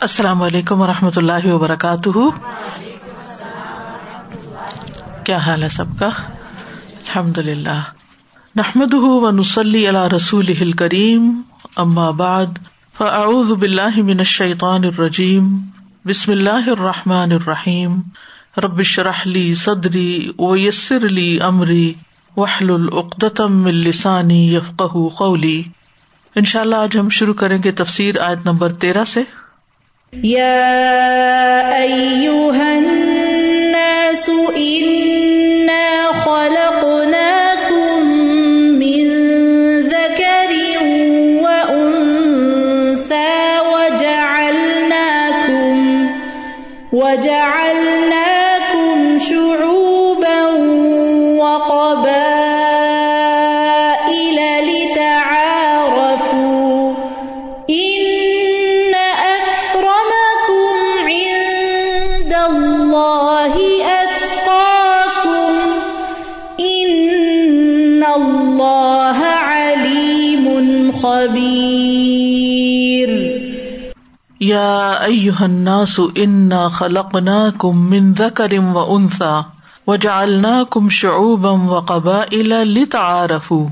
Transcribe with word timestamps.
السلام 0.00 0.42
علیکم 0.42 0.80
و 0.80 0.86
رحمۃ 0.86 1.10
اللہ 1.16 1.46
وبرکاتہ۔ 1.46 2.08
کیا 5.24 5.36
حال 5.36 5.62
ہے 5.62 5.68
سب 5.68 5.84
کا؟ 5.98 6.06
الحمد 6.06 7.38
للہ 7.38 7.82
نحمد 8.56 8.94
نسلی 9.38 9.88
اللہ 9.88 10.14
رسول 10.16 10.72
کریم 10.72 11.40
بعد، 12.16 12.46
فاعوذ 12.98 13.52
باللہ 13.52 14.02
من 14.02 14.18
الشیطان 14.18 14.84
الرجیم۔ 14.84 15.58
بسم 16.04 16.32
اللہ 16.32 16.70
الرحمٰن 16.70 17.32
الرحیم۔ 17.32 18.00
ربش 18.56 18.98
رحلی 18.98 19.54
صدری 19.54 20.32
و 20.38 20.56
یسر 20.56 21.04
علی 21.04 21.38
عمری 21.38 21.92
وحل 22.36 22.70
العقدم 22.70 23.64
السانی 23.64 24.54
یفق 24.54 24.96
قولی۔ 25.18 25.62
ان 26.36 26.44
شاء 26.44 26.60
اللہ 26.60 26.76
آج 26.76 26.98
ہم 26.98 27.08
شروع 27.08 27.34
کریں 27.34 27.62
گے 27.64 27.72
تفسیر 27.72 28.18
آیت 28.18 28.38
نمبر 28.44 28.72
تیرہ 28.72 29.04
سے۔ 29.04 29.22
الناس 32.90 34.30
انا 76.16 76.68
خلقناكم 76.68 77.78
من 77.78 78.12
ذكر 78.18 78.60
وانثى 78.60 79.40
وجعلناكم 79.86 80.88
شعوبا 80.88 81.50
وقبائل 81.50 82.48
لتعارفوا 82.48 83.68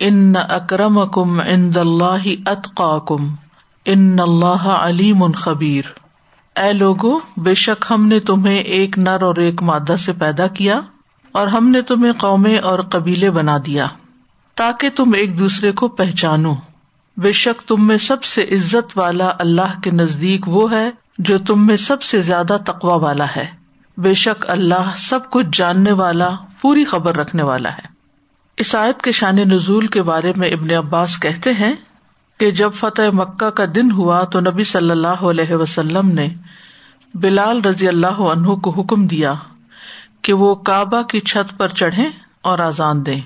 ان 0.00 0.32
اکرمکم 0.48 1.40
عند 1.40 1.76
اللہ 1.76 2.26
اتقاکم 2.46 3.34
ان 3.84 4.20
اللہ 4.20 4.66
علیم 4.66 5.32
خبیر 5.32 5.84
اے 6.58 6.72
لوگو، 6.72 7.18
بے 7.36 7.54
شک 7.54 7.84
ہم 7.90 8.06
نے 8.06 8.20
تمہیں 8.20 8.58
ایک 8.58 8.98
نر 8.98 9.22
اور 9.22 9.36
ایک 9.36 9.62
مادہ 9.62 9.96
سے 9.98 10.12
پیدا 10.12 10.46
کیا 10.46 10.80
اور 11.32 11.46
ہم 11.46 11.68
نے 11.68 11.82
تمہیں 11.82 12.12
قومیں 12.12 12.58
اور 12.58 12.78
قبیلے 12.78 13.30
بنا 13.30 13.58
دیا 13.66 13.86
تاکہ 14.54 14.90
تم 14.90 15.12
ایک 15.12 15.38
دوسرے 15.38 15.72
کو 15.72 15.88
پہچانو۔ 15.88 16.54
بے 17.18 17.32
شک 17.32 17.62
تم 17.62 17.86
میں 17.86 17.96
سب 17.96 18.24
سے 18.24 18.42
عزت 18.42 18.98
والا 18.98 19.32
اللہ 19.38 19.80
کے 19.82 19.90
نزدیک 19.90 20.48
وہ 20.48 20.72
ہے 20.72 20.90
جو 21.18 21.38
تم 21.38 21.66
میں 21.66 21.76
سب 21.76 22.02
سے 22.02 22.20
زیادہ 22.20 22.56
تقوا 22.66 22.94
والا 22.94 23.26
ہے۔ 23.36 23.46
بے 23.96 24.14
شک 24.14 24.50
اللہ 24.50 24.90
سب 24.96 25.30
کچھ 25.30 25.46
جاننے 25.52 25.92
والا، 25.92 26.30
پوری 26.60 26.84
خبر 26.84 27.16
رکھنے 27.16 27.42
والا 27.42 27.72
ہے۔ 27.72 27.86
عیسائیت 28.58 29.02
کے 29.02 29.12
شان 29.12 29.36
نزول 29.36 29.86
کے 29.86 30.02
بارے 30.02 30.32
میں 30.36 30.48
ابن 30.48 30.74
عباس 30.74 31.20
کہتے 31.20 31.52
ہیں 31.52 31.74
کہ 32.38 32.50
جب 32.50 32.70
فتح 32.74 33.02
مکہ 33.12 33.50
کا 33.50 33.64
دن 33.74 33.90
ہوا 33.90 34.24
تو 34.24 34.40
نبی 34.40 34.62
صلی 34.62 34.90
اللہ 34.90 35.22
علیہ 35.22 35.54
وسلم 35.54 36.08
نے 36.08 36.28
بلال 37.14 37.60
رضی 37.60 37.88
اللہ 37.88 38.20
عنہ 38.20 38.54
کو 38.54 38.70
حکم 38.70 39.06
دیا 39.06 39.34
کہ 40.22 40.32
وہ 40.32 40.54
کعبہ 40.54 41.02
کی 41.02 41.20
چھت 41.20 41.58
پر 41.58 41.68
چڑھے 41.68 42.08
اور 42.40 42.58
آزان 42.58 43.06
دے 43.06 43.16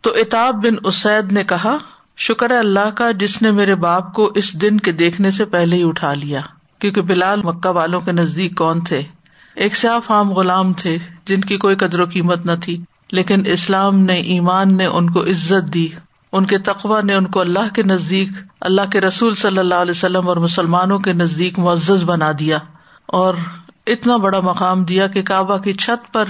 تو 0.00 0.10
اتاب 0.10 0.54
بن 0.54 0.74
اسید 0.84 1.32
نے 1.32 1.44
کہا 1.44 1.76
شکر 2.18 2.50
ہے 2.50 2.58
اللہ 2.58 2.90
کا 2.90 3.10
جس 3.10 3.40
نے 3.42 3.50
میرے 3.50 3.74
باپ 3.74 4.12
کو 4.12 4.24
اس 4.34 4.52
دن 4.60 4.78
کے 4.80 4.92
دیکھنے 4.92 5.30
سے 5.30 5.44
پہلے 5.44 5.76
ہی 5.76 5.82
اٹھا 5.82 6.12
لیا، 6.14 6.40
کیونکہ 6.80 7.02
بلال 7.02 7.42
مکہ 7.42 7.68
والوں 7.68 8.00
کے 8.00 8.12
نزدیک 8.12 8.56
کون 8.56 8.80
تھے؟ 8.80 9.02
ایک 9.56 9.76
سیاف 9.76 10.10
عام 10.10 10.32
غلام 10.32 10.72
تھے 10.72 10.96
جن 11.26 11.40
کی 11.40 11.56
کوئی 11.56 11.76
قدر 11.76 12.00
و 12.00 12.04
قیمت 12.04 12.46
نہ 12.46 12.52
تھی، 12.62 12.76
لیکن 13.12 13.42
اسلام 13.46 13.98
نے 14.00 14.14
ایمان 14.34 14.76
نے 14.76 14.86
ان 14.86 15.10
کو 15.10 15.22
عزت 15.22 15.72
دی، 15.74 15.88
ان 16.32 16.44
کے 16.46 16.58
تقوا 16.58 17.00
نے 17.00 17.14
ان 17.14 17.26
کو 17.26 17.40
اللہ 17.40 17.74
کے 17.74 17.82
نزدیک، 17.82 18.28
اللہ 18.60 18.90
کے 18.92 19.00
رسول 19.00 19.34
صلی 19.34 19.58
اللہ 19.58 19.74
علیہ 19.74 19.90
وسلم 19.90 20.28
اور 20.28 20.36
مسلمانوں 20.36 20.98
کے 20.98 21.12
نزدیک 21.12 21.58
معزز 21.58 22.04
بنا 22.04 22.30
دیا 22.38 22.58
اور 23.06 23.34
اتنا 23.86 24.16
بڑا 24.16 24.40
مقام 24.40 24.84
دیا 24.84 25.06
کہ 25.06 25.22
کعبہ 25.22 25.56
کی 25.58 25.72
چھت 25.72 26.12
پر 26.12 26.24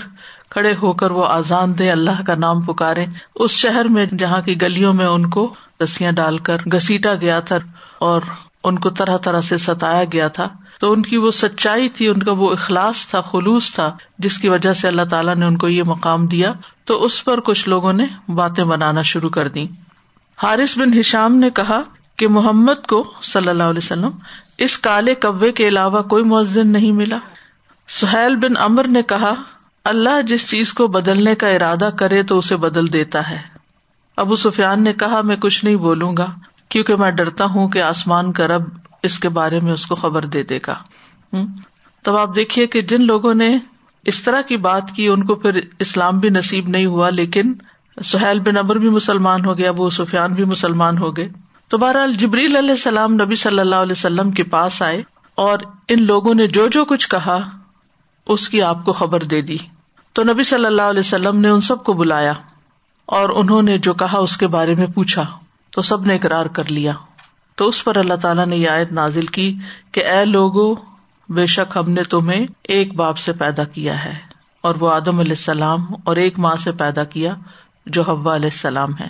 کھڑے 0.48 0.72
ہو 0.82 0.92
کر 0.92 1.10
وہ 1.10 1.26
آزان 1.26 1.78
دے 1.78 1.90
اللہ 1.90 2.22
کا 2.26 2.34
نام 2.38 2.60
پکارے 2.62 3.04
اس 3.34 3.50
شہر 3.50 3.88
میں 3.88 4.06
جہاں 4.18 4.40
کی 4.40 4.60
گلیوں 4.62 4.92
میں 4.92 5.06
ان 5.06 5.28
کو 5.30 5.54
رسیاں 5.82 6.12
ڈال 6.12 6.38
کر 6.38 6.56
گسیٹا 6.72 7.14
گیا 7.14 7.40
تھا 7.40 7.56
اور 7.98 8.20
ان 8.64 8.78
کو 8.78 8.90
طرح 8.90 9.16
طرح 9.16 9.40
سے 9.40 9.56
ستایا 9.56 10.04
گیا 10.12 10.28
تھا۔ 10.28 10.48
تو 10.80 10.92
ان 10.92 11.02
کی 11.02 11.16
وہ 11.16 11.30
سچائی 11.30 11.88
تھی، 11.88 12.08
ان 12.08 12.22
کا 12.22 12.32
وہ 12.32 12.50
اخلاص 12.50 13.06
تھا، 13.06 13.20
خلوص 13.20 13.74
تھا، 13.74 13.96
جس 14.18 14.38
کی 14.38 14.48
وجہ 14.48 14.72
سے 14.72 14.88
اللہ 14.88 15.02
تعالیٰ 15.02 15.36
نے 15.36 15.46
ان 15.46 15.56
کو 15.56 15.68
یہ 15.68 15.82
مقام 15.82 16.26
دیا۔ 16.26 16.52
تو 16.84 17.04
اس 17.04 17.24
پر 17.24 17.40
کچھ 17.40 17.68
لوگوں 17.68 17.92
نے 17.92 18.06
باتیں 18.28 18.64
بنانا 18.64 19.02
شروع 19.02 19.30
کر 19.30 19.48
دی 19.48 19.66
حارث 20.42 20.78
بن 20.78 20.98
ہشام 21.00 21.36
نے 21.36 21.50
کہا 21.50 21.82
کہ 22.16 22.28
محمد 22.28 22.86
کو 22.88 23.12
صلی 23.22 23.48
اللہ 23.48 23.62
علیہ 23.62 23.78
وسلم 23.78 24.10
اس 24.58 24.78
کالے 24.78 25.14
کبے 25.14 25.52
کے 25.52 25.68
علاوہ 25.68 26.02
کوئی 26.02 26.24
مؤذن 26.24 26.68
نہیں 26.68 26.92
ملا۔ 26.92 27.18
سہیل 27.88 28.36
بن 28.36 28.56
امر 28.56 28.86
نے 28.88 29.02
کہا، 29.02 29.34
اللہ 29.84 30.22
جس 30.22 30.50
چیز 30.50 30.72
کو 30.72 30.86
بدلنے 30.86 31.34
کا 31.34 31.48
ارادہ 31.48 31.90
کرے 31.98 32.22
تو 32.22 32.38
اسے 32.38 32.56
بدل 32.56 32.92
دیتا 32.92 33.30
ہے۔ 33.30 33.51
ابو 34.16 34.36
سفیان 34.36 34.84
نے 34.84 34.92
کہا، 34.92 35.20
میں 35.20 35.36
کچھ 35.36 35.64
نہیں 35.64 35.76
بولوں 35.76 36.16
گا، 36.16 36.26
کیونکہ 36.68 36.96
میں 36.96 37.10
ڈرتا 37.10 37.44
ہوں 37.44 37.68
کہ 37.68 37.82
آسمان 37.82 38.32
کا 38.32 38.46
رب 38.46 38.62
اس 39.02 39.18
کے 39.18 39.28
بارے 39.28 39.60
میں 39.60 39.72
اس 39.72 39.86
کو 39.86 39.94
خبر 39.94 40.24
دے 40.24 40.42
دے 40.42 40.58
گا۔ 40.66 40.74
تب 42.02 42.16
آپ 42.16 42.36
دیکھیے 42.36 42.66
کہ 42.66 42.80
جن 42.80 43.02
لوگوں 43.02 43.34
نے 43.34 43.58
اس 44.04 44.22
طرح 44.22 44.40
کی 44.40 44.56
بات 44.56 44.90
کی، 44.90 45.08
ان 45.08 45.24
کو 45.24 45.34
پھر 45.34 45.60
اسلام 45.78 46.18
بھی 46.18 46.28
نصیب 46.28 46.68
نہیں 46.68 46.86
ہوا، 46.86 47.10
لیکن 47.10 47.52
سہیل 48.04 48.40
بن 48.40 48.56
ابر 48.56 48.76
بھی 48.76 48.88
مسلمان 48.88 49.44
ہو 49.44 49.58
گیا 49.58 49.68
ابو 49.68 49.90
سفیان 49.90 50.34
بھی 50.34 50.44
مسلمان 50.44 50.98
ہو 50.98 51.16
گئے۔ 51.16 51.28
تو 51.68 51.78
بہرحال 51.78 52.12
جبریل 52.12 52.56
علیہ 52.56 52.70
السلام 52.70 53.14
نبی 53.14 53.34
صلی 53.34 53.58
اللہ 53.58 53.76
علیہ 53.76 53.92
وسلم 53.92 54.30
کے 54.30 54.42
پاس 54.42 54.82
آئے 54.82 55.02
اور 55.34 55.58
ان 55.88 56.06
لوگوں 56.06 56.34
نے 56.34 56.46
جو 56.46 56.68
جو 56.68 56.84
کچھ 56.84 57.08
کہا، 57.08 57.38
اس 58.26 58.48
کی 58.48 58.62
آپ 58.62 58.84
کو 58.84 58.92
خبر 58.92 59.22
دے 59.22 59.40
دی۔ 59.40 59.56
تو 60.12 60.22
نبی 60.24 60.42
صلی 60.42 60.66
اللہ 60.66 60.82
علیہ 60.82 61.00
وسلم 61.00 61.40
نے 61.40 61.48
ان 61.48 61.60
سب 61.60 61.84
کو 61.84 61.92
بلایا۔ 61.92 62.32
اور 63.08 63.28
انہوں 63.30 63.62
نے 63.62 63.76
جو 63.78 63.94
کہا 63.94 64.18
اس 64.18 64.36
کے 64.36 64.46
بارے 64.46 64.74
میں 64.74 64.86
پوچھا، 64.86 65.24
تو 65.72 65.82
سب 65.82 66.06
نے 66.06 66.14
اقرار 66.14 66.46
کر 66.46 66.70
لیا۔ 66.70 66.92
تو 67.58 67.68
اس 67.68 67.82
پر 67.84 67.96
اللہ 67.96 68.14
تعالیٰ 68.14 68.46
نے 68.46 68.56
یہ 68.56 68.68
آیت 68.68 68.92
نازل 68.92 69.26
کی 69.26 69.52
کہ، 69.92 70.04
اے 70.06 70.24
لوگو، 70.24 70.74
بے 71.28 71.46
شک 71.46 71.76
ہم 71.76 71.90
نے 71.90 72.02
تمہیں 72.02 72.46
ایک 72.68 72.94
باپ 72.94 73.18
سے 73.18 73.32
پیدا 73.32 73.64
کیا 73.64 74.04
ہے، 74.04 74.14
اور 74.60 74.74
وہ 74.80 74.90
آدم 74.90 75.18
علیہ 75.18 75.32
السلام 75.32 75.86
اور 76.04 76.16
ایک 76.16 76.38
ماں 76.38 76.54
سے 76.56 76.72
پیدا 76.72 77.04
کیا 77.04 77.34
جو 77.86 78.02
حوا 78.02 78.34
علیہ 78.34 78.50
السلام 78.52 78.96
ہے۔ 79.00 79.08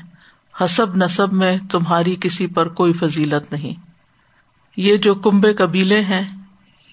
حسب 0.54 0.97
نصب 0.97 1.32
میں 1.32 1.56
تمہاری 1.70 2.16
کسی 2.20 2.47
پر 2.47 2.69
کوئی 2.69 2.92
فضیلت 2.92 3.53
نہیں۔ 3.53 3.80
یہ 4.76 4.97
جو 4.97 5.14
کمبے 5.14 5.53
قبیلے 5.54 6.00
ہیں، 6.00 6.24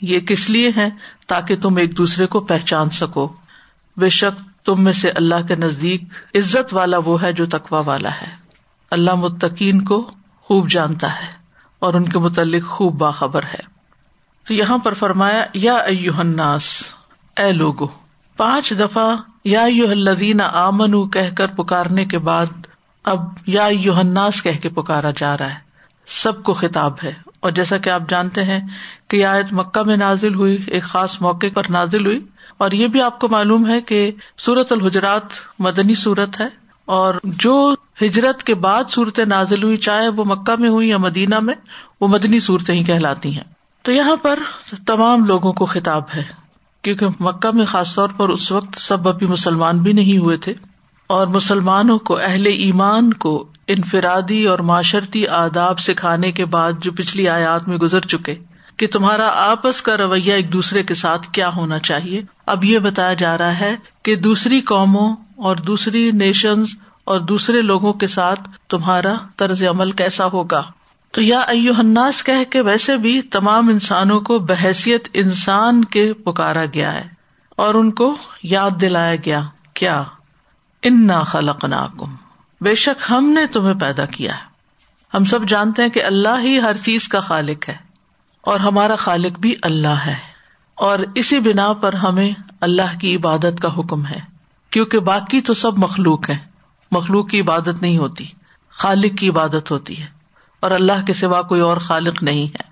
یہ 0.01 0.19
کس 0.19 0.49
لیے 0.49 0.69
ہیں 0.69 0.89
تاکہ 1.27 1.55
تم 1.55 1.77
ایک 1.77 1.97
دوسرے 1.97 2.27
کو 2.27 2.39
پہچان 2.39 2.89
سکو؟ 2.89 3.27
بے 3.97 4.09
شک 4.09 4.48
تم 4.65 4.83
میں 4.83 4.93
سے 4.93 5.09
اللہ 5.09 5.47
کے 5.47 5.55
نزدیک 5.55 6.03
عزت 6.35 6.73
والا 6.73 6.97
وہ 7.05 7.21
ہے 7.21 7.33
جو 7.33 7.45
تقوا 7.45 7.79
والا 7.79 8.09
ہے۔ 8.11 8.27
اللہ 8.91 9.15
متقین 9.15 9.81
کو 9.81 10.11
خوب 10.41 10.69
جانتا 10.69 11.15
ہے 11.15 11.27
اور 11.79 11.93
ان 11.93 12.09
کے 12.09 12.19
متعلق 12.19 12.67
خوب 12.67 12.97
باخبر 12.97 13.43
ہے۔ 13.43 13.79
تو 14.47 14.53
یہاں 14.53 14.77
پر 14.77 14.93
فرمایا، 14.93 15.45
یا 15.53 15.75
الناس، 16.17 16.83
اے 17.37 17.51
لوگو، 17.51 17.87
پانچ 18.37 18.73
دفعہ 18.79 19.15
یا 19.43 19.63
الذین 19.63 20.41
آمن 20.41 21.09
کہہ 21.09 21.35
کر 21.37 21.47
پکارنے 21.47 22.05
کے 22.05 22.19
بعد 22.19 22.45
اب 23.03 23.19
یا 23.47 23.65
الناس 23.65 24.43
کہہ 24.43 24.59
کے 24.61 24.69
پکارا 24.69 25.11
جا 25.17 25.37
رہا 25.37 25.49
ہے۔ 25.49 25.69
سب 26.07 26.43
کو 26.43 26.53
خطاب 26.53 26.93
ہے۔ 27.03 27.13
اور 27.39 27.51
جیسا 27.51 27.77
کہ 27.77 27.89
آپ 27.89 28.01
جانتے 28.09 28.43
ہیں 28.43 28.59
کہ 29.07 29.25
آیت 29.25 29.53
مکہ 29.53 29.83
میں 29.83 29.97
نازل 29.97 30.35
ہوئی، 30.35 30.63
ایک 30.67 30.83
خاص 30.83 31.21
موقع 31.21 31.45
پر 31.53 31.63
نازل 31.69 32.05
ہوئی۔ 32.05 32.25
اور 32.59 32.71
یہ 32.71 32.87
بھی 32.87 33.01
آپ 33.01 33.19
کو 33.19 33.27
معلوم 33.29 33.67
ہے 33.67 33.81
کہ 33.81 34.11
سورت 34.37 34.71
الحجرات 34.71 35.37
مدنی 35.59 35.95
صورت 35.95 36.39
ہے 36.39 36.47
اور 36.85 37.13
جو 37.23 37.75
ہجرت 38.01 38.43
کے 38.43 38.55
بعد 38.55 38.89
صورتیں 38.89 39.25
نازل 39.25 39.63
ہوئی، 39.63 39.77
چاہے 39.77 40.07
وہ 40.07 40.23
مکہ 40.25 40.59
میں 40.59 40.69
ہوئی 40.69 40.89
یا 40.89 40.97
مدینہ 40.97 41.39
میں، 41.39 41.53
وہ 42.01 42.07
مدنی 42.07 42.39
صورتیں 42.39 42.75
ہی 42.75 42.83
کہلاتی 42.83 43.33
ہیں۔ 43.35 43.43
تو 43.81 43.91
یہاں 43.91 44.15
پر 44.15 44.39
تمام 44.85 45.25
لوگوں 45.25 45.53
کو 45.53 45.65
خطاب 45.65 46.03
ہے، 46.15 46.23
کیونکہ 46.81 47.05
مکہ 47.19 47.51
میں 47.51 47.65
خاص 47.65 47.95
طور 47.95 48.09
پر 48.17 48.29
اس 48.29 48.51
وقت 48.51 48.77
سب 48.77 49.07
ابھی 49.07 49.27
مسلمان 49.27 49.79
بھی 49.79 49.93
نہیں 49.93 50.17
ہوئے 50.17 50.37
تھے 50.37 50.53
اور 51.09 51.27
مسلمانوں 51.27 51.97
کو، 51.99 52.17
اہل 52.17 52.45
ایمان 52.45 53.13
کو 53.13 53.47
انفرادی 53.67 54.45
اور 54.45 54.59
معاشرتی 54.59 55.27
آداب 55.27 55.79
سکھانے 55.79 56.31
کے 56.31 56.45
بعد 56.45 56.71
جو 56.81 56.91
پچھلی 56.91 57.27
آیات 57.29 57.67
میں 57.67 57.77
گزر 57.77 58.01
چکے 58.01 58.35
کہ 58.79 58.87
تمہارا 58.87 59.27
آپس 59.27 59.81
کا 59.81 59.97
رویہ 59.97 60.33
ایک 60.33 60.53
دوسرے 60.53 60.83
کے 60.83 60.93
ساتھ 60.93 61.29
کیا 61.31 61.49
ہونا 61.55 61.79
چاہیے؟ 61.79 62.21
اب 62.45 62.65
یہ 62.65 62.79
بتایا 62.79 63.13
جا 63.13 63.37
رہا 63.37 63.59
ہے 63.59 63.75
کہ 64.03 64.15
دوسری 64.15 64.61
قوموں 64.61 65.15
اور 65.35 65.55
دوسری 65.55 66.11
نیشنز 66.11 66.67
اور 67.03 67.19
دوسرے 67.19 67.61
لوگوں 67.61 67.93
کے 67.93 68.07
ساتھ 68.07 68.49
تمہارا 68.69 69.13
طرز 69.37 69.63
عمل 69.63 69.91
کیسا 69.91 70.25
ہوگا؟ 70.25 70.63
تو 71.11 71.21
یا 71.21 71.39
ایو 71.39 71.73
الناس 71.77 72.23
کہہ 72.23 72.43
کے 72.49 72.61
ویسے 72.61 72.97
بھی 72.97 73.21
تمام 73.21 73.69
انسانوں 73.69 74.21
کو 74.21 74.39
بحثیت 74.39 75.07
انسان 75.13 75.85
کے 75.85 76.13
پکارا 76.13 76.65
گیا 76.73 76.93
ہے 76.93 77.07
اور 77.49 77.73
ان 77.73 77.91
کو 77.91 78.15
یاد 78.43 78.71
دلایا 78.81 79.15
گیا، 79.15 79.41
کیا؟ 79.73 80.03
انا 80.83 81.23
خلق 81.23 81.65
ناکم 81.65 82.15
بے 82.61 82.75
شک 82.75 83.03
ہم 83.09 83.25
نے 83.25 83.45
تمہیں 83.45 83.73
پیدا 83.73 84.05
کیا 84.05 84.33
ہے۔ 84.33 84.49
ہم 85.13 85.25
سب 85.25 85.47
جانتے 85.47 85.81
ہیں 85.81 85.89
کہ 85.89 86.03
اللہ 86.03 86.41
ہی 86.43 86.59
ہر 86.59 86.77
چیز 86.77 87.07
کا 87.07 87.19
خالق 87.19 87.69
ہے۔ 87.69 87.88
اور 88.49 88.59
ہمارا 88.59 88.95
خالق 88.95 89.39
بھی 89.39 89.55
اللہ 89.61 89.87
ہے۔ 89.87 90.15
اور 90.75 90.99
اسی 91.15 91.39
بنا 91.39 91.73
پر 91.73 91.93
ہمیں 91.93 92.31
اللہ 92.61 92.99
کی 92.99 93.15
عبادت 93.15 93.61
کا 93.61 93.77
حکم 93.77 94.05
ہے۔ 94.05 94.19
کیونکہ 94.69 94.99
باقی 94.99 95.41
تو 95.41 95.53
سب 95.53 95.77
مخلوق 95.77 96.29
ہے 96.29 96.37
مخلوق 96.91 97.29
کی 97.29 97.41
عبادت 97.41 97.81
نہیں 97.81 97.97
ہوتی۔ 97.97 98.25
خالق 98.69 99.17
کی 99.17 99.29
عبادت 99.29 99.71
ہوتی 99.71 100.01
ہے۔ 100.01 100.05
اور 100.59 100.71
اللہ 100.71 101.05
کے 101.07 101.13
سوا 101.13 101.41
کوئی 101.41 101.61
اور 101.61 101.77
خالق 101.77 102.23
نہیں 102.23 102.47
ہے۔ 102.47 102.69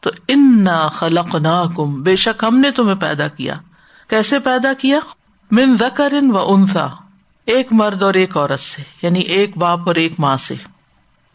تو 0.00 0.10
ان 0.28 0.66
خلق 0.90 1.34
نا 1.34 1.64
کم 1.76 2.02
بے 2.02 2.16
شک 2.16 2.44
ہم 2.48 2.58
نے 2.58 2.70
تمہیں 2.70 2.94
پیدا 2.94 3.28
کیا۔ 3.28 3.54
کیسے 4.08 4.38
پیدا 4.38 4.72
کیا؟ 4.72 4.98
من 5.50 5.76
زکر 5.76 6.12
و 6.30 6.52
انسا 6.52 6.86
ایک 7.46 7.68
مرد 7.72 8.02
اور 8.02 8.14
ایک 8.14 8.36
عورت 8.36 8.60
سے 8.60 8.82
یعنی 9.02 9.20
ایک 9.20 9.56
باپ 9.56 9.80
اور 9.86 9.94
ایک 9.94 10.20
ماں 10.20 10.36
سے۔ 10.36 10.54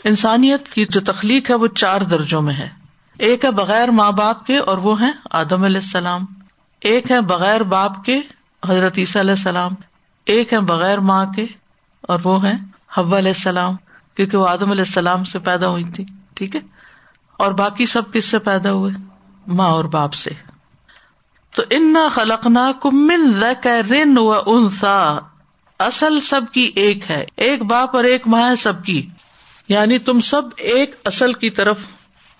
انسانیت 0.03 0.67
کی 0.67 0.85
جو 0.89 1.01
تخلیق 1.01 1.49
ہے 1.49 1.55
وہ 1.55 1.67
چار 1.67 2.01
درجوں 2.01 2.41
میں 2.41 2.53
ہے۔ 2.53 2.76
ایک 3.19 3.45
ہے 3.45 3.51
بغیر 3.51 3.91
ماں 3.91 4.11
باپ 4.11 4.45
کے 4.45 4.57
اور 4.57 4.77
وہ 4.77 5.01
ہے 5.01 5.11
آدم 5.31 5.63
علیہ 5.63 5.81
السلام۔ 5.81 6.25
ایک 6.81 7.11
ہے 7.11 7.21
بغیر 7.21 7.63
باپ 7.63 8.05
کے 8.05 8.21
حضرت 8.69 8.93
عیسیٰ 8.97 9.21
علیہ 9.21 9.31
السلام۔ 9.31 9.71
ایک 10.25 10.53
ہے 10.53 10.59
بغیر 10.59 10.97
ماں 10.97 11.25
کے 11.25 11.45
اور 12.01 12.19
وہ 12.23 12.45
ہے 12.45 12.53
حب 12.97 13.15
علیہ 13.15 13.31
السلام، 13.31 13.75
کیونکہ 14.15 14.37
وہ 14.37 14.47
آدم 14.47 14.71
علیہ 14.71 14.83
السلام 14.87 15.23
سے 15.23 15.39
پیدا 15.39 15.67
ہوئی 15.67 15.83
تھی، 15.83 16.05
ٹھیک 16.33 16.55
ہے؟ 16.55 16.61
اور 17.37 17.51
باقی 17.51 17.85
سب 17.85 18.13
کس 18.13 18.25
سے 18.25 18.39
پیدا 18.39 18.71
ہوئے؟ 18.71 18.91
ماں 19.47 19.69
اور 19.69 19.85
باپ 19.85 20.13
سے۔ 20.13 20.31
تو 21.55 21.63
انا 21.69 22.07
خلقنا 22.11 22.71
کمن 22.81 23.43
رن 23.65 24.17
و 24.17 24.33
انسا 24.45 25.05
اصل 25.79 26.19
سب 26.19 26.41
کی 26.51 26.71
ایک 26.75 27.11
ہے، 27.11 27.25
ایک 27.35 27.61
باپ 27.61 27.95
اور 27.95 28.03
ایک 28.03 28.27
ماں 28.27 28.49
ہے 28.49 28.55
سب 28.55 28.83
کی۔ 28.83 29.09
یعنی 29.69 29.99
تم 29.99 30.19
سب 30.19 30.41
ایک 30.57 30.95
اصل 31.05 31.33
کی 31.33 31.49
طرف 31.49 31.79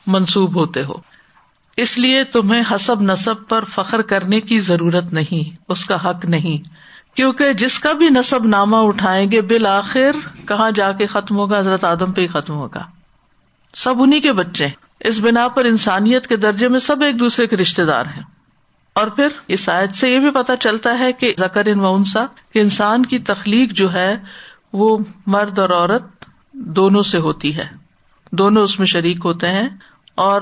منسوب 0.07 0.55
ہوتے 0.55 0.83
ہو۔ 0.83 0.93
اس 1.77 1.97
لیے 1.97 2.23
تمہیں 2.23 2.61
حسب 2.71 3.01
نصب 3.01 3.35
پر 3.49 3.63
فخر 3.63 4.01
کرنے 4.01 4.41
کی 4.41 4.59
ضرورت 4.59 5.13
نہیں، 5.13 5.55
اس 5.67 5.85
کا 5.85 6.09
حق 6.09 6.25
نہیں۔ 6.25 6.69
کیونکہ 7.15 7.53
جس 7.53 7.79
کا 7.79 7.93
بھی 7.93 8.09
نصب 8.09 8.45
نامہ 8.45 8.75
اٹھائیں 8.75 9.31
گے، 9.31 9.41
بالآخر 9.41 10.11
کہاں 10.47 10.71
جا 10.71 10.91
کے 10.91 11.07
ختم 11.07 11.35
ہوگا؟ 11.35 11.59
حضرت 11.59 11.83
آدم 11.83 12.11
پہ 12.11 12.21
ہی 12.21 12.27
ختم 12.27 12.53
ہوگا۔ 12.53 12.83
سب 13.73 13.93
انہیں 13.99 14.21
کے 14.21 14.33
بچے 14.33 14.67
اس 14.99 15.19
بنا 15.19 15.47
پر 15.47 15.65
انسانیت 15.65 16.27
کے 16.27 16.35
درجے 16.35 16.67
میں 16.67 16.79
سب 16.79 17.03
ایک 17.03 17.19
دوسرے 17.19 17.47
کے 17.47 17.57
رشتے 17.57 17.85
دار 17.85 18.05
ہیں۔ 18.05 18.23
اور 18.93 19.07
پھر 19.07 19.27
اس 19.47 19.69
آیت 19.69 19.93
سے 19.93 20.09
یہ 20.09 20.19
بھی 20.19 20.31
پتا 20.31 20.55
چلتا 20.55 20.99
ہے 20.99 21.13
کہ 21.13 21.33
زکر 21.37 21.65
ان 21.65 21.79
ونسا 21.79 22.25
کہ 22.53 22.59
انسان 22.59 23.05
کی 23.05 23.19
تخلیق 23.19 23.71
جو 23.71 23.93
ہے، 23.93 24.17
وہ 24.73 24.97
مرد 25.25 25.59
اور 25.59 25.69
عورت 25.69 26.25
دونوں 26.53 27.01
سے 27.01 27.17
ہوتی 27.17 27.55
ہے۔ 27.55 27.67
دونوں 28.31 28.63
اس 28.63 28.79
میں 28.79 28.87
شریک 28.87 29.17
ہوتے 29.25 29.47
ہیں۔ 29.47 29.69
اور 30.17 30.41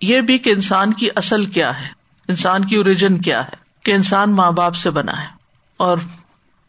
یہ 0.00 0.20
بھی 0.20 0.38
کہ 0.38 0.50
انسان 0.50 0.92
کی 0.92 1.08
اصل 1.16 1.44
کیا 1.44 1.80
ہے؟ 1.80 1.88
انسان 2.28 2.64
کی 2.64 2.76
اوریجن 2.76 3.18
کیا 3.18 3.44
ہے؟ 3.44 3.50
کہ 3.82 3.92
انسان 3.92 4.32
ماں 4.32 4.52
باپ 4.52 4.74
سے 4.74 4.90
بنا 4.90 5.22
ہے۔ 5.22 5.26
اور 5.76 5.98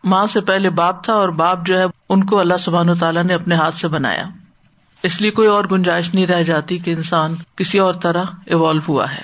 ماں 0.04 0.28
سے 0.28 0.42
پہلے 0.42 0.69
باپ 0.69 1.04
تھا 1.04 1.13
اور 1.13 1.30
باپ 1.30 1.66
جو 1.66 1.80
ہے 1.80 1.84
ان 2.10 2.24
کو 2.24 2.40
اللہ 2.40 2.57
سبحان 2.60 2.98
تعالیٰ 2.98 3.24
نے 3.24 3.34
اپنے 3.34 3.56
ہاتھ 3.56 3.75
سے 3.75 3.88
بنایا۔ 3.88 4.24
اس 5.04 5.22
لیے 5.22 5.31
کوئی 5.31 5.48
اور 5.48 5.66
گنجائش 5.72 6.13
نہیں 6.13 6.28
رہ 6.28 6.44
جاتی 6.44 6.78
کہ 6.78 6.92
انسان 6.92 7.36
کسی 7.56 7.80
اور 7.80 7.94
طرح 7.94 8.24
ایوالو 8.46 8.81
ہوا 8.88 9.12
ہے۔ 9.12 9.22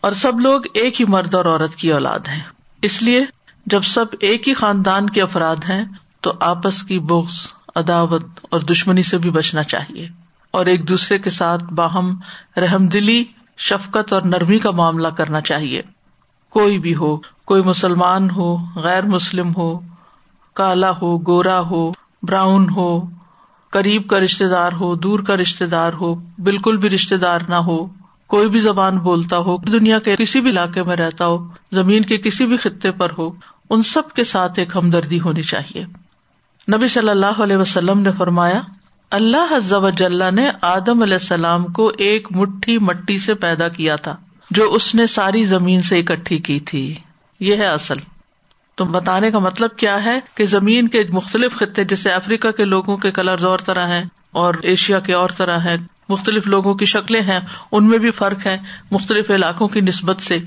اور 0.00 0.12
سب 0.12 0.40
لوگ 0.40 0.60
ایک 0.74 1.00
ہی 1.00 1.06
مرد 1.06 1.34
اور 1.34 1.44
عورت 1.44 1.76
کی 1.76 1.92
اولاد 1.92 2.20
ہیں۔ 2.28 2.42
اس 2.82 3.02
لیے 3.02 3.24
جب 3.66 3.82
سب 3.82 4.04
ایک 4.20 4.48
ہی 4.48 4.54
خاندان 4.54 5.10
کے 5.10 5.22
افراد 5.22 5.56
ہیں 5.56 5.84
تو 6.20 6.32
آپس 6.40 6.82
کی 6.82 6.98
بکس 6.98 7.54
عداوت 7.76 8.26
اور 8.42 8.60
دشمنی 8.60 9.02
سے 9.02 9.18
بھی 9.18 9.30
بچنا 9.30 9.62
چاہیے۔ 9.62 10.08
اور 10.56 10.66
ایک 10.66 10.88
دوسرے 10.88 11.18
کے 11.18 11.30
ساتھ 11.30 11.64
باہم 11.64 12.14
رحم 12.56 12.86
دلی، 12.86 13.24
شفقت 13.58 14.12
اور 14.12 14.22
نرمی 14.22 14.58
کا 14.58 14.70
معاملہ 14.70 15.08
کرنا 15.08 15.40
چاہیے۔ 15.40 15.82
کوئی 16.50 16.78
بھی 16.78 16.94
ہو، 16.94 17.16
کوئی 17.44 17.62
مسلمان 17.62 18.30
ہو، 18.30 18.56
غیر 18.76 19.04
مسلم 19.04 19.52
ہو، 19.56 19.78
کالا 20.54 20.90
ہو، 20.90 21.18
گورا 21.18 21.60
ہو، 21.60 21.92
براؤن 22.22 22.66
ہو، 22.76 23.00
قریب 23.70 24.08
کا 24.08 24.20
رشتے 24.20 24.48
دار 24.48 24.72
ہو، 24.72 24.94
دور 24.94 25.20
کا 25.20 25.36
رشتے 25.36 25.66
دار 25.66 25.92
ہو، 25.92 26.14
بالکل 26.38 26.76
بھی 26.76 26.90
رشتے 26.90 27.16
دار 27.16 27.40
نہ 27.48 27.54
ہو، 27.54 27.86
کوئی 28.26 28.48
بھی 28.48 28.60
زبان 28.60 28.98
بولتا 28.98 29.38
ہو، 29.38 29.56
دنیا 29.56 29.98
کے 29.98 30.16
کسی 30.16 30.40
بھی 30.40 30.50
علاقے 30.50 30.82
میں 30.82 30.96
رہتا 30.96 31.26
ہو، 31.26 31.46
زمین 31.72 32.02
کے 32.02 32.16
کسی 32.16 32.46
بھی 32.46 32.56
خطے 32.56 32.90
پر 32.90 33.08
ہو، 33.18 33.30
ان 33.70 33.82
سب 33.82 34.12
کے 34.14 34.24
ساتھ 34.24 34.58
ایک 34.58 34.76
ہمدردی 34.76 35.20
ہونی 35.20 35.42
چاہیے۔ 35.42 35.84
نبی 36.74 36.88
صلی 36.88 37.08
اللہ 37.08 37.42
علیہ 37.42 37.56
وسلم 37.56 38.00
نے 38.00 38.12
فرمایا 38.12 38.60
اللہ 39.10 39.54
حضب 39.56 39.88
نے 40.34 40.50
آدم 40.62 41.02
علیہ 41.02 41.14
السلام 41.14 41.64
کو 41.64 41.92
ایک 41.98 42.28
مٹھی 42.32 42.78
مٹی 42.78 43.18
سے 43.18 43.34
پیدا 43.34 43.68
کیا 43.68 43.96
تھا، 43.96 44.16
جو 44.50 44.72
اس 44.72 44.94
نے 44.94 45.06
ساری 45.06 45.44
زمین 45.44 45.82
سے 45.82 45.98
اکٹھی 45.98 46.38
کی 46.38 46.60
تھی۔ 46.60 46.94
یہ 47.40 47.56
ہے 47.56 47.66
اصل۔ 47.66 47.96
تو 48.74 48.84
بتانے 48.84 49.30
کا 49.30 49.38
مطلب 49.38 49.76
کیا 49.76 50.04
ہے 50.04 50.20
کہ 50.34 50.44
زمین 50.44 50.88
کے 50.88 51.02
مختلف 51.08 51.56
خطے، 51.56 51.84
جیسے 51.84 52.10
افریقہ 52.10 52.48
کے 52.48 52.64
لوگوں 52.64 52.96
کے 52.96 53.10
کلر 53.10 53.44
اور 53.44 53.58
طرح 53.58 53.86
ہیں 53.86 54.04
اور 54.30 54.54
ایشیا 54.62 55.00
کے 55.00 55.12
اور 55.12 55.30
طرح 55.36 55.58
ہیں، 55.58 55.76
مختلف 56.08 56.46
لوگوں 56.46 56.74
کی 56.74 56.84
شکلیں 56.84 57.22
ہیں، 57.22 57.40
ان 57.72 57.88
میں 57.88 57.98
بھی 57.98 58.10
فرق 58.10 58.46
ہے 58.46 58.58
مختلف 58.90 59.30
علاقوں 59.30 59.68
کی 59.68 59.80
نسبت 59.80 60.20
سے۔ 60.20 60.38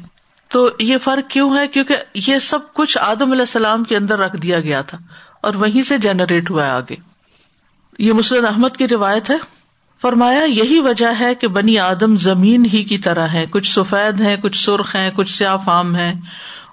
تو 0.48 0.70
یہ 0.80 0.98
فرق 0.98 1.32
کیوں 1.32 1.58
ہے؟ 1.58 1.68
کیونکہ 1.68 1.96
یہ 2.14 2.40
سب 2.40 2.60
کچھ 2.74 2.98
آدم 2.98 3.32
علیہ 3.32 3.42
السلام 3.42 3.84
کے 3.84 3.98
اندر 3.98 4.20
رکھ 4.20 4.38
دیا 4.38 4.60
گیا 4.60 4.82
تھا 4.82 4.98
اور 5.42 5.56
وہیں 5.56 5.84
سے 5.84 5.98
جنریٹ 5.98 6.50
ہوا 6.50 6.66
ہے 6.66 6.70
آگے۔ 6.70 7.09
یہ 8.00 8.14
مسرد 8.14 8.46
احمد 8.46 8.78
کی 8.78 8.88
روایت 8.88 9.30
ہے۔ 9.30 9.36
فرمایا، 10.02 10.44
یہی 10.44 10.80
وجہ 10.80 11.12
ہے 11.20 11.36
کہ 11.36 11.48
بنی 11.48 11.80
آدم 11.80 12.16
زمین 12.16 12.66
ہی 12.66 12.84
کی 12.84 12.98
طرح 12.98 13.28
ہے 13.28 13.46
کچھ 13.50 13.72
سفید 13.72 14.22
ہے 14.22 14.38
کچھ 14.42 14.66
سرخ 14.66 14.96
ہے 14.96 15.12
کچھ 15.16 15.38
سیاہ 15.38 15.58
فام 15.66 15.96
ہے 15.96 16.14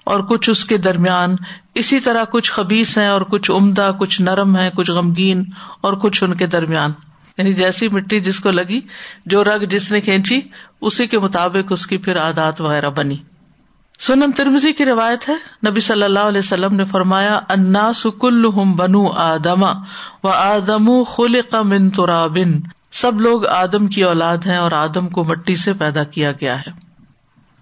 اور 0.03 0.19
کچھ 0.19 0.49
اس 0.49 0.65
کے 0.65 0.77
درمیان 0.77 1.35
اسی 1.75 1.99
طرح 1.99 2.23
کچھ 2.23 2.51
خبیص 2.51 2.97
ہیں 2.97 3.07
اور 3.07 3.21
کچھ 3.21 3.51
عمدہ، 3.51 3.91
کچھ 3.99 4.21
نرم 4.21 4.57
ہے 4.57 4.69
کچھ 4.75 4.91
غمگین 4.91 5.43
اور 5.81 5.93
کچھ 5.93 6.23
ان 6.23 6.33
کے 6.33 6.45
درمیان۔ 6.45 6.91
یعنی 7.37 7.53
جیسی 7.53 7.89
مٹی 7.89 8.19
جس 8.19 8.39
کو 8.39 8.51
لگی، 8.51 8.81
جو 9.25 9.43
رگ 9.43 9.65
جس 9.69 9.91
نے 9.91 10.01
کھینچی، 10.01 10.41
اسی 10.81 11.07
کے 11.07 11.19
مطابق 11.19 11.71
اس 11.71 11.87
کی 11.87 11.97
پھر 11.97 12.19
عادات 12.19 12.61
وغیرہ 12.61 12.89
بنی۔ 12.89 13.17
سنن 13.99 14.31
ترمزی 14.31 14.73
کی 14.73 14.85
روایت 14.85 15.29
ہے۔ 15.29 15.35
نبی 15.69 15.79
صلی 15.79 16.03
اللہ 16.03 16.19
علیہ 16.19 16.39
وسلم 16.39 16.75
نے 16.75 16.85
فرمایا 16.85 17.39
انا 17.49 17.93
سکل 17.93 18.45
ہم 18.45 18.75
بنو 18.75 19.11
آدما 19.11 19.71
و 20.23 20.27
آدم 20.27 21.03
خل 21.03 21.35
من 21.63 21.89
ترابن۔ 21.89 22.59
سب 22.91 23.21
لوگ 23.21 23.45
آدم 23.45 23.87
کی 23.87 24.03
اولاد 24.03 24.37
ہیں 24.45 24.57
اور 24.57 24.71
آدم 24.71 25.07
کو 25.07 25.23
مٹی 25.23 25.55
سے 25.55 25.73
پیدا 25.73 26.03
کیا 26.03 26.31
گیا 26.31 26.59
ہے۔ 26.59 26.71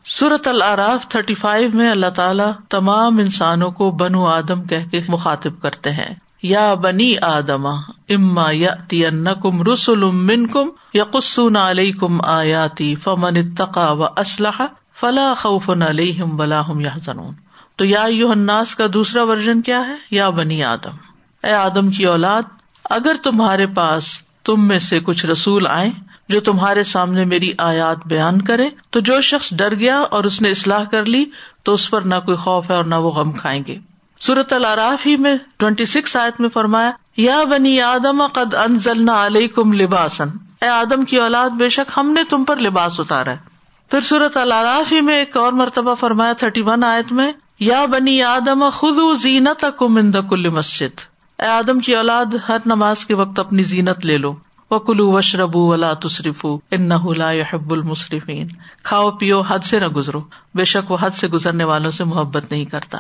سورت 0.06 0.48
العراف 0.48 1.08
تھرٹی 1.08 1.34
فائیو 1.34 1.70
میں 1.74 1.92
اللہ 1.92 2.10
تعالیٰ 2.10 2.52
تمام 2.70 3.18
انسانوں 3.18 3.72
کو 3.72 3.92
بنو 3.92 4.26
آدم 4.26 4.64
کہ 4.64 4.78
مخاطب 5.08 5.62
کرتے 5.62 5.92
ہیں۔ 5.92 6.16
یا 6.44 6.74
بنی 6.74 7.16
آدما 7.22 7.72
اما 8.10 8.52
یا 8.52 9.34
کم 9.34 9.64
رسول 9.64 10.04
من 10.04 10.48
کم 10.48 10.70
یا 10.94 11.04
قسون 11.04 11.56
علیہ 11.56 11.94
کم 11.94 12.26
آیاتی 12.26 12.96
فمن 12.96 13.56
تقا 13.56 13.92
و 13.92 14.04
اسلح 14.04 14.62
فلاح 15.00 15.34
خوف 15.34 15.70
علیہم 15.70 16.38
بلاحم 16.38 16.80
یا 16.80 16.92
زنون 17.06 17.34
تو 17.76 17.86
یا 17.86 18.06
یو 18.10 18.32
الناس 18.32 18.76
کا 18.76 18.86
دوسرا 18.94 19.24
ورژن 19.24 19.62
کیا 19.62 19.88
ہے؟ 19.88 19.96
یا 20.12 20.30
بنی 20.30 20.64
آدم. 20.64 20.96
اے 21.44 21.52
آدم 21.52 21.90
کی 21.92 22.06
اولاد، 22.06 22.44
اگر 22.90 23.16
تمہارے 23.24 23.68
پاس 23.68 24.08
تم 24.44 24.68
میں 24.68 24.80
سے 24.80 25.00
کچھ 25.00 25.26
رسول 25.26 25.68
آئے 25.68 25.90
جو 26.30 26.40
تمہارے 26.40 26.84
سامنے 26.84 27.26
میری 27.26 27.52
آیات 27.58 27.98
بیان 28.06 28.42
کرے، 28.42 28.70
تو 28.90 29.00
جو 29.00 29.22
شخص 29.22 29.54
ڈر 29.54 29.76
گیا 29.76 30.00
اور 30.00 30.24
اس 30.24 30.42
نے 30.42 30.50
اصلاح 30.50 30.84
کر 30.84 31.06
لی، 31.06 31.26
تو 31.64 31.74
اس 31.74 31.90
پر 31.90 32.02
نہ 32.02 32.16
کوئی 32.26 32.38
خوف 32.38 32.72
ہے 32.72 32.76
اور 32.76 32.84
نہ 32.84 32.96
وہ 32.96 33.12
غم 33.12 33.32
کھائیں 33.32 33.64
گے. 33.68 33.80
سورت 34.20 34.54
العراف 34.54 35.08
ہی 35.08 35.18
میں 35.18 35.36
ٹوینٹی 35.58 35.86
سکس 35.86 36.16
آیت 36.16 36.42
میں 36.42 36.50
فرمایا، 36.50 36.92
یا 37.18 37.44
بنی 37.44 37.82
آدم، 37.82 38.28
قد 38.28 38.54
انزلنا 38.54 39.26
علیہ 39.26 39.48
کم 39.48 39.74
لباسن 39.74 40.30
اے 40.62 40.68
آدم 40.68 41.06
کی 41.06 41.18
اولاد، 41.18 41.50
بے 41.50 41.70
شک 41.70 41.92
ہم 41.98 42.12
نے 42.12 42.24
تم 42.24 42.44
پر 42.44 42.58
لباس 42.58 43.00
اتارا 43.00 43.32
ہے۔ 43.32 43.55
پھر 43.92 44.02
سورت 44.02 44.38
العراف 44.38 44.92
ہی 44.92 45.02
میں 45.02 45.20
ایک 45.20 45.38
اور 45.38 45.54
مرتبہ 45.54 45.96
فرمایا 45.96 46.34
تھرٹی 46.34 46.62
ون 46.62 46.84
آیت 46.84 47.12
میں، 47.12 47.32
یا 47.60 47.86
بنی 47.86 48.24
آدم 48.24 48.70
خود 48.74 49.20
زینت 49.20 49.66
کم 49.78 49.98
ان 49.98 50.12
کل 50.12 50.50
مسجد۔ 50.50 51.00
اے 51.40 51.48
آدم 51.48 51.80
کی 51.80 51.96
اولاد، 51.96 52.26
ہر 52.50 52.58
نماز 52.66 53.06
کے 53.06 53.16
وقت 53.16 53.40
اپنی 53.40 53.64
زینت 53.64 54.06
لے 54.06 54.18
لو۔ 54.18 54.36
وکلو 54.72 55.12
وشربو 55.12 55.68
ولا 55.68 55.94
تصرف 55.94 56.46
ان 56.72 56.92
يحب 57.22 57.72
المصرفین 57.72 58.48
کھاؤ، 58.84 59.12
پیو، 59.12 59.42
حد 59.42 59.60
سے 59.60 59.80
نہ 59.80 59.88
گزرو۔ 59.88 60.22
بے 60.56 60.66
شک 60.66 60.92
وہ 60.92 60.98
حد 61.02 61.10
سے 61.10 61.28
گزرنے 61.28 61.64
والوں 61.64 61.92
سے 61.92 62.04
محبت 62.04 62.52
نہیں 62.52 62.66
کرتا۔ 62.66 62.98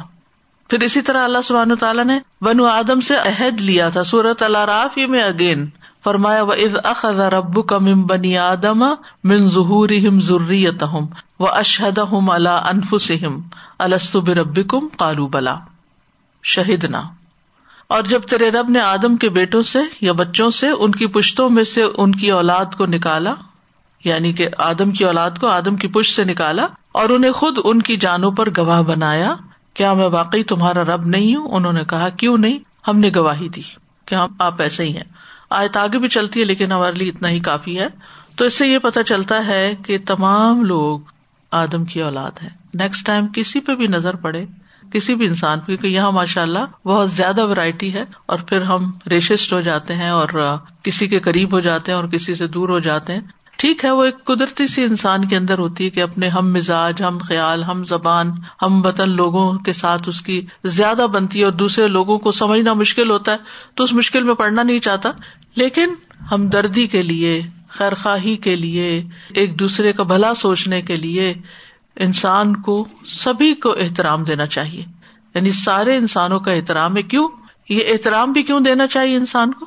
پھر 0.70 0.84
اسی 0.84 1.02
طرح 1.02 1.24
اللہ 1.24 1.38
سبحان 1.44 1.76
تعالیٰ 1.76 2.06
نے 2.06 2.20
بنو 2.42 2.66
آدم 2.66 3.02
سے 3.02 3.16
عہد 3.16 3.62
لیا 3.62 3.90
تھا 3.90 4.04
سورت 4.04 4.44
اللہ 4.44 4.58
راف 4.58 4.98
میں 4.98 5.24
اگین 5.24 5.66
فرمایا 6.06 6.44
و 6.44 6.52
از 6.52 6.76
اخذ 6.84 7.20
رب 7.34 7.66
کا 7.68 7.78
مم 7.78 8.02
بنی 8.04 8.38
آدم 8.38 8.84
من 9.24 9.50
ظہور 9.50 9.90
ضروریت 10.22 10.84
و 11.40 11.46
اشہد 11.48 12.00
ہم 12.12 12.30
اللہ 12.30 12.70
انفسم 12.70 13.40
السطب 13.80 14.30
رب 14.30 14.60
کم 14.70 14.88
کالو 14.98 15.28
بلا 15.28 15.56
شہیدنا 16.44 17.02
اور 17.88 18.04
جب 18.04 18.22
تیرے 18.30 18.52
رب 18.52 18.70
نے 18.70 18.80
آدم 18.80 19.16
کے 19.16 19.30
بیٹوں 19.30 19.62
سے 19.62 19.80
یا 20.02 20.12
بچوں 20.12 20.50
سے 20.50 20.70
ان 20.70 20.92
کی 20.92 21.08
پشتوں 21.08 21.50
میں 21.50 21.64
سے 21.64 21.84
ان 21.98 22.16
کی 22.16 22.32
اولاد 22.32 22.76
کو 22.78 22.86
نکالا 22.86 23.34
یعنی 24.06 24.34
کہ 24.34 24.48
آدم 24.58 24.92
کی 24.92 25.04
اولاد 25.04 25.40
کو 25.42 25.48
آدم 25.48 25.76
کی 25.76 25.88
پشت 25.88 26.16
سے 26.16 26.24
نکالا، 26.24 26.66
اور 26.92 27.10
انہیں 27.10 27.32
خود 27.32 27.58
ان 27.64 27.82
کی 27.82 27.98
جانوں 27.98 28.32
پر 28.32 28.50
گواہ 28.58 28.82
بنایا، 28.82 29.34
کیا 29.74 29.94
میں 29.94 30.08
واقعی 30.08 30.44
تمہارا 30.44 30.84
رب 30.84 31.06
نہیں 31.06 31.36
ہوں؟ 31.36 31.48
انہوں 31.52 31.74
نے 31.74 31.84
کہا، 31.84 32.10
کیوں 32.10 32.38
نہیں؟ 32.38 32.60
ہم 32.88 33.00
نے 33.00 33.10
گواہی 33.16 33.50
دی 33.50 33.62
کہ 34.06 34.16
ہم 34.16 34.34
آپ 34.40 34.62
ایسے 34.62 34.84
ہی 34.84 34.96
ہیں۔ 34.98 35.10
آیت 35.56 35.78
آگے 35.78 36.00
بھی 36.00 36.08
چلتی 36.08 36.40
ہے 36.40 36.46
لیکن 36.46 36.72
ہمارے 36.72 36.94
لیے 36.94 37.10
اتنا 37.10 37.30
ہی 37.30 37.40
کافی 37.40 37.80
ہے۔ 37.80 37.88
تو 38.36 38.46
اس 38.46 38.58
سے 38.58 38.68
یہ 38.68 38.80
پتا 38.80 39.04
چلتا 39.04 39.48
ہے 39.48 39.74
کہ 39.86 39.98
تمام 40.06 40.64
لوگ 40.64 41.00
آدم 41.52 41.86
کی 41.86 42.02
اولاد 42.02 42.32
ہے 42.44 42.50
نیکسٹ 42.74 43.06
ٹائم 43.06 43.28
کسی 43.36 43.60
پہ 43.60 43.76
بھی 43.76 43.88
نظر 43.88 44.16
پڑے، 44.16 44.46
کسی 44.92 45.16
بھی 45.16 45.28
انسان 45.28 45.60
پہ، 45.60 45.66
کیونکہ 45.66 45.88
یہاں 45.88 46.12
ماشاء 46.12 46.42
اللہ 46.42 46.88
بہت 46.88 47.12
زیادہ 47.12 47.48
ورائٹی 47.48 47.94
ہے 47.94 48.04
اور 48.26 48.40
پھر 48.40 48.62
ہم 48.62 48.92
ریشسٹ 49.10 49.54
ہو 49.54 49.62
جاتے 49.62 49.96
ہیں 49.96 50.10
اور 50.10 50.58
کسی 50.84 51.08
کے 51.08 51.20
قریب 51.20 51.54
ہو 51.54 51.60
جاتے 51.60 51.92
ہیں 51.92 52.00
اور 52.00 52.08
کسی 52.08 52.36
سے 52.36 52.48
دور 52.48 52.70
ہو 52.70 52.80
جاتے 52.80 53.14
ہیں۔ 53.14 53.22
ٹھیک 53.58 53.86
ہے، 53.86 53.92
وہ 53.92 54.04
ایک 54.04 54.24
قدرتی 54.24 54.68
سی 54.68 54.84
انسان 54.84 55.28
کے 55.28 55.38
اندر 55.38 55.58
ہوتی 55.58 55.86
ہے 55.86 55.90
کہ 55.90 56.02
اپنے 56.02 56.28
ہم 56.28 56.54
مزاج، 56.54 57.02
ہم 57.02 57.18
خیال، 57.22 57.64
ہم 57.64 57.84
زبان، 57.84 58.32
ہم 58.62 58.86
وطن 58.86 59.10
لوگوں 59.10 59.54
کے 59.54 59.74
ساتھ 59.74 60.10
اس 60.10 60.22
کی 60.22 60.46
زیادہ 60.64 61.08
بنتی 61.12 61.40
ہے 61.40 61.44
اور 61.44 61.52
دوسرے 61.52 61.88
لوگوں 61.88 62.18
کو 62.18 62.32
سمجھنا 62.32 62.74
مشکل 62.74 63.12
ہوتا 63.12 63.32
ہے، 63.32 63.38
تو 63.76 63.84
اس 63.84 63.94
مشکل 63.94 64.24
میں 64.24 64.34
پڑنا 64.34 64.64
نہیں 64.64 64.80
چاہتا۔ 64.80 65.12
لیکن 65.56 65.94
ہم 66.32 66.48
دردی 66.48 66.88
کے 66.88 67.02
لیے 67.02 67.42
خیر 67.70 67.96
خواہی 67.96 68.38
کے 68.38 68.56
لیے، 68.56 69.04
ایک 69.30 69.60
دوسرے 69.60 69.94
کا 69.94 70.04
بھلا 70.04 70.34
سوچنے 70.34 70.82
کے 70.82 70.96
لیے 70.96 71.34
انسان 71.96 72.62
کو 72.62 72.88
سبھی 73.06 73.56
کو 73.56 73.72
احترام 73.72 74.24
دینا 74.24 74.46
چاہیے۔ 74.46 74.86
یعنی 75.36 75.52
سارے 75.52 75.98
انسانوں 75.98 76.40
کا 76.40 76.52
احترام 76.52 76.98
ہے۔ 76.98 77.02
کیوں؟ 77.02 77.30
یہ 77.70 77.84
احترام 77.88 78.32
بھی 78.32 78.44
کیوں 78.44 78.60
دینا 78.60 78.88
چاہیے 78.88 79.16
انسان 79.16 79.54
کو؟ 79.54 79.66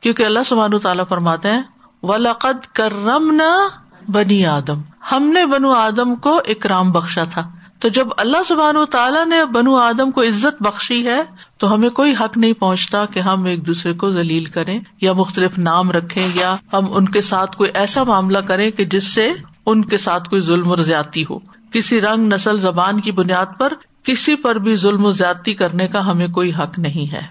کیونکہ 0.00 0.22
اللہ 0.22 0.38
سبحان 0.46 0.78
تعالیٰ 0.78 1.04
فرماتے 1.08 1.50
ہیں 1.50 1.62
ولقد 2.02 2.66
کرم 2.72 3.30
نہ 3.34 3.68
بنی 4.10 4.46
آدم۔ 4.46 4.80
ہم 5.12 5.22
نے 5.22 5.46
بنو 5.46 5.72
آدم 5.72 6.16
کو 6.16 6.40
اکرام 6.48 6.92
بخشا 6.92 7.24
تھا۔ 7.24 7.50
تو 7.78 7.88
جب 7.88 8.08
اللہ 8.16 8.36
سبحان 8.48 8.76
و 8.76 8.84
تعالیٰ 8.84 9.26
نے 9.26 9.44
بنو 9.44 9.76
آدم 9.76 10.10
کو 10.10 10.22
عزت 10.22 10.62
بخشی 10.62 11.06
ہے، 11.06 11.22
تو 11.58 11.74
ہمیں 11.74 11.88
کوئی 11.88 12.14
حق 12.20 12.36
نہیں 12.36 12.52
پہنچتا 12.52 13.04
کہ 13.04 13.20
ہم 13.20 13.44
ایک 13.44 13.66
دوسرے 13.66 13.92
کو 13.92 14.10
ذلیل 14.10 14.44
کریں 14.44 14.80
یا 15.00 15.12
مختلف 15.12 15.58
نام 15.58 15.90
رکھیں 15.90 16.28
یا 16.34 16.56
ہم 16.72 16.84
ان 16.92 17.08
کے 17.08 17.20
ساتھ 17.20 17.56
کوئی 17.56 17.70
ایسا 17.74 18.02
معاملہ 18.02 18.38
کریں 18.38 18.70
کہ 18.70 18.84
جس 18.84 19.14
سے 19.14 19.32
ان 19.66 19.84
کے 19.84 19.96
ساتھ 19.96 20.28
کوئی 20.28 20.42
ظلم 20.42 20.68
و 20.68 20.76
زیادتی 20.76 21.24
ہو۔ 21.30 21.38
کسی 21.72 22.00
رنگ 22.00 22.32
نسل 22.32 22.60
زبان 22.60 23.00
کی 23.00 23.12
بنیاد 23.12 23.46
پر 23.58 23.72
کسی 24.02 24.36
پر 24.36 24.54
بھی 24.54 24.76
ظلم 24.76 25.04
و 25.04 25.10
زیادتی 25.10 25.54
کرنے 25.54 25.88
کا 25.88 26.06
ہمیں 26.06 26.28
کوئی 26.28 26.50
حق 26.50 26.78
نہیں 26.78 27.12
ہے۔ 27.12 27.22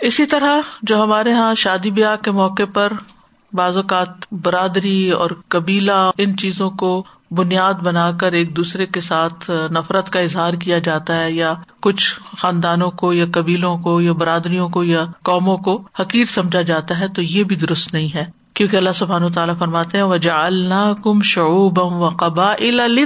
اسی 0.00 0.26
طرح 0.26 0.58
جو 0.82 1.02
ہمارے 1.02 1.30
یہاں 1.30 1.54
شادی 1.54 1.90
بیاہ 1.90 2.16
کے 2.16 2.30
موقع 2.30 2.62
پر 2.74 2.92
بعض 3.52 3.76
اوقات 3.76 4.32
برادری 4.32 5.10
اور 5.10 5.30
قبیلہ 5.48 6.10
ان 6.18 6.36
چیزوں 6.36 6.70
کو 6.70 7.04
بنیاد 7.30 7.74
بنا 7.74 8.10
کر 8.12 8.32
ایک 8.32 8.56
دوسرے 8.56 8.86
کے 8.86 9.00
ساتھ 9.00 9.50
نفرت 9.50 10.10
کا 10.10 10.20
اظہار 10.20 10.54
کیا 10.54 10.78
جاتا 10.78 11.20
ہے، 11.20 11.32
یا 11.32 11.54
کچھ 11.80 12.20
خاندانوں 12.38 12.90
کو، 12.90 13.12
یا 13.12 13.24
قبیلوں 13.32 13.78
کو، 13.78 14.00
یا 14.00 14.12
برادریوں 14.12 14.68
کو، 14.68 14.84
یا 14.84 15.04
قوموں 15.22 15.56
کو 15.56 15.82
حقیر 16.00 16.24
سمجھا 16.24 16.62
جاتا 16.62 16.98
ہے، 17.00 17.08
تو 17.08 17.22
یہ 17.22 17.44
بھی 17.44 17.56
درست 17.56 17.94
نہیں 17.94 18.14
ہے۔ 18.14 18.24
کیونکہ 18.54 18.76
اللہ 18.76 18.92
سبحان 18.94 19.24
و 19.24 19.30
تعالیٰ 19.30 19.58
فرماتے 19.58 19.98
ہیں 19.98 20.04
وجا 20.04 20.94
کم 21.04 21.22
شعوبم 21.22 21.92
و 21.92 22.08
قبا 22.08 22.54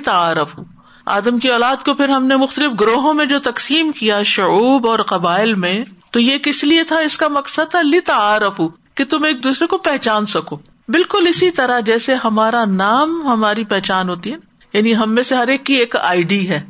تعارف 0.05 0.59
آدم 1.07 1.39
کی 1.39 1.49
اولاد 1.49 1.85
کو 1.85 1.95
پھر 1.95 2.09
ہم 2.09 2.25
نے 2.25 2.37
مختلف 2.37 2.73
گروہوں 2.81 3.15
میں 3.15 3.27
جو 3.27 3.39
تقسیم 3.39 3.93
کیا 3.93 4.23
شعوب 4.23 4.87
اور 4.87 4.99
قبائل 4.99 5.55
میں، 5.55 5.85
تو 6.11 6.21
یہ 6.21 6.39
کس 6.39 6.65
لیے 6.65 6.85
تھا؟ 6.85 6.99
اس 6.99 7.17
کا 7.17 7.29
مقصد 7.29 7.71
تھا 7.71 7.83
لتعارف 7.83 8.61
کہ 8.95 9.05
تم 9.05 9.25
ایک 9.25 9.45
دوسرے 9.45 9.67
کو 9.67 9.79
پہچان 9.79 10.27
سکو۔ 10.27 10.57
بالکل 10.89 11.27
اسی 11.29 11.51
طرح 11.51 11.81
جیسے 11.81 12.15
ہمارا 12.15 12.65
نام 12.65 13.27
ہماری 13.27 13.65
پہچان 13.65 14.09
ہوتی 14.09 14.33
ہے 14.33 14.37
یعنی 14.73 14.97
ہم 14.97 15.15
میں 15.15 15.23
سے 15.23 15.35
ہر 15.35 15.49
ایک 15.49 15.67
کی 15.67 15.75
ایک 15.75 15.97
آئی 15.97 16.23
ڈی 16.23 16.49
ہے۔ 16.49 16.61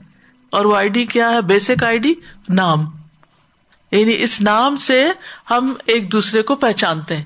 اور 0.50 0.64
وہ 0.64 0.76
آئی 0.76 0.88
ڈی 0.88 1.04
کیا 1.04 1.30
ہے؟ 1.30 1.42
بیسک 1.42 1.84
آئی 1.84 1.98
ڈی، 1.98 2.14
نام۔ 2.48 2.84
یعنی 3.90 4.22
اس 4.22 4.40
نام 4.40 4.76
سے 4.76 5.10
ہم 5.50 5.74
ایک 5.86 6.12
دوسرے 6.12 6.42
کو 6.42 6.54
پہچانتے 6.54 7.16
ہیں۔ 7.16 7.24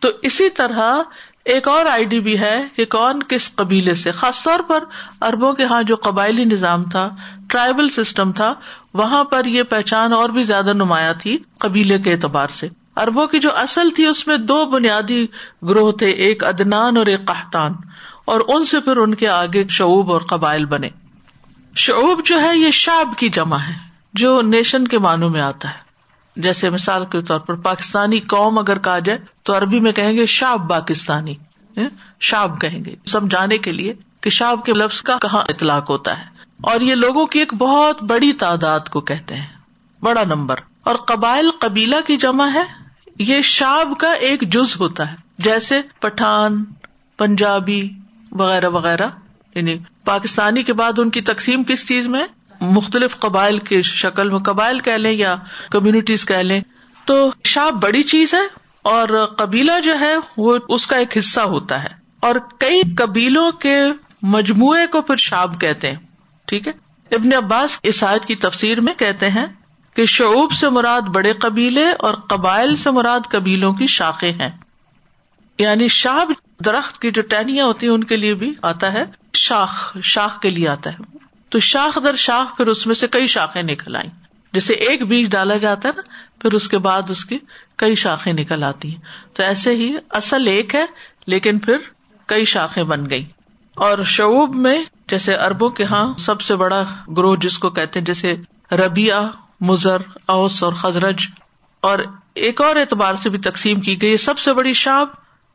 تو 0.00 0.08
اسی 0.22 0.48
طرح 0.48 1.02
ایک 1.44 1.68
اور 1.68 1.86
آئی 1.86 2.04
ڈی 2.04 2.20
بھی 2.20 2.38
ہے 2.38 2.64
کہ 2.76 2.84
کون 2.84 3.22
کس 3.22 3.54
قبیلے 3.54 3.94
سے۔ 3.94 4.12
خاص 4.12 4.42
طور 4.42 4.60
پر 4.60 4.84
اربوں 5.20 5.52
کے 5.52 5.64
ہاں 5.64 5.82
جو 5.82 5.96
قبائلی 5.96 6.44
نظام 6.44 6.84
تھا، 6.84 7.10
ٹرائبل 7.48 7.88
سسٹم 7.88 8.32
تھا، 8.32 8.54
وہاں 8.94 9.24
پر 9.24 9.44
یہ 9.44 9.62
پہچان 9.62 10.12
اور 10.12 10.28
بھی 10.28 10.42
زیادہ 10.42 10.72
نمایاں 10.72 11.14
تھی 11.14 11.38
قبیلے 11.58 11.98
کے 11.98 12.12
اعتبار 12.12 12.48
سے۔ 12.48 12.68
اربوں 12.96 13.26
کی 13.26 13.38
جو 13.38 13.56
اصل 13.56 13.90
تھی 13.90 14.06
اس 14.06 14.26
میں 14.26 14.36
دو 14.36 14.64
بنیادی 14.64 15.26
گروہ 15.62 15.92
تھے، 15.92 16.06
ایک 16.06 16.44
ادنان 16.44 16.96
اور 16.96 17.06
ایک 17.06 17.24
قحطان، 17.24 17.72
اور 18.24 18.40
ان 18.48 18.64
سے 18.64 18.80
پھر 18.80 18.96
ان 18.96 19.14
کے 19.14 19.28
آگے 19.28 19.64
شعوب 19.68 20.12
اور 20.12 20.20
قبائل 20.20 20.64
بنے۔ 20.64 20.88
شعوب 21.76 22.24
جو 22.24 22.40
ہے، 22.40 22.56
یہ 22.56 22.70
شاب 22.70 23.14
کی 23.18 23.28
جمع 23.28 23.56
ہے، 23.56 23.72
جو 24.12 24.40
نیشن 24.40 24.88
کے 24.88 24.98
معنوں 24.98 25.30
میں 25.30 25.40
آتا 25.40 25.68
ہے۔ 25.68 25.74
جیسے 26.36 26.70
مثال 26.70 27.04
کے 27.04 27.22
طور 27.22 27.40
پر 27.40 27.54
پاکستانی 27.54 28.20
قوم 28.20 28.58
اگر 28.58 28.78
کہا 28.78 28.98
جائے، 28.98 29.18
تو 29.42 29.56
عربی 29.56 29.80
میں 29.80 29.92
کہیں 29.92 30.16
گے 30.16 30.26
شاب 30.26 30.70
پاکستانی 30.70 31.34
ہاں، 31.76 31.88
شاب 32.20 32.60
کہیں 32.60 32.84
گے۔ 32.84 32.94
سمجھانے 33.06 33.58
کے 33.58 33.72
لیے 33.72 33.92
کہ 34.20 34.30
شاب 34.30 34.64
کے 34.64 34.72
لفظ 34.72 35.02
کا 35.02 35.18
کہاں 35.22 35.42
اطلاق 35.48 35.90
ہوتا 35.90 36.18
ہے۔ 36.18 36.24
اور 36.60 36.80
یہ 36.80 36.94
لوگوں 36.94 37.26
کی 37.26 37.38
ایک 37.38 37.54
بہت 37.54 38.02
بڑی 38.02 38.32
تعداد 38.32 38.80
کو 38.80 39.00
کہتے 39.00 39.34
ہیں، 39.34 39.46
بڑا 40.02 40.24
نمبر۔ 40.24 40.56
اور 40.82 40.94
قبائل 40.94 41.50
قبیلہ 41.60 41.96
کی 42.06 42.16
جمع 42.16 42.48
ہے 42.54 42.81
یہ 43.18 43.40
شاب 43.42 43.92
کا 43.98 44.12
ایک 44.12 44.40
جز 44.40 44.80
ہوتا 44.80 45.10
ہے۔ 45.10 45.16
جیسے 45.38 45.80
پٹھان، 46.00 46.64
پنجابی 47.18 47.90
وغیرہ 48.30 48.68
وغیرہ۔ 48.68 49.06
یعنی 49.54 49.78
پاکستانی 50.04 50.62
کے 50.62 50.72
بعد 50.72 50.98
ان 50.98 51.10
کی 51.10 51.20
تقسیم 51.20 51.62
کس 51.64 51.88
چیز 51.88 52.06
میں؟ 52.08 52.26
مختلف 52.60 53.18
قبائل 53.18 53.58
کی 53.58 53.82
شکل 53.82 54.30
میں، 54.30 54.38
قبائل 54.38 54.80
کہہ 54.80 54.92
لیں 54.92 55.12
یا 55.12 55.36
کمیونٹیز 55.70 56.26
کہہ 56.26 56.36
لیں۔ 56.36 56.60
تو 57.04 57.30
شاپ 57.44 57.72
بڑی 57.72 58.02
چیز 58.02 58.34
ہے 58.34 58.42
اور 58.82 59.26
قبیلہ 59.26 59.80
جو 59.82 59.98
ہے 60.00 60.14
وہ 60.36 60.58
اس 60.68 60.86
کا 60.86 60.96
ایک 60.96 61.18
حصہ 61.18 61.40
ہوتا 61.40 61.82
ہے۔ 61.82 61.88
اور 62.20 62.34
کئی 62.58 62.82
قبیلوں 62.98 63.52
کے 63.52 63.84
مجموعے 64.22 64.86
کو 64.86 65.02
پھر 65.02 65.16
شاب 65.16 65.60
کہتے 65.60 65.90
ہیں۔ 65.90 65.98
ٹھیک 66.46 66.68
ہے؟ 66.68 66.72
ابن 67.10 67.44
عباس 67.44 67.78
عیسائیت 67.84 68.24
کی 68.24 68.34
تفسیر 68.34 68.80
میں 68.80 68.94
کہتے 68.94 69.28
ہیں 69.28 69.46
کہ 69.94 70.04
شعوب 70.04 70.52
سے 70.52 70.68
مراد 70.68 71.02
بڑے 71.02 71.32
قبیلے 71.32 71.92
اور 71.92 72.14
قبائل 72.14 72.76
سے 72.76 72.90
مراد 72.90 73.20
قبیلوں 73.30 73.72
کی 73.72 73.86
شاخیں 73.86 74.32
ہیں۔ 74.32 74.50
یعنی 75.58 75.88
شاہ 75.88 76.32
درخت 76.64 77.02
کی 77.02 77.10
جو 77.10 77.22
ٹہنیاں 77.22 77.66
ہوتی 77.66 77.86
ہیں 77.86 77.94
ان 77.94 78.04
کے 78.04 78.16
لیے 78.16 78.34
بھی 78.34 78.54
آتا 78.62 78.92
ہے، 78.92 79.04
شاخ 79.34 79.96
شاخ 80.02 80.40
کے 80.40 80.50
لیے 80.50 80.68
آتا 80.68 80.90
ہے۔ 80.90 81.16
تو 81.48 81.58
شاخ 81.58 81.98
در 82.04 82.16
شاخ 82.16 82.56
پھر 82.56 82.66
اس 82.66 82.86
میں 82.86 82.94
سے 82.94 83.08
کئی 83.08 83.26
شاخیں 83.26 83.62
نکل 83.62 83.96
آئی 83.96 84.08
جیسے 84.52 84.72
ایک 84.72 85.06
بیج 85.06 85.30
ڈالا 85.30 85.56
جاتا 85.56 85.88
ہے 85.88 85.92
نا، 85.96 86.02
پھر 86.42 86.52
اس 86.52 86.68
کے 86.68 86.78
بعد 86.78 87.02
اس 87.08 87.24
کی 87.24 87.38
کئی 87.76 87.94
شاخیں 87.94 88.32
نکل 88.32 88.62
آتی 88.62 88.90
ہیں۔ 88.90 89.00
تو 89.34 89.42
ایسے 89.42 89.76
ہی 89.76 89.96
اصل 90.10 90.46
ایک 90.46 90.74
ہے، 90.74 90.86
لیکن 91.26 91.58
پھر 91.58 91.76
کئی 92.26 92.44
شاخیں 92.44 92.82
بن 92.82 93.10
گئی 93.10 93.24
اور 93.74 93.98
شعوب 94.04 94.54
میں 94.54 94.84
جیسے 95.10 95.34
اربوں 95.34 95.70
کے 95.70 95.84
ہاں 95.84 96.14
سب 96.18 96.40
سے 96.40 96.56
بڑا 96.56 96.84
گروہ 97.16 97.36
جس 97.36 97.58
کو 97.58 97.70
کہتے 97.70 97.98
ہیں، 97.98 98.06
جیسے 98.06 98.36
ربیا 98.72 99.28
مزر 99.62 99.96
اوس 100.26 100.62
اور 100.62 100.72
خزرج، 100.72 101.22
اور 101.80 101.98
ایک 102.34 102.60
اور 102.60 102.76
اعتبار 102.76 103.14
سے 103.14 103.30
بھی 103.30 103.38
تقسیم 103.38 103.80
کی 103.80 104.02
گئی 104.02 104.16
سب 104.16 104.38
سے 104.38 104.52
بڑی 104.52 104.72
شاب 104.72 105.08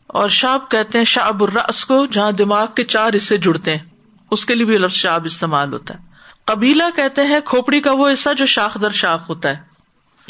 اور 0.07 0.29
شاب 0.29 0.69
کہتے 0.69 0.97
ہیں 0.97 1.05
شاب 1.05 1.43
الرس 1.43 1.85
کو، 1.85 2.05
جہاں 2.05 2.31
دماغ 2.31 2.67
کے 2.75 2.83
چار 2.83 3.11
حصے 3.17 3.37
جڑتے 3.37 3.75
ہیں، 3.75 3.83
اس 4.31 4.45
کے 4.45 4.55
لیے 4.55 4.65
بھی 4.65 4.77
لفظ 4.77 4.95
شاب 4.95 5.25
استعمال 5.25 5.73
ہوتا 5.73 5.93
ہے۔ 5.93 5.99
قبیلہ 6.45 6.83
کہتے 6.95 7.23
ہیں 7.23 7.39
کھوپڑی 7.45 7.81
کا 7.81 7.91
وہ 7.91 8.09
حصہ 8.13 8.33
جو 8.33 8.45
شاخ 8.45 8.77
در 8.81 8.89
شاخ 8.89 9.29
ہوتا 9.29 9.49
ہے۔ 9.49 9.77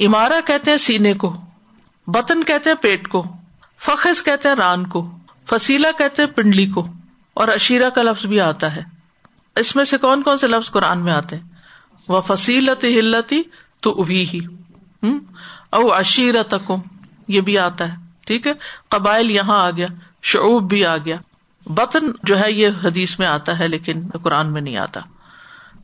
امارا 0.05 0.39
کہتے 0.45 0.71
ہیں 0.71 0.77
سینے 0.77 1.13
کو۔ 1.13 1.33
بتن 2.07 2.43
کہتے 2.43 2.69
ہیں 2.69 2.77
پیٹ 2.77 3.07
کو۔ 3.07 3.23
فخص 3.79 4.23
کہتے 4.23 4.47
ہیں 4.47 4.55
ران 4.55 4.87
کو۔ 4.87 5.11
فصیلا 5.49 5.91
کہتے 5.97 6.21
ہیں 6.21 6.29
پنڈلی 6.29 6.67
کو۔ 6.67 6.87
اور 7.33 7.47
اشیرا 7.47 7.89
کا 7.89 8.01
لفظ 8.01 8.25
بھی 8.25 8.41
آتا 8.41 8.75
ہے۔ 8.75 8.81
اس 9.55 9.75
میں 9.75 9.83
سے 9.83 9.97
کون 9.97 10.23
کون 10.23 10.37
سے 10.37 10.47
لفظ 10.47 10.71
قرآن 10.71 11.03
میں 11.03 11.13
آتے 11.13 11.35
ہیں؟ 11.35 11.43
وہ 12.07 12.21
فصیلت 12.21 12.83
ہلتی 12.83 13.41
تو 13.83 13.91
اوی 13.93 14.23
ہی 14.33 14.39
او 15.71 15.91
اشیرت 15.93 16.53
یہ 17.27 17.41
بھی 17.41 17.57
آتا 17.59 17.87
ہے، 17.87 17.95
ٹھیک 18.27 18.47
ہے؟ 18.47 18.53
قبائل 18.89 19.31
یہاں 19.31 19.59
آ 19.59 19.69
گیا، 19.71 19.87
شعوب 20.23 20.69
بھی 20.69 20.85
آ 20.85 20.95
گیا۔ 20.97 21.17
بطن 21.65 22.11
جو 22.23 22.39
ہے، 22.39 22.51
یہ 22.51 22.69
حدیث 22.83 23.17
میں 23.19 23.27
آتا 23.27 23.57
ہے، 23.59 23.67
لیکن 23.67 24.07
قرآن 24.23 24.51
میں 24.53 24.61
نہیں 24.61 24.77
آتا۔ 24.77 25.01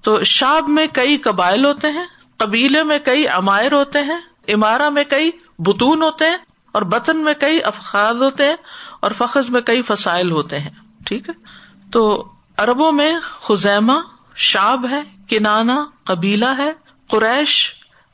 تو 0.02 0.24
شاب 0.24 0.70
میں 0.70 0.86
کئی 0.94 1.18
قبائل 1.18 1.66
ہوتے 1.66 1.92
ہیں، 1.92 2.06
قبیلے 2.40 2.84
میں 2.84 3.00
کئی 3.00 3.28
امائر 3.28 3.74
ہوتے 3.74 4.00
ہیں 4.04 4.20
امارا 4.48 4.90
میں 4.90 5.04
کئی 5.04 5.30
بتون 5.60 6.02
ہوتے 6.02 6.30
ہیں، 6.30 6.38
اور 6.72 6.82
بطن 6.92 7.18
میں 7.18 7.34
کئی 7.34 7.60
افخاذ 7.64 8.22
ہوتے 8.24 8.46
ہیں، 8.46 8.56
اور 9.02 9.12
فخذ 9.12 9.50
میں 9.50 9.62
کئی 9.62 9.82
فسائل 9.82 10.32
ہوتے 10.32 10.60
ہیں، 10.60 10.70
ٹھیک 11.06 11.30
ہے؟ 11.30 11.34
تو 11.92 12.02
اربوں 12.58 12.92
میں 12.92 13.12
خزیمہ 13.42 14.00
شاب 14.44 14.86
ہے 14.90 15.02
کنانا 15.28 15.84
قبیلہ 16.04 16.50
ہے، 16.58 16.72
قریش 17.10 17.54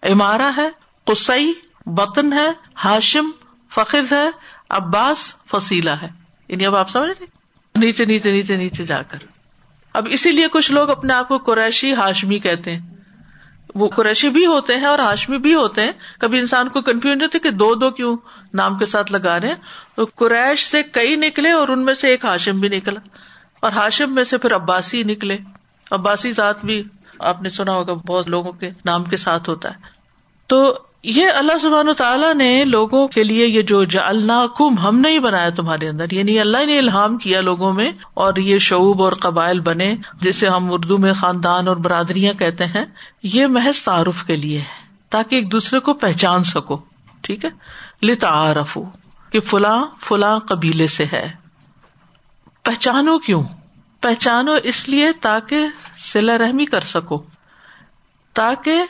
امارا 0.01 0.51
ہے 0.58 0.70
قسئی 1.03 1.53
بطن 1.86 2.34
ہے، 2.34 2.48
ہاشم 2.86 3.29
فخر 3.72 4.01
ہے، 4.12 4.29
عباس 4.70 5.34
فصیلا 5.51 6.01
ہے۔ 6.01 6.08
یعنی 6.48 6.65
اب 6.65 6.75
آپ 6.75 6.89
سمجھ 6.89 7.10
رہے 7.10 7.25
نیچے 7.75 8.06
نیچے 8.06 8.32
نیچے 8.32 8.56
نیچے 8.56 8.86
جا 8.86 9.01
کر۔ 9.01 9.18
اب 9.94 10.08
اسی 10.10 10.32
لیے 10.32 10.48
کچھ 10.48 10.72
لوگ 10.72 10.89
اپنے 10.89 11.13
آپ 11.13 11.27
کو 11.27 11.38
قریشی 11.38 11.94
ہاشمی 11.94 12.39
کہتے 12.39 12.75
ہیں۔ 12.75 12.79
وہ 13.75 13.89
قریشی 13.89 14.29
بھی 14.29 14.46
ہوتے 14.46 14.77
ہیں 14.77 14.86
اور 14.86 15.00
ہاشمی 15.00 15.38
بھی 15.38 15.56
ہوتے 15.56 15.82
ہیں۔ 15.82 15.91
کبھی 16.20 16.39
انسان 16.39 16.70
کو 16.70 16.82
کنفیوژ 16.82 17.24
ہوتے 17.24 17.39
کہ 17.39 17.51
دو 17.51 17.75
دو 17.75 17.91
کیوں 17.91 18.18
نام 18.53 18.77
کے 18.77 18.86
ساتھ 18.86 19.12
لگا 19.12 19.39
رہے 19.39 19.48
ہیں۔ 19.48 19.56
تو 19.96 20.06
قریش 20.15 20.65
سے 20.65 20.84
کئی 20.84 21.15
نکلے 21.15 21.51
اور 21.51 21.68
ان 21.68 21.86
میں 21.86 21.94
سے 21.94 22.08
ایک 22.08 22.25
ہاشم 22.25 22.60
بھی 22.60 22.70
نکلا۔ 22.70 23.00
اور 23.60 23.72
ہاشم 23.72 24.15
میں 24.15 24.24
سے 24.24 24.38
پھر 24.38 24.56
عباسی 24.56 25.03
نکلے۔ 25.03 25.38
عباسی 25.91 26.32
ذات 26.32 26.65
بھی 26.65 26.84
آپ 27.19 27.41
نے 27.41 27.49
سنا 27.49 27.71
ہوگا، 27.71 27.93
بہت 27.93 28.27
لوگوں 28.27 28.51
کے 28.51 28.69
نام 28.85 29.03
کے 29.03 29.17
ساتھ 29.17 29.49
ہوتا 29.49 29.69
ہے۔ 29.69 29.75
تو 30.47 30.79
یہ 31.03 31.27
اللہ 31.35 31.57
سبحان 31.61 31.89
و 31.89 31.93
تعالیٰ 31.93 32.33
نے 32.33 32.65
لوگوں 32.65 33.07
کے 33.07 33.23
لیے 33.23 33.47
یہ 33.47 33.61
جو 33.61 33.83
جلنا 33.83 34.45
کم 34.57 34.77
ہم 34.77 34.99
نہیں 34.99 35.19
بنایا 35.19 35.49
تمہارے 35.49 35.89
اندر۔ 35.89 36.05
یعنی 36.11 36.39
اللہ 36.39 36.65
نے 36.65 36.79
الحام 36.79 37.17
کیا 37.17 37.41
لوگوں 37.41 37.73
میں 37.73 37.91
اور 38.13 38.35
یہ 38.35 38.57
شعوب 38.57 39.03
اور 39.03 39.13
قبائل 39.13 39.59
بنے، 39.59 39.95
جسے 40.21 40.47
ہم 40.47 40.73
اردو 40.73 40.97
میں 40.97 41.13
خاندان 41.13 41.67
اور 41.67 41.75
برادریاں 41.75 42.33
کہتے 42.33 42.65
ہیں۔ 42.65 42.85
یہ 43.23 43.47
محض 43.47 43.83
تعارف 43.83 44.23
کے 44.23 44.35
لیے 44.35 44.59
ہے، 44.59 44.85
تاکہ 45.09 45.35
ایک 45.35 45.51
دوسرے 45.51 45.79
کو 45.79 45.93
پہچان 45.93 46.43
سکو۔ 46.43 46.77
ٹھیک 47.21 47.45
ہے؟ 47.45 47.49
لتعارف 48.05 48.77
کہ 49.31 49.39
فلاں 49.39 49.85
فلاں 49.99 50.39
قبیلے 50.39 50.88
سے 50.88 51.05
ہے۔ 51.13 51.31
پہچانو 52.63 53.19
کیوں؟ 53.19 53.43
پہچانو 54.01 54.51
اس 54.63 54.89
لیے 54.89 55.12
تاکہ 55.22 55.68
سلا 55.98 56.38
رحمی 56.38 56.65
کر 56.65 56.82
سکو، 56.82 57.24
تاکہ 58.34 58.84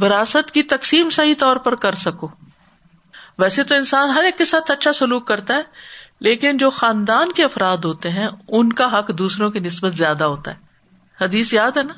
وراثت 0.00 0.50
کی 0.50 0.62
تقسیم 0.62 1.10
صحیح 1.10 1.34
طور 1.38 1.56
پر 1.56 1.74
کر 1.74 1.94
سکو۔ 1.94 2.28
ویسے 3.38 3.64
تو 3.64 3.74
انسان 3.74 4.10
ہر 4.10 4.24
ایک 4.24 4.38
کے 4.38 4.44
ساتھ 4.44 4.70
اچھا 4.70 4.92
سلوک 4.92 5.26
کرتا 5.26 5.54
ہے، 5.54 5.62
لیکن 6.20 6.56
جو 6.56 6.70
خاندان 6.70 7.32
کے 7.32 7.44
افراد 7.44 7.78
ہوتے 7.78 8.10
ہیں، 8.10 8.28
ان 8.48 8.72
کا 8.72 8.98
حق 8.98 9.08
دوسروں 9.08 9.50
کی 9.50 9.58
نسبت 9.58 9.92
زیادہ 9.92 10.24
ہوتا 10.24 10.50
ہے۔ 10.50 10.56
حدیث 11.20 11.54
یاد 11.54 11.76
ہے 11.76 11.82
نا 11.82 11.94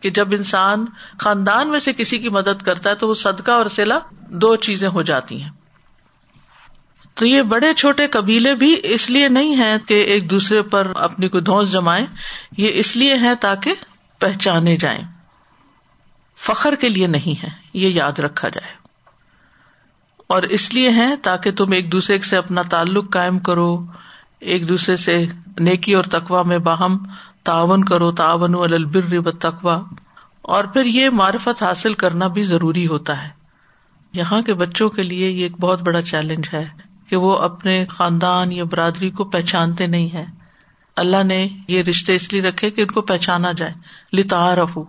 کہ 0.00 0.10
جب 0.10 0.28
انسان 0.32 0.84
خاندان 1.18 1.70
میں 1.70 1.78
سے 1.78 1.92
کسی 1.92 2.18
کی 2.18 2.28
مدد 2.28 2.62
کرتا 2.62 2.90
ہے 2.90 2.94
تو 2.94 3.08
وہ 3.08 3.14
صدقہ 3.14 3.50
اور 3.50 3.66
سلا 3.66 3.98
دو 4.30 4.56
چیزیں 4.56 4.88
ہو 4.88 5.02
جاتی 5.02 5.42
ہیں۔ 5.42 5.50
تو 7.18 7.26
یہ 7.26 7.42
بڑے 7.42 7.74
چھوٹے 7.74 8.06
قبیلے 8.06 8.54
بھی 8.54 8.76
اس 8.82 9.10
لیے 9.10 9.28
نہیں 9.28 9.58
ہے 9.58 9.76
کہ 9.88 9.94
ایک 9.94 10.30
دوسرے 10.30 10.62
پر 10.62 10.92
اپنی 10.96 11.28
کوئی 11.28 11.42
دھوس 11.42 11.72
جمائے 11.72 12.06
یہ 12.56 12.70
اس 12.74 12.96
لیے 12.96 13.14
ہے 13.14 13.34
تاکہ 13.34 13.74
پہچانے 14.18 14.76
جائیں۔ 14.76 15.00
فخر 16.36 16.74
کے 16.74 16.88
لیے 16.88 17.06
نہیں 17.06 17.42
ہے 17.42 17.48
یہ 17.74 17.88
یاد 17.88 18.18
رکھا 18.18 18.48
جائے۔ 18.48 18.74
اور 20.26 20.42
اس 20.42 20.74
لیے 20.74 20.90
ہے 20.90 21.16
تاکہ 21.16 21.52
تم 21.52 21.72
ایک 21.72 21.92
دوسرے 21.92 22.20
سے 22.20 22.36
اپنا 22.36 22.62
تعلق 22.62 23.12
قائم 23.12 23.38
کرو، 23.38 23.86
ایک 24.40 24.68
دوسرے 24.68 24.96
سے 24.96 25.26
نیکی 25.58 25.94
اور 25.94 26.04
تقوا 26.04 26.42
میں 26.42 26.58
باہم 26.58 26.98
تعاون 27.44 27.84
کرو 27.84 28.12
تعاون 28.12 28.54
البر 28.54 29.32
تقوا 29.32 29.82
اور 30.42 30.64
پھر 30.64 30.84
یہ 30.84 31.10
معرفت 31.10 31.62
حاصل 31.62 31.94
کرنا 31.94 32.26
بھی 32.26 32.42
ضروری 32.42 32.86
ہوتا 32.86 33.24
ہے۔ 33.24 33.28
یہاں 34.12 34.42
کے 34.42 34.54
بچوں 34.54 34.90
کے 34.90 35.02
لیے 35.02 35.30
یہ 35.30 35.42
ایک 35.42 35.60
بہت 35.60 35.82
بڑا 35.82 36.02
چیلنج 36.02 36.48
ہے۔ 36.52 36.87
کہ 37.10 37.16
وہ 37.16 37.36
اپنے 37.38 37.84
خاندان 37.88 38.52
یا 38.52 38.64
برادری 38.64 39.10
کو 39.10 39.24
پہچانتے 39.24 39.86
نہیں 39.86 40.14
ہے 40.14 40.24
اللہ 40.96 41.22
نے 41.22 41.48
یہ 41.68 41.82
رشتے 41.82 42.14
اس 42.14 42.32
لیے 42.32 42.42
رکھے 42.42 42.70
کہ 42.70 42.80
ان 42.80 42.86
کو 42.86 43.00
پہچانا 43.00 43.52
جائے۔ 43.52 43.72
لتا 44.16 44.54
رفو 44.56 44.84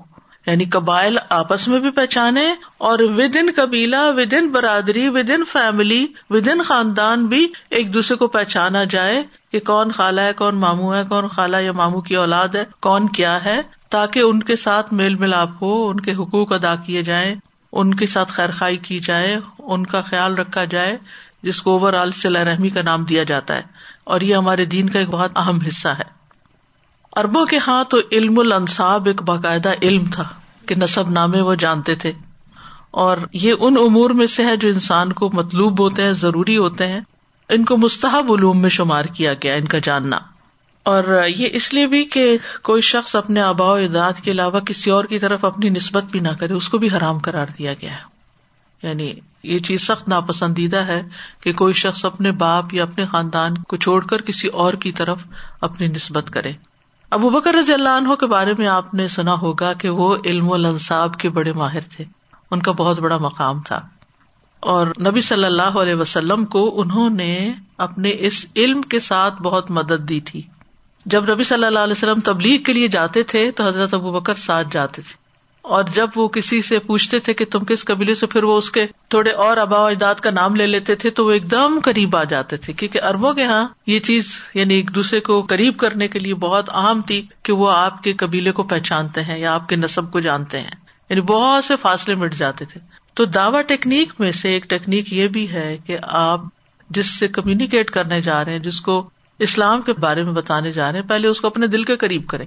یعنی 0.45 0.65
قبائل 0.65 1.17
آپس 1.29 1.67
میں 1.67 1.79
بھی 1.79 1.91
پہچانے 1.91 2.55
اور 2.77 2.99
ود 2.99 3.37
ان 3.37 3.49
قبیلہ 3.55 3.95
ود 4.17 4.33
ان 4.33 4.49
برادری 4.49 5.09
with 5.09 5.29
in 5.29 5.43
family 5.43 6.07
with 6.29 6.47
in 6.47 6.61
خاندان 6.65 7.25
بھی 7.25 7.47
ایک 7.69 7.93
دوسرے 7.93 8.17
کو 8.17 8.27
پہچانا 8.27 8.83
جائے 8.83 9.23
کہ 9.51 9.59
کون 9.59 9.91
خالہ 9.91 10.21
ہے، 10.21 10.33
کون 10.33 10.55
مامو 10.55 10.95
ہے، 10.95 11.03
کون 11.09 11.27
خالہ 11.27 11.57
یا 11.57 11.71
مامو 11.71 12.01
کی 12.01 12.15
اولاد 12.15 12.47
ہے، 12.55 12.65
کون 12.79 13.09
کیا 13.09 13.45
ہے، 13.45 13.61
تاکہ 13.89 14.19
ان 14.19 14.43
کے 14.43 14.55
ساتھ 14.55 14.93
میل 14.93 15.15
ملاپ 15.15 15.49
ہو، 15.61 15.89
ان 15.89 15.99
کے 15.99 16.13
حقوق 16.13 16.53
ادا 16.53 16.75
کیے 16.75 17.03
جائیں، 17.03 17.35
ان 17.71 17.93
کے 17.93 18.05
ساتھ 18.05 18.31
خیر 18.31 18.51
خائی 18.51 18.77
کی 18.77 18.99
جائے، 18.99 19.39
ان 19.59 19.85
کا 19.85 20.01
خیال 20.01 20.35
رکھا 20.35 20.65
جائے۔ 20.65 20.97
جس 21.43 21.61
کو 21.61 21.71
اوور 21.71 21.93
آل 21.93 22.11
صلاح 22.11 22.43
رحمی 22.43 22.69
کا 22.69 22.81
نام 22.81 23.03
دیا 23.03 23.23
جاتا 23.23 23.55
ہے 23.55 23.61
اور 24.03 24.21
یہ 24.21 24.35
ہمارے 24.35 24.65
دین 24.65 24.89
کا 24.89 24.99
ایک 24.99 25.09
بہت 25.09 25.31
اہم 25.35 25.59
حصہ 25.67 25.87
ہے۔ 25.87 26.19
اربوں 27.15 27.45
کے 27.45 27.57
ہاں 27.67 27.83
تو 27.83 27.97
علم 28.11 28.39
الانصاب 28.39 29.05
ایک 29.05 29.21
باقاعدہ 29.21 29.71
علم 29.81 30.05
تھا 30.11 30.23
کہ 30.65 30.75
نصب 30.75 31.09
نامے 31.09 31.41
وہ 31.41 31.55
جانتے 31.55 31.95
تھے۔ 31.95 32.11
اور 32.91 33.17
یہ 33.33 33.53
ان 33.59 33.75
امور 33.85 34.09
میں 34.09 34.25
سے 34.25 34.45
ہے 34.45 34.57
جو 34.57 34.67
انسان 34.67 35.13
کو 35.13 35.29
مطلوب 35.33 35.79
ہوتے 35.79 36.03
ہیں، 36.03 36.11
ضروری 36.11 36.57
ہوتے 36.57 36.87
ہیں۔ 36.87 37.01
ان 37.49 37.65
کو 37.65 37.77
مستحب 37.77 38.33
علوم 38.33 38.61
میں 38.61 38.69
شمار 38.69 39.05
کیا 39.05 39.33
گیا، 39.33 39.53
ان 39.53 39.65
کا 39.65 39.77
جاننا۔ 39.83 40.19
اور 40.83 41.23
یہ 41.37 41.47
اس 41.51 41.73
لیے 41.73 41.87
بھی 41.87 42.05
کہ 42.05 42.37
کوئی 42.61 42.81
شخص 42.81 43.15
اپنے 43.15 43.41
آبا 43.41 43.65
و 43.65 43.73
اجداد 43.73 44.13
کے 44.23 44.31
علاوہ 44.31 44.59
کسی 44.59 44.89
اور 44.89 45.03
کی 45.03 45.19
طرف 45.19 45.45
اپنی 45.45 45.69
نسبت 45.69 46.03
بھی 46.03 46.19
نہ 46.19 46.29
کرے، 46.39 46.53
اس 46.53 46.69
کو 46.69 46.77
بھی 46.77 46.87
حرام 46.87 47.19
قرار 47.19 47.45
دیا 47.57 47.73
گیا 47.73 47.91
ہے۔ 47.91 48.18
یعنی 48.83 49.13
یہ 49.43 49.59
چیز 49.59 49.81
سخت 49.87 50.07
ناپسندیدہ 50.07 50.77
ہے 50.77 51.03
کہ 51.41 51.53
کوئی 51.53 51.73
شخص 51.73 52.05
اپنے 52.05 52.31
باپ 52.31 52.73
یا 52.73 52.83
اپنے 52.83 53.05
خاندان 53.05 53.57
کو 53.57 53.75
چھوڑ 53.75 54.05
کر 54.05 54.21
کسی 54.21 54.47
اور 54.47 54.73
کی 54.73 54.91
طرف 54.91 55.23
اپنی 55.61 55.87
نسبت 55.87 56.29
کرے۔ 56.29 56.51
ابو 57.09 57.29
بکر 57.29 57.53
رضی 57.53 57.73
اللہ 57.73 57.89
عنہ 57.89 58.15
کے 58.15 58.25
بارے 58.25 58.53
میں 58.57 58.67
آپ 58.67 58.93
نے 58.93 59.07
سنا 59.07 59.33
ہوگا 59.33 59.73
کہ 59.73 59.89
وہ 59.89 60.17
علم 60.25 60.51
الصاب 60.51 61.17
کے 61.17 61.29
بڑے 61.29 61.53
ماہر 61.53 61.79
تھے۔ 61.81 62.05
ان 62.51 62.61
کا 62.61 62.71
بہت 62.71 62.99
بڑا 62.99 63.17
مقام 63.17 63.61
تھا۔ 63.61 63.81
اور 64.59 64.87
نبی 64.87 65.21
صلی 65.21 65.43
اللہ 65.43 65.61
علیہ 65.61 65.95
وسلم 65.95 66.45
کو 66.45 66.81
انہوں 66.81 67.09
نے 67.09 67.53
اپنے 67.77 68.11
اس 68.19 68.45
علم 68.55 68.81
کے 68.81 68.99
ساتھ 68.99 69.41
بہت 69.41 69.71
مدد 69.71 70.09
دی 70.09 70.19
تھی۔ 70.19 70.41
جب 71.05 71.33
نبی 71.33 71.43
صلی 71.43 71.65
اللہ 71.65 71.79
علیہ 71.79 71.95
وسلم 71.97 72.19
تبلیغ 72.19 72.61
کے 72.61 72.73
لیے 72.73 72.87
جاتے 72.87 73.23
تھے 73.23 73.51
تو 73.51 73.67
حضرت 73.67 73.93
ابو 73.93 74.11
بکر 74.11 74.35
ساتھ 74.35 74.67
جاتے 74.71 75.01
تھے۔ 75.01 75.18
اور 75.69 75.83
جب 75.83 76.09
وہ 76.15 76.27
کسی 76.27 76.61
سے 76.61 76.79
پوچھتے 76.79 77.19
تھے 77.19 77.33
کہ 77.33 77.45
تم 77.45 77.59
کس 77.59 77.85
قبیلے 77.85 78.15
سے، 78.15 78.27
پھر 78.27 78.43
وہ 78.43 78.57
اس 78.57 78.71
کے 78.71 78.85
تھوڑے 79.07 79.31
اور 79.31 79.57
ابا 79.57 79.87
اجداد 79.87 80.15
کا 80.15 80.29
نام 80.29 80.55
لے 80.55 80.67
لیتے 80.67 80.95
تھے، 80.95 81.09
تو 81.09 81.25
وہ 81.25 81.31
ایک 81.31 81.51
دم 81.51 81.79
قریب 81.83 82.15
آ 82.15 82.23
جاتے 82.23 82.57
تھے، 82.57 82.73
کیونکہ 82.73 83.01
اربوں 83.01 83.33
کے 83.33 83.41
یہاں 83.41 83.67
یہ 83.87 83.99
چیز 83.99 84.35
یعنی 84.53 84.73
ایک 84.73 84.95
دوسرے 84.95 85.19
کو 85.19 85.41
قریب 85.41 85.77
کرنے 85.77 86.07
کے 86.07 86.19
لیے 86.19 86.33
بہت 86.33 86.69
اہم 86.69 87.01
تھی 87.01 87.25
کہ 87.43 87.53
وہ 87.53 87.71
آپ 87.71 88.03
کے 88.03 88.13
قبیلے 88.13 88.51
کو 88.51 88.63
پہچانتے 88.63 89.23
ہیں 89.23 89.39
یا 89.39 89.53
آپ 89.53 89.69
کے 89.69 89.75
نصب 89.75 90.11
کو 90.11 90.19
جانتے 90.19 90.59
ہیں۔ 90.59 90.71
یعنی 91.09 91.21
بہت 91.21 91.65
سے 91.65 91.75
فاصلے 91.75 92.15
مٹ 92.15 92.33
جاتے 92.33 92.65
تھے۔ 92.65 92.79
تو 93.13 93.25
دعوی 93.25 93.63
ٹیکنیک 93.63 94.13
میں 94.19 94.31
سے 94.31 94.49
ایک 94.49 94.69
ٹیکنیک 94.69 95.13
یہ 95.13 95.27
بھی 95.27 95.51
ہے 95.51 95.77
کہ 95.85 95.97
آپ 96.01 96.41
جس 96.89 97.05
سے 97.19 97.27
کمیونیکیٹ 97.27 97.91
کرنے 97.91 98.21
جا 98.21 98.45
رہے 98.45 98.51
ہیں، 98.51 98.59
جس 98.59 98.81
کو 98.81 99.09
اسلام 99.39 99.81
کے 99.81 99.93
بارے 99.93 100.23
میں 100.23 100.33
بتانے 100.33 100.71
جا 100.71 100.91
رہے 100.91 100.99
ہیں، 100.99 101.09
پہلے 101.09 101.27
اس 101.27 101.41
کو 101.41 101.47
اپنے 101.47 101.67
دل 101.67 101.83
کے 101.83 101.95
قریب 101.95 102.27
کریں۔ 102.27 102.45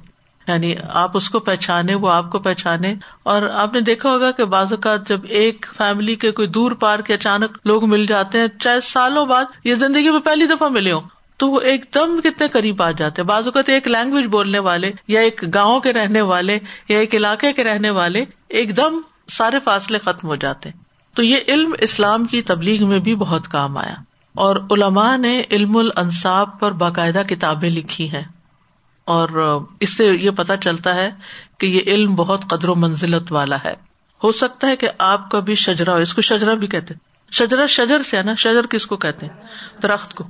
یعنی 0.49 0.75
آپ 0.89 1.17
اس 1.17 1.31
کو 1.31 1.41
پہچانے، 1.41 1.95
وہ 1.95 2.11
آپ 2.11 2.31
کو 2.31 2.39
پہچانے۔ 2.39 2.95
اور 3.23 3.43
آپ 3.43 3.75
نے 3.75 3.81
دیکھا 3.81 4.11
ہوگا 4.11 4.31
کہ 4.31 4.45
بعض 4.45 4.73
اوقات 4.73 5.09
جب 5.09 5.21
ایک 5.29 5.67
فیملی 5.77 6.15
کے 6.15 6.33
کوئی 6.33 6.49
دور 6.49 6.73
پار 6.73 6.99
کے 6.99 7.15
اچانک 7.15 7.59
لوگ 7.65 7.89
مل 7.89 8.07
جاتے 8.07 8.41
ہیں، 8.41 8.47
چاہے 8.61 8.81
سالوں 8.81 9.27
بعد 9.27 9.45
یہ 9.65 9.75
زندگی 9.75 10.11
میں 10.11 10.21
پہلی 10.21 10.47
دفعہ 10.47 10.69
ملے 10.69 10.93
ہوں، 10.93 11.01
تو 11.37 11.51
وہ 11.51 11.61
ایک 11.61 11.85
دم 11.95 12.21
کتنے 12.21 12.49
قریب 12.49 12.83
آ 12.83 12.91
جاتے 12.91 13.23
ہیں۔ 13.23 13.29
بعض 13.29 13.45
اوقات 13.45 13.69
ایک 13.69 13.89
لینگویج 13.89 14.27
بولنے 14.27 14.59
والے 14.59 14.93
یا 15.09 15.21
ایک 15.21 15.45
گاؤں 15.55 15.81
کے 15.81 15.93
رہنے 15.93 16.21
والے 16.21 16.59
یا 16.89 16.99
ایک 16.99 17.15
علاقے 17.15 17.53
کے 17.53 17.65
رہنے 17.65 17.91
والے 17.91 18.25
ایک 18.49 18.77
دم 18.77 19.01
سارے 19.29 19.59
فاصلے 19.65 19.99
ختم 19.99 20.27
ہو 20.27 20.35
جاتے 20.35 20.71
تو 21.15 21.23
یہ 21.23 21.37
علم 21.49 21.75
اسلام 21.81 22.25
کی 22.25 22.43
تبلیغ 22.43 22.89
میں 22.89 22.99
بھی 22.99 23.15
بہت 23.15 23.49
کام 23.49 23.79
آیا۔ 23.79 23.95
اور 24.35 24.57
علماء 24.57 25.17
نے 25.17 25.43
علم 25.51 25.77
الانصاب 25.77 26.61
پر 26.61 26.73
باقاعدہ 26.73 27.23
کتابیں 27.29 27.71
لکھی 27.71 28.11
ہیں۔ 28.11 28.23
اور 29.05 29.59
اس 29.81 29.97
سے 29.97 30.07
یہ 30.07 30.31
پتا 30.31 30.57
چلتا 30.57 30.95
ہے 30.95 31.11
کہ 31.59 31.67
یہ 31.67 31.81
علم 31.87 32.15
بہت 32.15 32.45
قدر 32.47 32.69
و 32.69 32.75
منزلت 32.75 33.33
والا 33.33 33.57
ہے۔ 33.65 33.75
ہو 34.25 34.33
سکتا 34.33 34.69
ہے 34.69 34.77
کہ 34.77 34.89
آپ 34.99 35.31
کا 35.31 35.41
بھی 35.41 35.55
شجرا 35.55 35.93
ہو۔ 35.93 35.99
اس 35.99 36.15
کو 36.15 36.21
شجرا 36.21 36.55
بھی 36.55 36.67
کہتے 36.67 36.95
شجرا 37.33 37.67
شجر 37.67 38.03
سے 38.03 38.17
ہے 38.17 38.23
نا۔ 38.23 38.35
شجر 38.35 38.67
کس 38.67 38.87
کو 38.87 38.97
کہتے 38.97 39.27
ہیں؟ 39.27 39.33
درخت 39.83 40.15
کو۔ 40.15 40.25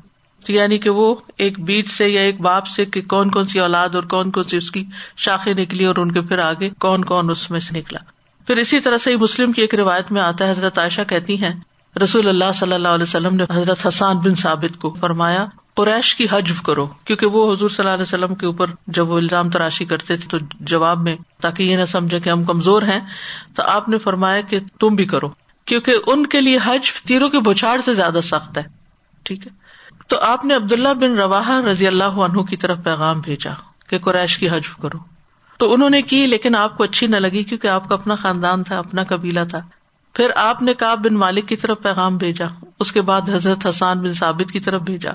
یعنی 0.48 0.78
کہ 0.78 0.90
وہ 0.90 1.14
ایک 1.38 1.60
بیج 1.60 1.88
سے 1.88 2.08
یا 2.08 2.20
ایک 2.20 2.40
باپ 2.40 2.66
سے 2.66 2.84
کہ 2.84 3.02
کون 3.02 3.30
کون 3.30 3.44
سی 3.44 3.60
اولاد 3.60 3.88
اور 3.94 4.02
کون 4.02 4.30
کون 4.30 4.44
سی 4.44 4.56
اس 4.56 4.70
کی 4.70 4.84
شاخیں 5.16 5.54
نکلی 5.54 5.84
اور 5.84 5.96
ان 5.96 6.12
کے 6.12 6.20
پھر 6.20 6.38
آگے 6.38 6.70
کون 6.78 7.04
کون 7.04 7.30
اس 7.30 7.50
میں 7.50 7.60
سے 7.60 7.78
نکلا۔ 7.78 7.98
پھر 8.46 8.56
اسی 8.56 8.80
طرح 8.80 8.98
سے 8.98 9.16
مسلم 9.16 9.52
کی 9.52 9.62
ایک 9.62 9.74
روایت 9.74 10.12
میں 10.12 10.22
آتا 10.22 10.46
ہے۔ 10.46 10.50
حضرت 10.50 10.78
عائشہ 10.78 11.00
کہتی 11.08 11.44
ہیں، 11.44 11.60
رسول 12.02 12.28
اللہ 12.28 12.52
صلی 12.54 12.72
اللہ 12.72 12.88
علیہ 12.88 13.02
وسلم 13.02 13.36
نے 13.36 13.44
حضرت 13.50 13.86
حسان 13.86 14.18
بن 14.18 14.34
ثابت 14.34 14.80
کو 14.80 14.96
فرمایا 15.00 15.46
قریش 15.74 16.16
کی 16.16 16.26
حجف 16.30 16.62
کرو، 16.62 16.86
کیونکہ 16.86 17.26
وہ 17.26 17.52
حضور 17.52 17.68
صلی 17.68 17.84
اللہ 17.84 17.94
علیہ 17.94 18.02
وسلم 18.02 18.34
کے 18.34 18.46
اوپر 18.46 18.66
جب 18.86 19.08
وہ 19.08 19.18
الزام 19.18 19.50
تراشی 19.50 19.84
کرتے 19.84 20.16
تھے 20.16 20.28
تو 20.28 20.46
جواب 20.60 20.98
میں، 20.98 21.16
تاکہ 21.40 21.62
یہ 21.62 21.76
نہ 21.76 21.84
سمجھے 21.84 22.20
کہ 22.20 22.30
ہم 22.30 22.44
کمزور 22.44 22.82
ہیں، 22.82 23.00
تو 23.54 23.62
آپ 23.62 23.88
نے 23.88 23.98
فرمایا 23.98 24.40
کہ 24.40 24.60
تم 24.80 24.88
بھی 24.88 25.04
کرو، 25.04 25.28
کیونکہ 25.64 25.92
ان 26.06 26.26
کے 26.26 26.40
لیے 26.40 26.58
حج 26.64 26.92
تیروں 26.92 27.28
کے 27.28 27.40
بچھاڑ 27.40 27.80
سے 27.80 27.94
زیادہ 27.94 28.18
سخت 28.22 28.58
ہے۔ 28.58 28.62
ٹھیک 29.22 29.46
ہے؟ 29.46 29.52
تو 30.08 30.20
آپ 30.20 30.44
نے 30.44 30.54
عبداللہ 30.54 30.94
بن 30.94 31.14
روا 31.14 31.62
رضی 31.70 31.86
اللہ 31.86 32.04
عنہ 32.04 32.42
کی 32.42 32.56
طرف 32.56 32.78
پیغام 32.84 33.20
بھیجا 33.20 33.50
کہ 33.88 33.98
قریش 33.98 34.38
کی 34.38 34.48
حجف 34.48 34.76
کرو۔ 34.76 34.98
تو 35.58 35.72
انہوں 35.72 35.90
نے 35.90 36.02
کی، 36.02 36.26
لیکن 36.26 36.54
آپ 36.54 36.76
کو 36.76 36.84
اچھی 36.84 37.06
نہ 37.06 37.16
لگی 37.16 37.42
کیونکہ 37.42 37.68
آپ 37.68 37.88
کا 37.88 37.94
اپنا 37.94 38.14
خاندان 38.14 38.62
تھا، 38.62 38.78
اپنا 38.78 39.04
قبیلہ 39.04 39.40
تھا۔ 39.50 39.60
پھر 40.14 40.30
آپ 40.36 40.62
نے 40.62 40.74
کاب 40.74 41.04
بن 41.04 41.14
مالک 41.14 41.48
کی 41.48 41.56
طرف 41.56 41.82
پیغام 41.82 42.16
بھیجا، 42.16 42.46
اس 42.80 42.92
کے 42.92 43.02
بعد 43.02 43.28
حضرت 43.28 43.66
حسان 43.66 43.98
بن 43.98 44.12
ثابت 44.12 44.52
کی 44.52 44.60
طرف 44.60 44.82
بھیجا۔ 44.82 45.10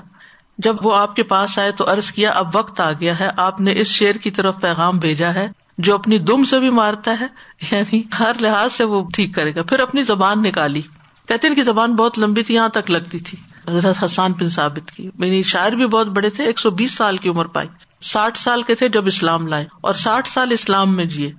جب 0.58 0.76
وہ 0.82 0.96
آپ 0.96 1.16
کے 1.16 1.22
پاس 1.22 1.58
آئے 1.58 1.72
تو 1.72 1.90
ارض 1.90 2.12
کیا، 2.12 2.30
اب 2.30 2.56
وقت 2.56 2.80
آ 2.80 2.92
گیا 2.92 3.20
ہے، 3.20 3.28
آپ 3.36 3.60
نے 3.60 3.80
اس 3.80 3.86
شیر 3.86 4.14
کی 4.14 4.30
طرف 4.30 4.60
پیغام 4.60 4.98
بھیجا 4.98 5.34
ہے 5.34 5.48
جو 5.78 5.94
اپنی 5.94 6.18
دم 6.18 6.44
سے 6.44 6.58
بھی 6.58 6.70
مارتا 6.70 7.16
ہے 7.20 7.26
یعنی 7.72 8.02
ہر 8.18 8.32
لحاظ 8.40 8.72
سے 8.72 8.84
وہ 8.84 9.04
ٹھیک 9.14 9.34
کرے 9.34 9.54
گا۔ 9.54 9.62
پھر 9.62 9.80
اپنی 9.80 10.02
زبان 10.02 10.42
نکالی۔ 10.42 10.82
کہتے 11.28 11.48
ان 11.48 11.62
زبان 11.62 11.94
بہت 11.94 12.18
لمبی 12.18 12.42
تھی، 12.42 12.54
یہاں 12.54 12.68
تک 12.68 12.90
لگتی 12.90 13.18
تھی۔ 13.18 13.38
حضرت 13.68 14.04
حسان 14.04 14.32
بن 14.32 14.48
ثابت 14.48 14.90
کی۔ 14.90 15.10
میری 15.18 15.42
شاعر 15.42 15.72
بھی 15.72 15.86
بہت 15.86 16.06
بڑے 16.06 16.30
تھے، 16.30 16.44
ایک 16.44 16.58
سو 16.58 16.70
بیس 16.70 16.92
سال 16.92 17.16
کی 17.16 17.28
عمر 17.28 17.46
پائی۔ 17.46 17.68
ساٹھ 18.00 18.38
سال 18.38 18.62
کے 18.62 18.74
تھے 18.74 18.88
جب 18.88 19.06
اسلام 19.06 19.46
لائے۔ 19.46 19.66
اور 19.80 19.94
ساٹھ 19.94 20.28
سال 20.28 20.48
اسلام 20.52 20.96
میں 20.96 21.04
جیے۔ 21.04 21.32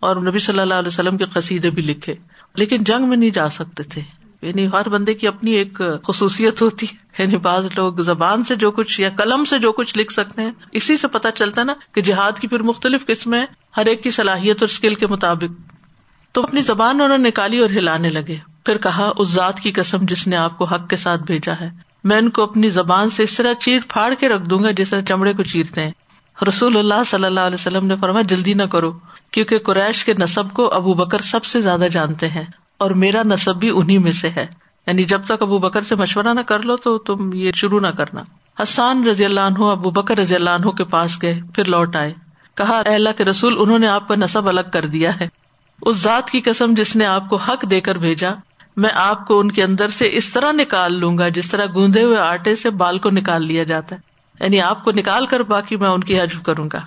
اور 0.00 0.16
نبی 0.16 0.38
صلی 0.38 0.58
اللہ 0.58 0.74
علیہ 0.74 0.88
وسلم 0.88 1.16
کے 1.16 1.24
قصیدے 1.24 1.70
بھی 1.70 1.82
لکھے۔ 1.82 2.14
لیکن 2.54 2.84
جنگ 2.84 3.08
میں 3.08 3.16
نہیں 3.16 3.30
جا 3.30 3.48
سکتے 3.48 3.82
تھے۔ 3.82 4.19
یعنی 4.42 4.66
ہر 4.66 4.88
بندے 4.88 5.14
کی 5.14 5.28
اپنی 5.28 5.50
ایک 5.50 5.80
خصوصیت 6.04 6.62
ہوتی 6.62 6.86
ہے۔ 6.86 7.22
یعنی 7.22 7.36
بعض 7.36 7.66
لوگ 7.76 7.94
زبان 7.94 8.44
سے 8.44 8.56
جو 8.56 8.70
کچھ 8.70 9.00
یا 9.00 9.10
قلم 9.10 9.44
سے 9.44 9.58
جو 9.58 9.72
کچھ 9.72 9.98
لکھ 9.98 10.12
سکتے 10.12 10.42
ہیں، 10.42 10.50
اسی 10.72 10.96
سے 10.96 11.08
پتا 11.08 11.30
چلتا 11.30 11.62
نا 11.62 11.74
کہ 11.94 12.02
جہاد 12.02 12.32
کی 12.32 12.48
پھر 12.48 12.62
مختلف 12.62 13.06
قسمیں 13.06 13.46
ہر 13.76 13.86
ایک 13.86 14.02
کی 14.02 14.10
صلاحیت 14.10 14.56
اور 14.60 14.68
اسکل 14.68 14.94
کے 14.94 15.06
مطابق۔ 15.06 15.70
تو 16.32 16.42
اپنی 16.42 16.60
زبان 16.60 17.00
انہوں 17.00 17.18
نے 17.18 17.28
نکالی 17.28 17.58
اور 17.58 17.70
ہلانے 17.70 18.08
لگے۔ 18.08 18.36
پھر 18.64 18.78
کہا، 18.78 19.10
اس 19.16 19.28
ذات 19.28 19.60
کی 19.60 19.72
قسم 19.72 19.98
جس 20.02 20.26
نے 20.26 20.36
آپ 20.36 20.58
کو 20.58 20.64
حق 20.64 20.88
کے 20.88 20.96
ساتھ 20.96 21.20
بھیجا 21.20 21.52
ہے۔ 21.60 21.70
میں 22.04 22.18
ان 22.18 22.30
کو 22.30 22.42
اپنی 22.42 22.68
زبان 22.68 23.10
سے 23.10 23.22
اس 23.22 23.36
طرح 23.36 23.52
چیر 23.54 23.80
پھاڑ 23.88 24.14
کے 24.14 24.28
رکھ 24.28 24.48
دوں 24.48 24.62
گا 24.62 24.70
جس 24.70 24.90
طرح 24.90 25.00
چمڑے 25.00 25.32
کو 25.32 25.42
چیرتے 25.42 25.84
ہیں۔ 25.84 25.90
رسول 26.48 26.76
اللہ 26.76 27.04
صلی 27.06 27.24
اللہ 27.24 27.40
علیہ 27.40 27.54
وسلم 27.54 27.86
نے 27.86 27.96
فرمایا، 28.00 28.22
جلدی 28.22 28.54
نہ 28.54 28.62
کرو، 28.62 28.92
کیونکہ 29.30 29.58
قریش 29.58 30.04
کے 30.04 30.14
نصب 30.18 30.52
کو 30.52 30.74
ابو 30.74 30.94
بکر 30.94 31.18
سب 31.18 31.44
سے 31.44 31.60
زیادہ 31.60 31.86
جانتے 31.92 32.28
ہیں۔ 32.28 32.44
اور 32.80 32.90
میرا 32.90 33.22
نصب 33.22 33.56
بھی 33.56 33.70
انہیں 33.74 33.98
میں 33.98 34.12
سے 34.12 34.28
ہے۔ 34.28 34.46
یعنی 34.86 35.04
جب 35.04 35.24
تک 35.24 35.42
ابو 35.42 35.58
بکر 35.58 35.82
سے 35.82 35.96
مشورہ 35.96 36.34
نہ 36.34 36.40
کر 36.40 36.62
لو 36.62 36.76
تو 36.76 36.98
تم 36.98 37.32
یہ 37.32 37.52
شروع 37.54 37.80
نہ 37.80 37.86
کرنا۔ 37.86 38.22
حسان 38.62 39.06
رضی 39.06 39.24
اللہ 39.24 39.40
عنہ، 39.40 39.64
ابو 39.64 39.90
بکر 39.90 40.18
رضی 40.18 40.34
اللہ 40.34 40.50
عنہ 40.50 40.70
کے 40.70 40.84
پاس 40.84 41.22
گئے، 41.22 41.40
پھر 41.54 41.64
لوٹ 41.64 41.96
آئے۔ 41.96 42.14
کہا 42.54 42.82
اللہ 42.86 43.08
کے 43.16 43.24
رسول، 43.24 43.56
انہوں 43.58 43.78
نے 43.78 43.88
آپ 43.88 44.08
کا 44.08 44.14
نصب 44.14 44.48
الگ 44.48 44.60
کر 44.72 44.86
دیا 44.86 45.20
ہے۔ 45.20 45.28
اس 45.82 45.96
ذات 45.96 46.30
کی 46.30 46.40
قسم 46.40 46.74
جس 46.76 46.96
نے 46.96 47.06
آپ 47.06 47.28
کو 47.28 47.36
حق 47.36 47.70
دے 47.70 47.80
کر 47.80 47.98
بھیجا، 47.98 48.30
میں 48.76 48.90
آپ 48.94 49.26
کو 49.26 49.40
ان 49.40 49.52
کے 49.52 49.62
اندر 49.62 49.88
سے 49.88 50.08
اس 50.12 50.32
طرح 50.32 50.52
نکال 50.52 50.94
لوں 50.94 51.18
گا 51.18 51.28
جس 51.28 51.50
طرح 51.50 51.66
گوندے 51.74 52.02
ہوئے 52.02 52.16
آٹے 52.16 52.56
سے 52.56 52.70
بال 52.70 52.98
کو 52.98 53.10
نکال 53.10 53.46
لیا 53.46 53.62
جاتا 53.62 53.96
ہے۔ 53.96 54.00
یعنی 54.44 54.60
آپ 54.60 54.84
کو 54.84 54.90
نکال 54.96 55.26
کر 55.26 55.40
باقی 55.40 55.76
میں 55.76 55.88
ان 55.88 56.00
کی 56.00 56.20
حجف 56.20 56.42
کروں 56.42 56.68
گا۔ 56.72 56.80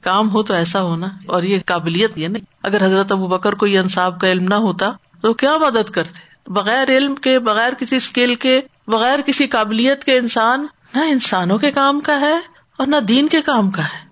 کام 0.00 0.30
ہو 0.30 0.42
تو 0.42 0.54
ایسا 0.54 0.82
ہونا، 0.82 1.06
اور 1.26 1.42
یہ 1.42 1.58
قابلیت 1.66 2.18
یہ 2.18 2.28
نہیں۔ 2.28 2.42
اگر 2.62 2.84
حضرت 2.84 3.12
ابو 3.12 3.26
بکر 3.26 3.52
کو 3.52 3.66
یہ 3.66 3.78
انصاف 3.78 4.12
کا 4.20 4.32
علم 4.32 4.44
نہ 4.48 4.54
ہوتا 4.54 4.90
تو 5.26 5.34
کیا 5.34 5.58
مدد 5.58 5.90
کرتے 5.90 6.18
بغیر 6.46 6.88
علم 6.88 7.14
کے، 7.14 7.38
بغیر 7.38 7.72
کسی 7.72 7.96
اسکل 7.96 8.34
کے، 8.34 8.60
بغیر 8.86 9.20
کسی 9.20 9.46
قابلیت 9.46 10.04
کے 10.04 10.18
انسان 10.18 10.66
نہ 10.94 11.00
انسانوں 11.00 11.58
کے 11.58 11.70
کام 11.70 12.00
کا 12.00 12.20
ہے 12.20 12.34
اور 12.76 12.86
نہ 12.86 12.96
دین 12.96 13.28
کے 13.28 13.42
کام 13.42 13.70
کا 13.70 13.84
ہے۔ 13.84 14.06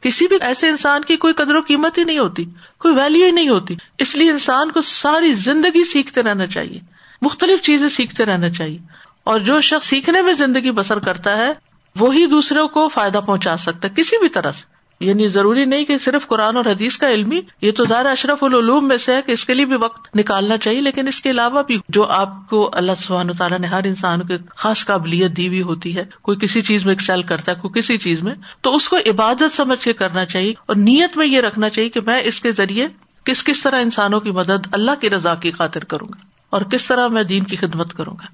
کسی 0.00 0.28
بھی 0.28 0.36
ایسے 0.40 0.68
انسان 0.68 1.02
کی 1.02 1.16
کوئی 1.16 1.34
قدر 1.34 1.54
و 1.54 1.60
قیمت 1.60 1.98
ہی 1.98 2.04
نہیں 2.04 2.18
ہوتی، 2.18 2.44
کوئی 2.78 2.94
ویلو 2.94 3.24
ہی 3.24 3.30
نہیں 3.30 3.48
ہوتی۔ 3.48 3.76
اس 3.98 4.16
لیے 4.16 4.30
انسان 4.30 4.70
کو 4.70 4.80
ساری 4.80 5.32
زندگی 5.32 5.84
سیکھتے 5.84 6.22
رہنا 6.22 6.46
چاہیے، 6.46 6.80
مختلف 7.22 7.62
چیزیں 7.62 7.88
سیکھتے 7.88 8.24
رہنا 8.24 8.50
چاہیے۔ 8.50 8.78
اور 9.24 9.38
جو 9.38 9.60
شخص 9.60 9.86
سیکھنے 9.86 10.22
میں 10.22 10.32
زندگی 10.32 10.70
بسر 10.70 10.98
کرتا 10.98 11.36
ہے، 11.36 11.52
وہی 11.96 12.26
دوسروں 12.26 12.68
کو 12.68 12.88
فائدہ 12.88 13.20
پہنچا 13.26 13.56
سکتا 13.56 13.88
ہے، 13.88 13.92
کسی 13.96 14.18
بھی 14.18 14.28
طرح 14.28 14.52
سے۔ 14.52 14.77
یعنی 15.00 15.28
ضروری 15.28 15.64
نہیں 15.64 15.84
کہ 15.84 15.98
صرف 15.98 16.26
قرآن 16.26 16.56
اور 16.56 16.64
حدیث 16.64 16.96
کا 16.96 17.10
علم 17.10 17.32
ہی، 17.32 17.40
یہ 17.62 17.72
تو 17.72 17.84
زیادہ 17.84 18.08
اشرف 18.08 18.44
العلوم 18.44 18.88
میں 18.88 18.96
سے 18.96 19.14
ہے 19.14 19.22
کہ 19.22 19.32
اس 19.32 19.44
کے 19.44 19.54
لیے 19.54 19.64
بھی 19.64 19.76
وقت 19.76 20.16
نکالنا 20.16 20.58
چاہیے، 20.58 20.80
لیکن 20.80 21.08
اس 21.08 21.20
کے 21.20 21.30
علاوہ 21.30 21.62
بھی 21.62 21.78
جو 21.88 22.04
آپ 22.04 22.28
کو 22.50 22.70
اللہ 22.72 22.92
سبحانہ 22.98 23.32
تعالیٰ 23.38 23.58
نے 23.58 23.66
ہر 23.66 23.80
انسان 23.84 24.20
کو 24.20 24.34
خاص 24.56 24.86
قابلیت 24.86 25.36
دی 25.36 25.48
ہوئی 25.48 25.62
ہوتی 25.62 25.96
ہے، 25.96 26.04
کوئی 26.22 26.38
کسی 26.38 26.62
چیز 26.62 26.86
میں 26.86 26.92
ایکسل 26.92 27.22
کرتا 27.22 27.52
ہے، 27.52 27.56
کوئی 27.60 27.80
کسی 27.80 27.98
چیز 27.98 28.22
میں، 28.22 28.34
تو 28.60 28.74
اس 28.74 28.88
کو 28.88 28.96
عبادت 28.96 29.56
سمجھ 29.56 29.84
کے 29.84 29.92
کرنا 29.92 30.24
چاہیے 30.24 30.54
اور 30.66 30.76
نیت 30.76 31.16
میں 31.16 31.26
یہ 31.26 31.40
رکھنا 31.40 31.68
چاہیے 31.68 31.88
کہ 31.88 32.00
میں 32.06 32.22
اس 32.24 32.40
کے 32.40 32.52
ذریعے 32.52 32.88
کس 33.24 33.44
کس 33.44 33.62
طرح 33.62 33.80
انسانوں 33.80 34.20
کی 34.20 34.30
مدد 34.30 34.66
اللہ 34.72 35.00
کی 35.00 35.10
رضا 35.10 35.34
کی 35.34 35.50
خاطر 35.50 35.84
کروں 35.84 36.08
گا 36.08 36.26
اور 36.50 36.62
کس 36.62 36.86
طرح 36.86 37.08
میں 37.08 37.22
دین 37.22 37.44
کی 37.44 37.56
خدمت 37.56 37.92
کروں 37.92 38.14
گا۔ 38.14 38.26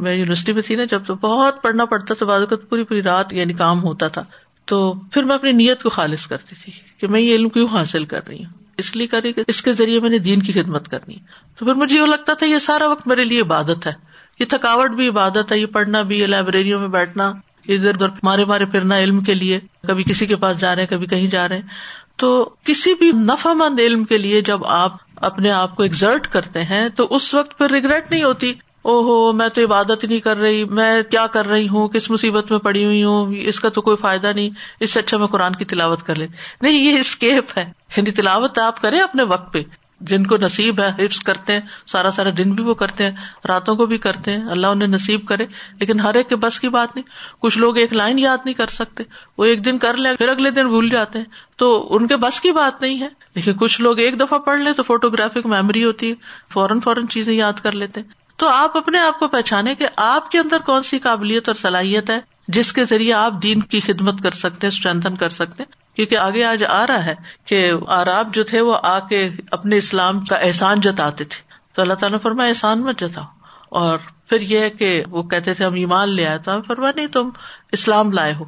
میں 0.00 0.14
یونیورسٹی 0.14 0.52
میں 0.52 0.62
تھی 0.62 0.74
نا، 0.74 0.84
جب 0.84 1.02
تو 1.06 1.14
بہت 1.14 1.62
پڑھنا 1.62 1.84
پڑتا 1.84 2.14
تھا، 2.14 2.26
بعض 2.26 2.42
پوری 2.68 2.84
پوری 2.84 3.02
رات 3.02 3.32
یعنی 3.32 3.52
کام 3.52 3.82
ہوتا 3.82 4.08
تھا۔ 4.08 4.24
تو 4.64 4.94
پھر 5.12 5.22
میں 5.22 5.34
اپنی 5.34 5.52
نیت 5.52 5.82
کو 5.82 5.88
خالص 5.88 6.26
کرتی 6.26 6.54
تھی 6.54 6.72
کہ 6.98 7.08
میں 7.08 7.20
یہ 7.20 7.34
علم 7.34 7.48
کیوں 7.48 7.68
حاصل 7.72 8.04
کر 8.04 8.26
رہی 8.28 8.44
ہوں؟ 8.44 8.52
اس 8.78 8.96
لیے 8.96 9.06
کر 9.06 9.22
رہی 9.22 9.32
کہ 9.32 9.42
اس 9.46 9.62
کے 9.62 9.72
ذریعے 9.72 10.00
میں 10.00 10.10
نے 10.10 10.18
دین 10.18 10.42
کی 10.42 10.52
خدمت 10.52 10.88
کرنی 10.88 11.14
تو 11.58 11.64
پھر 11.64 11.74
مجھے 11.74 12.00
یہ 12.00 12.06
لگتا 12.06 12.34
تھا 12.34 12.46
یہ 12.46 12.58
سارا 12.58 12.86
وقت 12.86 13.06
میرے 13.06 13.24
لیے 13.24 13.40
عبادت 13.40 13.86
ہے۔ 13.86 13.92
یہ 14.38 14.44
تھکاوٹ 14.44 14.90
بھی 14.90 15.08
عبادت 15.08 15.52
ہے، 15.52 15.58
یہ 15.58 15.66
پڑھنا 15.66 16.02
بھی، 16.02 16.20
یہ 16.20 16.26
لائبریریوں 16.26 16.80
میں 16.80 16.88
بیٹھنا 16.88 17.32
ادھر 17.68 17.94
ادھر 17.94 18.06
مارے 18.22 18.44
مارے 18.44 18.64
پھرنا 18.64 18.98
علم 18.98 19.20
کے 19.20 19.34
لیے۔ 19.34 19.60
کبھی 19.88 20.04
کسی 20.04 20.26
کے 20.26 20.36
پاس 20.36 20.60
جا 20.60 20.74
رہے 20.74 20.82
ہیں، 20.82 20.88
کبھی 20.88 21.06
کہیں 21.06 21.30
جا 21.30 21.48
رہے 21.48 21.56
ہیں۔ 21.56 21.68
تو 22.16 22.50
کسی 22.64 22.94
بھی 22.94 23.12
نفع 23.12 23.52
مند 23.52 23.80
علم 23.80 24.04
کے 24.04 24.18
لیے 24.18 24.40
جب 24.40 24.64
آپ 24.64 24.96
اپنے 25.16 25.50
آپ 25.50 25.76
کو 25.76 25.82
ایگزرٹ 25.82 26.26
کرتے 26.26 26.64
ہیں، 26.64 26.88
تو 26.88 27.06
اس 27.10 27.34
وقت 27.34 27.58
پھر 27.58 27.70
ریگریٹ 27.70 28.10
نہیں 28.10 28.22
ہوتی۔ 28.22 28.54
او 28.82 29.00
ہو 29.00 29.32
میں 29.32 29.48
تو 29.48 29.64
عبادت 29.64 30.04
نہیں 30.04 30.20
کر 30.20 30.36
رہی، 30.36 30.64
میں 30.64 31.02
کیا 31.02 31.26
کر 31.26 31.46
رہی 31.46 31.68
ہوں؟ 31.68 31.88
کس 31.88 32.10
مصیبت 32.10 32.50
میں 32.50 32.58
پڑی 32.58 32.84
ہوئی 32.84 33.04
ہوں؟ 33.04 33.34
اس 33.38 33.60
کا 33.60 33.68
تو 33.68 33.82
کوئی 33.82 33.96
فائدہ 33.96 34.32
نہیں۔ 34.36 34.50
اس 34.80 34.92
سے 34.92 35.00
اچھا 35.00 35.16
میں 35.16 35.26
قرآن 35.26 35.54
کی 35.54 35.64
تلاوت 35.64 36.02
کر 36.02 36.14
لیں 36.14 36.26
نہیں، 36.60 36.72
یہ 36.72 37.00
اسکیپ 37.00 37.58
ہے۔ 37.58 37.72
یعنی 37.96 38.10
تلاوت 38.10 38.58
آپ 38.58 38.80
کریں 38.80 39.00
اپنے 39.00 39.22
وقت 39.22 39.52
پہ۔ 39.52 39.62
جن 40.00 40.26
کو 40.26 40.36
نصیب 40.36 40.80
ہے، 40.80 41.04
حفظ 41.04 41.20
کرتے 41.20 41.52
ہیں، 41.52 41.60
سارا 41.86 42.10
سارا 42.10 42.28
دن 42.38 42.52
بھی 42.52 42.64
وہ 42.64 42.74
کرتے 42.74 43.04
ہیں، 43.04 43.10
راتوں 43.48 43.76
کو 43.76 43.86
بھی 43.86 43.98
کرتے 43.98 44.30
ہیں۔ 44.30 44.44
اللہ 44.44 44.66
انہیں 44.66 44.88
نصیب 44.88 45.26
کرے۔ 45.26 45.46
لیکن 45.80 46.00
ہر 46.00 46.14
ایک 46.14 46.28
کے 46.28 46.36
بس 46.36 46.60
کی 46.60 46.68
بات 46.68 46.96
نہیں۔ 46.96 47.04
کچھ 47.40 47.58
لوگ 47.58 47.76
ایک 47.76 47.92
لائن 47.92 48.18
یاد 48.18 48.38
نہیں 48.44 48.54
کر 48.54 48.66
سکتے۔ 48.66 49.04
وہ 49.38 49.44
ایک 49.44 49.64
دن 49.64 49.78
کر 49.78 49.96
لیں 49.96 50.12
پھر 50.14 50.28
اگلے 50.28 50.50
دن 50.50 50.68
بھول 50.68 50.88
جاتے 50.88 51.18
ہیں۔ 51.18 51.26
تو 51.56 51.86
ان 51.90 52.06
کے 52.06 52.16
بس 52.16 52.40
کی 52.40 52.52
بات 52.52 52.82
نہیں 52.82 53.00
ہے۔ 53.00 53.08
لیکن 53.34 53.52
کچھ 53.52 53.80
لوگ 53.80 53.98
ایک 53.98 54.20
دفعہ 54.20 54.38
پڑھ 54.38 54.60
لیں 54.60 54.72
تو 54.72 54.82
فوٹوگرافک 54.82 55.46
میموری 55.46 55.84
ہوتی 55.84 56.10
ہے۔ 56.10 56.14
فوراً 56.48 56.80
فوراً 56.80 57.06
چیزیں 57.06 57.34
یاد 57.34 57.52
کر 57.52 57.72
لیتے 57.72 58.00
ہیں۔ 58.00 58.19
تو 58.40 58.48
آپ 58.48 58.76
اپنے 58.76 58.98
آپ 58.98 59.18
کو 59.18 59.28
پہچانے 59.28 59.74
کہ 59.74 59.88
آپ 59.96 60.30
کے 60.30 60.38
اندر 60.38 60.58
کون 60.58 60.82
سی 60.82 60.98
قابلیت 60.98 61.48
اور 61.48 61.56
صلاحیت 61.56 62.10
ہے، 62.10 62.20
جس 62.48 62.72
کے 62.72 62.84
ذریعے 62.84 63.12
آپ 63.12 63.32
دین 63.42 63.60
کی 63.60 63.80
خدمت 63.80 64.22
کر 64.22 64.30
سکتے 64.30 64.66
ہیں 64.66 64.74
اسٹرینتھن 64.74 65.16
کر 65.16 65.28
سکتے 65.28 65.64
کیونکہ 65.94 66.16
آگے 66.16 66.44
آج 66.44 66.64
آ 66.64 66.86
رہا 66.86 67.04
ہے 67.04 67.14
کہ 67.44 67.72
آراب 67.88 68.34
جو 68.34 68.44
تھے، 68.44 68.60
وہ 68.60 68.76
آ 68.82 68.98
کے 68.98 69.30
اپنے 69.50 69.76
اسلام 69.76 70.24
کا 70.24 70.36
احسان 70.36 70.80
جتاتے 70.80 71.24
تھے۔ 71.24 71.42
تو 71.74 71.82
اللہ 71.82 71.94
تعالیٰ 71.94 72.20
فرما 72.20 72.44
احسان 72.44 72.80
مت 72.80 73.00
جتاؤ۔ 73.00 73.24
اور 73.68 73.98
پھر 74.28 74.40
یہ 74.40 74.68
کہ 74.68 75.04
وہ 75.10 75.22
کہتے 75.22 75.54
تھے، 75.54 75.64
ہم 75.64 75.74
ایمان 75.74 76.08
لے 76.08 76.26
آئے۔ 76.26 76.38
تو 76.38 76.62
فرما 76.66 76.90
نہیں، 76.96 77.06
تم 77.06 77.30
اسلام 77.72 78.12
لائے 78.12 78.34
ہو۔ 78.34 78.44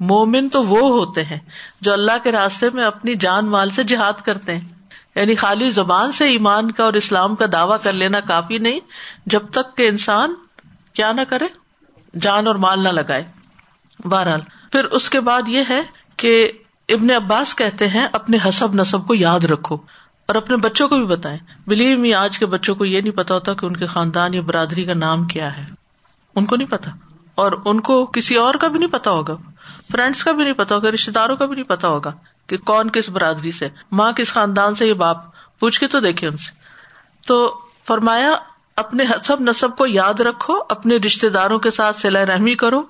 مومن 0.00 0.48
تو 0.48 0.64
وہ 0.64 0.78
ہوتے 0.78 1.24
ہیں 1.24 1.38
جو 1.80 1.92
اللہ 1.92 2.12
کے 2.22 2.32
راستے 2.32 2.70
میں 2.70 2.84
اپنی 2.84 3.14
جان 3.14 3.46
مال 3.46 3.70
سے 3.70 3.82
جہاد 3.82 4.12
کرتے 4.12 4.56
ہیں۔ 4.56 4.73
یعنی 5.14 5.34
خالی 5.34 5.70
زبان 5.70 6.12
سے 6.12 6.24
ایمان 6.24 6.70
کا 6.70 6.84
اور 6.84 6.92
اسلام 6.92 7.34
کا 7.34 7.44
دعوی 7.52 7.78
کر 7.82 7.92
لینا 7.92 8.20
کافی 8.20 8.58
نہیں، 8.58 8.80
جب 9.26 9.42
تک 9.50 9.76
کہ 9.76 9.88
انسان 9.88 10.34
کیا 10.92 11.12
نہ 11.12 11.20
کرے، 11.28 11.44
جان 12.20 12.46
اور 12.46 12.54
مال 12.54 12.80
نہ 12.80 12.88
لگائے۔ 12.88 13.24
بہرحال، 14.04 14.40
پھر 14.72 14.84
اس 14.84 15.10
کے 15.10 15.20
بعد 15.20 15.42
یہ 15.46 15.62
ہے 15.68 15.82
کہ 16.16 16.52
ابن 16.88 17.10
عباس 17.10 17.56
کہتے 17.56 17.88
ہیں، 17.88 18.06
اپنے 18.12 18.38
حسب 18.48 18.74
نصب 18.74 19.06
کو 19.06 19.14
یاد 19.14 19.40
رکھو 19.40 19.74
اور 20.26 20.34
اپنے 20.34 20.56
بچوں 20.56 20.88
کو 20.88 20.96
بھی 20.96 21.06
بتائیں۔ 21.06 21.38
بلیو 21.66 21.98
می 21.98 22.14
آج 22.14 22.38
کے 22.38 22.46
بچوں 22.46 22.74
کو 22.74 22.84
یہ 22.84 23.00
نہیں 23.00 23.12
پتا 23.12 23.34
ہوتا 23.34 23.54
کہ 23.54 23.66
ان 23.66 23.76
کے 23.76 23.86
خاندان 23.86 24.34
یا 24.34 24.40
برادری 24.40 24.84
کا 24.84 24.94
نام 24.94 25.24
کیا 25.24 25.56
ہے۔ 25.56 25.66
ان 26.34 26.44
کو 26.44 26.56
نہیں 26.56 26.70
پتا۔ 26.70 26.90
اور 27.34 27.52
ان 27.64 27.80
کو 27.80 28.06
کسی 28.06 28.34
اور 28.34 28.54
کا 28.54 28.68
بھی 28.68 28.78
نہیں 28.78 28.90
پتا 28.90 29.10
ہوگا۔ 29.10 29.36
فرینڈس 29.92 30.24
کا 30.24 30.32
بھی 30.32 30.44
نہیں 30.44 30.54
پتا 30.54 30.74
ہوگا 30.74 30.90
رشتے 30.90 31.12
داروں 31.12 31.36
کا 31.36 31.46
بھی 31.46 31.54
نہیں 31.54 31.64
پتا 31.64 31.88
ہوگا۔ 31.88 32.12
کہ 32.46 32.56
کون 32.56 32.90
کس 32.90 33.08
برادری 33.08 33.50
سے؟ 33.50 33.68
ماں 33.92 34.12
کس 34.12 34.32
خاندان 34.32 34.74
سے؟ 34.74 34.86
یہ 34.86 34.94
باپ۔ 34.94 35.16
پوچھ 35.60 35.80
کے 35.80 35.86
تو 35.86 36.00
دیکھے 36.00 36.26
ان 36.26 36.36
سے۔ 36.36 36.50
تو 37.26 37.58
فرمایا، 37.88 38.32
اپنے 38.76 39.04
حسب 39.04 39.40
نصب 39.40 39.76
کو 39.76 39.86
یاد 39.86 40.20
رکھو، 40.20 40.54
اپنے 40.68 40.96
رشتے 40.96 41.28
داروں 41.28 41.58
کے 41.58 41.70
ساتھ 41.70 41.96
سلا 41.96 42.26
رحمی 42.26 42.54
کرو۔ 42.54 42.82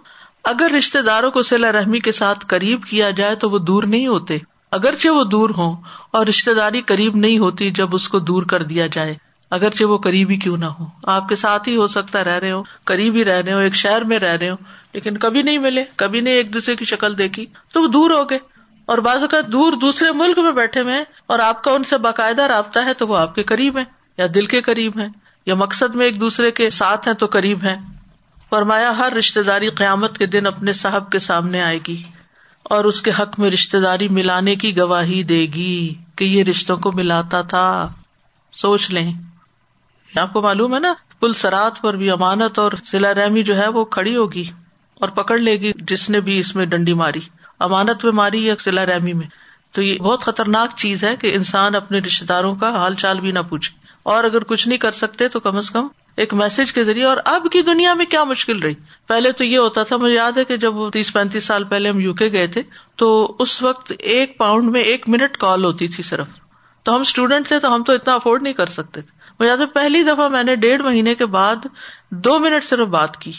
اگر 0.44 0.70
رشتے 0.78 1.02
داروں 1.02 1.30
کو 1.30 1.42
سلا 1.42 1.72
رحمی 1.72 1.98
کے 2.00 2.12
ساتھ 2.12 2.46
قریب 2.48 2.84
کیا 2.84 3.10
جائے 3.10 3.34
تو 3.34 3.50
وہ 3.50 3.58
دور 3.58 3.82
نہیں 3.82 4.06
ہوتے۔ 4.06 4.38
اگرچہ 4.70 5.08
وہ 5.08 5.24
دور 5.24 5.50
ہوں 5.50 5.76
اور 6.10 6.26
رشتے 6.26 6.54
داری 6.54 6.80
قریب 6.80 7.16
نہیں 7.16 7.38
ہوتی 7.38 7.70
جب 7.70 7.88
اس 7.92 8.08
کو 8.08 8.18
دور 8.18 8.42
کر 8.42 8.62
دیا 8.62 8.86
جائے۔ 8.86 9.14
اگرچہ 9.50 9.84
وہ 9.84 9.98
قریبی 9.98 10.36
کیوں 10.36 10.56
نہ 10.56 10.64
ہو 10.64 10.86
آپ 11.02 11.28
کے 11.28 11.36
ساتھ 11.36 11.68
ہی 11.68 11.76
ہو 11.76 11.86
سکتا 11.86 12.24
رہ 12.24 12.28
رہے 12.28 12.52
ہو، 12.52 12.62
قریبی 12.84 13.24
رہ 13.24 13.40
رہے 13.40 13.52
ہو، 13.52 13.58
ایک 13.58 13.74
شہر 13.74 14.04
میں 14.04 14.18
رہ 14.18 14.36
رہے 14.36 14.50
ہو، 14.50 14.56
لیکن 14.92 15.16
کبھی 15.16 15.42
نہیں 15.42 15.58
ملے، 15.58 15.84
کبھی 15.96 16.20
نہیں 16.20 16.34
ایک 16.34 16.54
دوسرے 16.54 16.76
کی 16.76 16.84
شکل 16.84 17.18
دیکھی، 17.18 17.46
تو 17.72 17.82
وہ 17.82 17.86
دور 17.86 18.10
ہو 18.10 18.24
گئے۔ 18.30 18.38
اور 18.86 18.98
بعض 18.98 19.20
اوقات 19.20 19.52
دور 19.52 19.72
دوسرے 19.72 20.12
ملک 20.12 20.38
میں 20.38 20.52
بیٹھے 20.52 20.80
ہوئے 20.80 21.04
اور 21.26 21.38
آپ 21.38 21.64
کا 21.64 21.70
ان 21.70 21.84
سے 21.84 21.98
باقاعدہ 21.98 22.42
رابطہ 22.42 22.80
ہے 22.84 22.94
تو 22.94 23.08
وہ 23.08 23.16
آپ 23.16 23.34
کے 23.34 23.42
قریب 23.42 23.78
ہے 23.78 23.84
یا 24.18 24.26
دل 24.34 24.46
کے 24.46 24.60
قریب 24.60 24.98
ہے 24.98 25.06
یا 25.46 25.54
مقصد 25.54 25.94
میں 25.94 26.06
ایک 26.06 26.20
دوسرے 26.20 26.50
کے 26.50 26.70
ساتھ 26.70 27.08
ہیں 27.08 27.14
تو 27.14 27.26
قریب 27.26 27.62
ہے 27.62 27.76
فرمایا، 28.50 28.98
ہر 28.98 29.12
رشتے 29.12 29.42
داری 29.42 29.68
قیامت 29.68 30.18
کے 30.18 30.26
دن 30.26 30.46
اپنے 30.46 30.72
صاحب 30.72 31.10
کے 31.12 31.18
سامنے 31.18 31.62
آئے 31.62 31.78
گی 31.88 32.02
اور 32.62 32.84
اس 32.84 33.02
کے 33.02 33.10
حق 33.10 33.40
میں 33.40 33.50
رشتے 33.50 33.80
داری 33.80 34.08
ملانے 34.08 34.54
کی 34.54 34.76
گواہی 34.76 35.22
دے 35.22 35.40
گی 35.40 35.94
کہ 36.16 36.24
یہ 36.24 36.44
رشتوں 36.44 36.76
کو 36.76 36.92
ملاتا 36.92 37.42
تھا۔ 37.42 37.88
سوچ 38.52 38.90
لیں۔ 38.90 39.12
آپ 40.18 40.32
کو 40.32 40.42
معلوم 40.42 40.74
ہے 40.74 40.80
نا، 40.80 40.94
پل 41.20 41.32
سرات 41.32 41.80
پر 41.80 41.96
بھی 41.96 42.10
امانت 42.10 42.58
اور 42.58 42.72
ضلع 42.92 43.14
رحمی 43.14 43.42
جو 43.42 43.58
ہے 43.58 43.68
وہ 43.68 43.84
کھڑی 43.84 44.16
ہوگی 44.16 44.50
اور 44.94 45.08
پکڑ 45.08 45.38
لے 45.38 45.56
گی 45.56 45.72
جس 45.76 46.10
نے 46.10 46.20
بھی 46.20 46.38
اس 46.38 46.56
میں 46.56 46.66
ڈنڈی 46.66 46.94
ماری۔ 46.94 47.20
امانت 47.60 48.04
میں 48.04 48.12
ماری 48.12 48.46
یا 48.46 48.54
ضلع 48.64 48.86
رحمی 48.86 49.12
میں۔ 49.12 49.26
تو 49.72 49.82
یہ 49.82 49.98
بہت 49.98 50.22
خطرناک 50.22 50.70
چیز 50.76 51.04
ہے 51.04 51.16
کہ 51.16 51.34
انسان 51.34 51.74
اپنے 51.74 51.98
رشتے 51.98 52.26
داروں 52.26 52.54
کا 52.54 52.76
حال 52.76 52.94
چال 52.94 53.20
بھی 53.20 53.32
نہ 53.32 53.38
پوچھے۔ 53.48 53.78
اور 54.02 54.24
اگر 54.24 54.44
کچھ 54.44 54.68
نہیں 54.68 54.78
کر 54.78 54.90
سکتے 54.90 55.28
تو 55.28 55.40
کم 55.40 55.56
از 55.56 55.70
کم 55.70 55.86
ایک 56.16 56.34
میسج 56.34 56.72
کے 56.72 56.84
ذریعے، 56.84 57.04
اور 57.04 57.16
اب 57.24 57.46
کی 57.52 57.62
دنیا 57.62 57.94
میں 57.94 58.06
کیا 58.06 58.24
مشکل 58.24 58.58
رہی؟ 58.58 58.74
پہلے 59.06 59.32
تو 59.32 59.44
یہ 59.44 59.58
ہوتا 59.58 59.82
تھا، 59.82 59.96
مجھے 59.96 60.14
یاد 60.14 60.32
ہے 60.32 60.44
کہ 60.44 60.56
جب 60.56 60.74
تیس 60.92 61.12
پینتیس 61.12 61.44
سال 61.44 61.64
پہلے 61.64 61.88
ہم 61.88 62.00
یو 62.00 62.14
کے 62.14 62.32
گئے 62.32 62.46
تھے، 62.46 62.62
تو 62.96 63.36
اس 63.38 63.62
وقت 63.62 63.92
ایک 63.98 64.38
پاؤنڈ 64.38 64.64
میں 64.64 64.80
ایک 64.80 65.08
منٹ 65.08 65.36
کال 65.36 65.64
ہوتی 65.64 65.88
تھی 65.88 66.02
صرف۔ 66.02 66.26
تو 66.82 66.94
ہم 66.94 67.00
اسٹوڈینٹ 67.00 67.48
تھے، 67.48 67.60
تو 67.60 67.74
ہم 67.74 67.82
تو 67.82 67.92
اتنا 67.92 68.14
افورڈ 68.14 68.42
نہیں 68.42 68.52
کر 68.52 68.66
سکتے 68.66 69.00
مجھے 69.40 69.50
یاد 69.50 69.58
ہے، 69.58 69.66
پہلی 69.66 70.02
دفعہ 70.02 70.28
میں 70.28 70.42
نے 70.42 70.56
ڈیڑھ 70.56 70.82
مہینے 70.82 71.14
کے 71.14 71.26
بعد 71.26 71.56
دو 72.10 72.38
منٹ 72.38 72.64
صرف 72.64 72.88
بات 72.88 73.16
کی۔ 73.16 73.32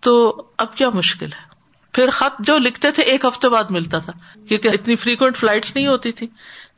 تو 0.00 0.42
اب 0.56 0.76
کیا 0.76 0.90
مشکل 0.90 1.26
ہے؟ 1.26 1.53
پھر 1.94 2.10
خط 2.10 2.40
جو 2.40 2.58
لکھتے 2.58 2.90
تھے، 2.90 3.02
ایک 3.02 3.24
ہفتے 3.24 3.48
بعد 3.48 3.64
ملتا 3.70 3.98
تھا، 3.98 4.12
کیونکہ 4.48 4.68
اتنی 4.68 4.96
فریکوینٹ 4.96 5.36
فلائٹس 5.36 5.76
نہیں 5.76 5.86
ہوتی 5.86 6.12
تھی۔ 6.12 6.26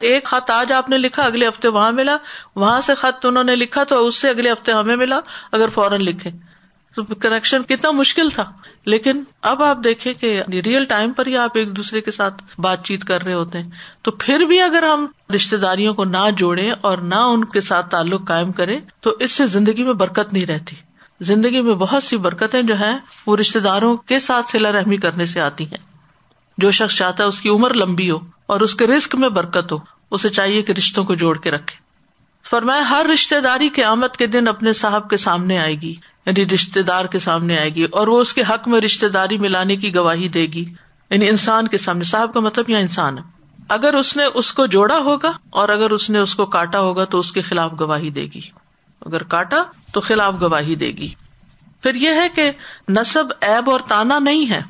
ایک 0.01 0.25
خط 0.25 0.51
آج 0.51 0.73
آپ 0.73 0.91
نے 0.91 0.99
لکھا، 0.99 1.23
اگلے 1.23 1.49
ہفتے 1.49 1.69
وہاں 1.69 1.93
ملا۔ 1.93 2.17
وہاں 2.57 2.81
سے 2.81 2.95
خط 2.95 3.27
انہوں 3.27 3.45
نے 3.45 3.57
لکھا 3.57 3.85
تو 3.85 4.07
اس 4.07 4.17
سے 4.17 4.31
اگلے 4.31 4.53
ہفتے 4.53 4.73
ہمیں 4.73 4.97
ملا، 4.97 5.21
اگر 5.53 5.69
فوراً 5.69 6.01
لکھے۔ 6.01 6.31
تو 6.95 7.05
کنیکشن 7.05 7.63
کتنا 7.63 7.91
مشکل 7.91 8.31
تھا۔ 8.31 8.53
لیکن 8.87 9.25
اب 9.43 9.63
آپ 9.63 9.79
دیکھیں 9.85 10.15
کہ 10.15 10.43
ریئل 10.49 10.85
ٹائم 10.85 11.13
پر 11.13 11.27
ہی 11.27 11.37
آپ 11.37 11.51
ایک 11.55 11.77
دوسرے 11.77 12.01
کے 12.01 12.11
ساتھ 12.11 12.43
بات 12.59 12.85
چیت 12.85 13.05
کر 13.05 13.23
رہے 13.23 13.35
ہوتے 13.35 13.59
ہیں۔ 13.59 13.71
تو 14.03 14.11
پھر 14.11 14.39
بھی 14.39 14.61
اگر 14.61 14.83
ہم 14.83 15.07
رشتے 15.35 15.57
داریوں 15.57 15.95
کو 15.95 16.05
نہ 16.05 16.31
جوڑے 16.37 16.71
اور 16.81 16.99
نہ 16.99 17.15
ان 17.15 17.45
کے 17.45 17.61
ساتھ 17.61 17.91
تعلق 17.91 18.29
قائم 18.29 18.53
کریں، 18.53 18.81
تو 19.01 19.17
اس 19.21 19.33
سے 19.33 19.47
زندگی 19.47 19.83
میں 19.83 19.93
برکت 19.93 20.33
نہیں 20.33 20.47
رہتی۔ 20.47 20.77
زندگی 21.21 21.61
میں 21.61 21.75
بہت 21.75 22.03
سی 22.03 22.17
برکتیں 22.17 22.63
جو 22.63 22.75
ہیں، 22.75 22.99
وہ 23.27 23.37
رشتے 23.37 23.61
داروں 23.61 23.97
کے 23.97 24.19
ساتھ 24.19 24.51
سلا 24.51 24.73
رحمی 24.73 24.97
کرنے 24.97 25.25
سے 25.25 25.41
آتی 25.41 25.65
ہیں۔ 25.65 25.97
جو 26.59 26.71
شخص 26.71 26.95
چاہتا 26.95 27.23
ہے 27.23 27.29
اس 27.29 27.41
کی 27.41 27.49
عمر 27.49 27.75
لمبی 27.75 28.11
ہو 28.11 28.19
اور 28.47 28.61
اس 28.61 28.75
کے 28.75 28.87
رسک 28.87 29.15
میں 29.15 29.29
برکت 29.29 29.73
ہو، 29.73 29.77
اسے 30.11 30.29
چاہیے 30.29 30.63
کہ 30.63 30.73
رشتوں 30.73 31.05
کو 31.05 31.15
جوڑ 31.15 31.39
کے 31.39 31.51
رکھے۔ 31.51 31.77
فرمایا، 32.51 32.91
ہر 32.91 33.07
رشتے 33.15 33.41
داری 33.41 33.69
کے 33.69 33.85
آمد 33.85 34.17
کے 34.17 34.27
دن 34.27 34.49
اپنے 34.49 34.73
صاحب 34.73 35.11
کے 35.11 35.17
سامنے 35.17 35.59
آئے 35.59 35.75
گی 35.75 35.95
یعنی 36.27 36.49
رشتے 36.49 36.83
دار 36.83 37.05
کے 37.05 37.19
سامنے 37.19 37.59
آئے 37.59 37.75
گی، 37.75 37.85
اور 37.85 38.07
وہ 38.07 38.21
اس 38.21 38.35
کے 38.35 38.43
حق 38.49 38.69
میں 38.69 38.81
رشتے 38.81 39.09
داری 39.09 39.39
ملانے 39.39 39.77
کی 39.77 39.95
گواہی 39.95 40.29
دے 40.29 40.47
گی۔ 40.47 40.65
یعنی 41.11 41.29
انسان 41.29 41.69
کے 41.69 41.79
سامنے، 41.79 42.05
صاحب 42.05 42.35
کا 42.35 42.41
مطلب 42.41 42.71
یا 42.71 42.79
انسان 42.79 43.19
ہے۔ 43.19 43.23
اگر 43.69 43.95
اس 43.95 44.17
نے 44.17 44.25
اس 44.35 44.53
کو 44.53 44.67
جوڑا 44.67 44.99
ہوگا 44.99 45.33
اور 45.51 45.69
اگر 45.69 45.91
اس 45.91 46.11
نے 46.11 46.19
اس 46.19 46.35
کو 46.35 46.47
کاٹا 46.47 46.81
ہوگا 46.81 47.05
تو 47.05 47.19
اس 47.19 47.33
کے 47.33 47.43
خلاف 47.43 47.73
گواہی 47.81 48.11
دے 48.11 48.27
گی۔ 48.35 48.66
اگر 49.01 49.23
کاٹا 49.23 49.63
تو 49.93 50.01
خلاف 50.01 50.35
گواہی 50.41 50.75
دے 50.75 50.91
گی۔ 50.91 51.15
پھر 51.83 51.95
یہ 51.95 52.09
ہے 52.09 52.29
کہ 52.35 52.51
نصب 52.89 53.25
ایب 53.41 53.71
اور 53.71 53.81
تانا 53.89 54.19
نہیں 54.19 54.51
ہے۔ 54.51 54.63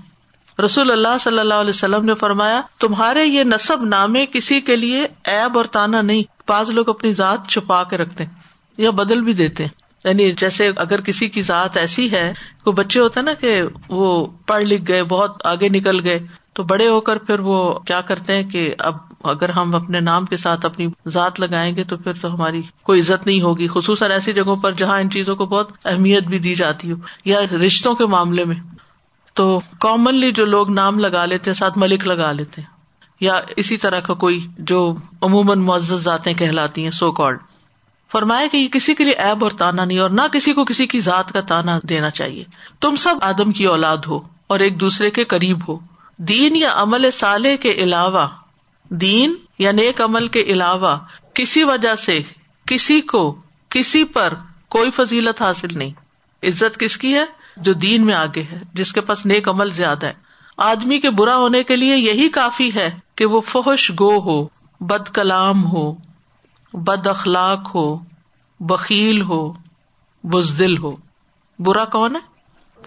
رسول 0.64 0.90
اللہ 0.90 1.18
صلی 1.20 1.38
اللہ 1.38 1.54
علیہ 1.54 1.70
وسلم 1.70 2.04
نے 2.04 2.14
فرمایا، 2.14 2.60
تمہارے 2.78 3.24
یہ 3.24 3.44
نصب 3.44 3.84
نامے 3.84 4.26
کسی 4.26 4.60
کے 4.60 4.76
لیے 4.76 5.06
ایب 5.24 5.56
اور 5.56 5.64
تانا 5.64 6.02
نہیں، 6.02 6.22
بعض 6.48 6.70
لوگ 6.70 6.88
اپنی 6.88 7.12
ذات 7.12 7.48
چھپا 7.48 7.84
کے 7.84 7.96
رکھتے 7.96 8.24
یا 8.76 8.90
بدل 8.90 9.20
بھی 9.20 9.32
دیتے 9.32 9.64
یعنی 10.04 10.32
جیسے 10.32 10.70
اگر 10.76 11.00
کسی 11.00 11.28
کی 11.28 11.42
ذات 11.42 11.76
ایسی 11.76 12.12
ہے، 12.12 12.32
کوئی 12.64 12.74
بچے 12.74 13.00
ہوتے 13.00 13.20
نا 13.20 13.34
کہ 13.34 13.62
وہ 13.88 14.26
پڑھ 14.46 14.64
لکھ 14.64 14.82
گئے، 14.88 15.04
بہت 15.04 15.46
آگے 15.46 15.68
نکل 15.68 16.04
گئے، 16.04 16.26
تو 16.52 16.62
بڑے 16.62 16.88
ہو 16.88 17.00
کر 17.00 17.16
پھر 17.16 17.40
وہ 17.40 17.74
کیا 17.74 18.00
کرتے 18.00 18.34
ہیں 18.34 18.50
کہ 18.50 18.74
اب 18.78 18.96
اگر 19.24 19.48
ہم 19.48 19.74
اپنے 19.74 20.00
نام 20.00 20.24
کے 20.24 20.36
ساتھ 20.36 20.66
اپنی 20.66 20.86
ذات 21.08 21.40
لگائیں 21.40 21.74
گے 21.76 21.84
تو 21.84 21.96
پھر 21.96 22.12
تو 22.12 22.32
ہماری 22.34 22.62
کوئی 22.82 23.00
عزت 23.00 23.26
نہیں 23.26 23.40
ہوگی، 23.40 23.68
خصوصاً 23.68 24.10
ایسی 24.10 24.32
جگہوں 24.32 24.56
پر 24.56 24.72
جہاں 24.72 25.00
ان 25.00 25.10
چیزوں 25.10 25.36
کو 25.36 25.46
بہت 25.46 25.72
اہمیت 25.84 26.24
بھی 26.24 26.38
دی 26.38 26.54
جاتی 26.54 26.92
ہو 26.92 26.96
یا 27.24 27.40
رشتوں 27.66 27.94
کے 27.94 28.06
معاملے 28.06 28.44
میں۔ 28.44 28.56
تو 29.34 29.60
کامنلی 29.78 30.30
جو 30.32 30.44
لوگ 30.44 30.70
نام 30.70 30.98
لگا 30.98 31.24
لیتے 31.24 31.50
ہیں، 31.50 31.56
ساتھ 31.56 31.78
ملک 31.78 32.06
لگا 32.06 32.30
لیتے 32.32 32.62
یا 33.20 33.40
اسی 33.56 33.76
طرح 33.76 34.00
کا 34.00 34.14
کوئی 34.14 34.46
جو 34.58 34.94
عموماً 35.20 35.58
معزز 35.58 36.02
ذاتیں 36.02 36.32
کہلاتی 36.34 36.84
ہیں 36.84 36.90
سو 36.90 37.12
کالڈ 37.12 37.38
فرمایا 38.10 38.46
کہ 38.52 38.56
یہ 38.56 38.68
کسی 38.68 38.94
کے 38.94 39.04
لیے 39.04 39.12
ایب 39.12 39.44
اور 39.44 39.50
تانا 39.50 39.84
نہیں، 39.84 39.98
اور 39.98 40.10
نہ 40.10 40.22
کسی 40.32 40.52
کو 40.52 40.64
کسی 40.64 40.86
کی 40.86 41.00
ذات 41.00 41.32
کا 41.32 41.40
تانا 41.40 41.78
دینا 41.88 42.10
چاہیے۔ 42.10 42.44
تم 42.80 42.96
سب 42.96 43.14
آدم 43.20 43.52
کی 43.52 43.64
اولاد 43.64 44.06
ہو 44.06 44.20
اور 44.46 44.60
ایک 44.60 44.80
دوسرے 44.80 45.10
کے 45.10 45.24
قریب 45.24 45.68
ہو۔ 45.68 45.78
دین 46.18 46.56
یا 46.56 46.70
عمل 46.74 47.10
سالے 47.10 47.56
کے 47.56 47.70
علاوہ 47.70 48.26
دین 48.88 49.34
یا 49.58 49.72
نیک 49.72 50.00
عمل 50.00 50.26
کے 50.26 50.40
علاوہ 50.40 50.96
کسی 51.34 51.64
وجہ 51.64 51.94
سے 51.94 52.22
کسی 52.66 53.00
کو 53.00 53.40
کسی 53.68 54.04
پر 54.04 54.34
کوئی 54.68 54.90
فضیلت 54.90 55.42
حاصل 55.42 55.78
نہیں۔ 55.78 55.90
عزت 56.42 56.78
کس 56.78 56.96
کی 56.96 57.14
ہے؟ 57.14 57.24
جو 57.56 57.72
دین 57.72 58.06
میں 58.06 58.14
آگے 58.14 58.42
ہے، 58.42 58.60
جس 58.74 58.92
کے 58.92 59.00
پاس 59.00 59.26
نیک 59.26 59.48
عمل 59.48 59.70
زیادہ 59.70 60.06
ہے۔ 60.06 60.12
آدمی 60.56 61.00
کے 61.00 61.10
برا 61.10 61.36
ہونے 61.36 61.64
کے 61.64 61.76
لیے 61.76 61.96
یہی 61.96 62.28
کافی 62.28 62.74
ہے 62.74 62.98
کہ 63.14 63.26
وہ 63.26 63.40
فحش 63.40 63.90
گو 63.90 64.18
ہو، 64.18 64.48
بد 64.80 65.08
کلام 65.08 65.64
ہو، 65.64 65.94
بد 66.72 67.06
اخلاق 67.06 67.74
ہو 67.74 67.98
بکیل 68.60 69.22
ہو، 69.22 69.52
بزدل 70.24 70.78
ہو۔ 70.78 70.96
برا 71.58 71.84
کون 71.84 72.16
ہے؟ 72.16 72.20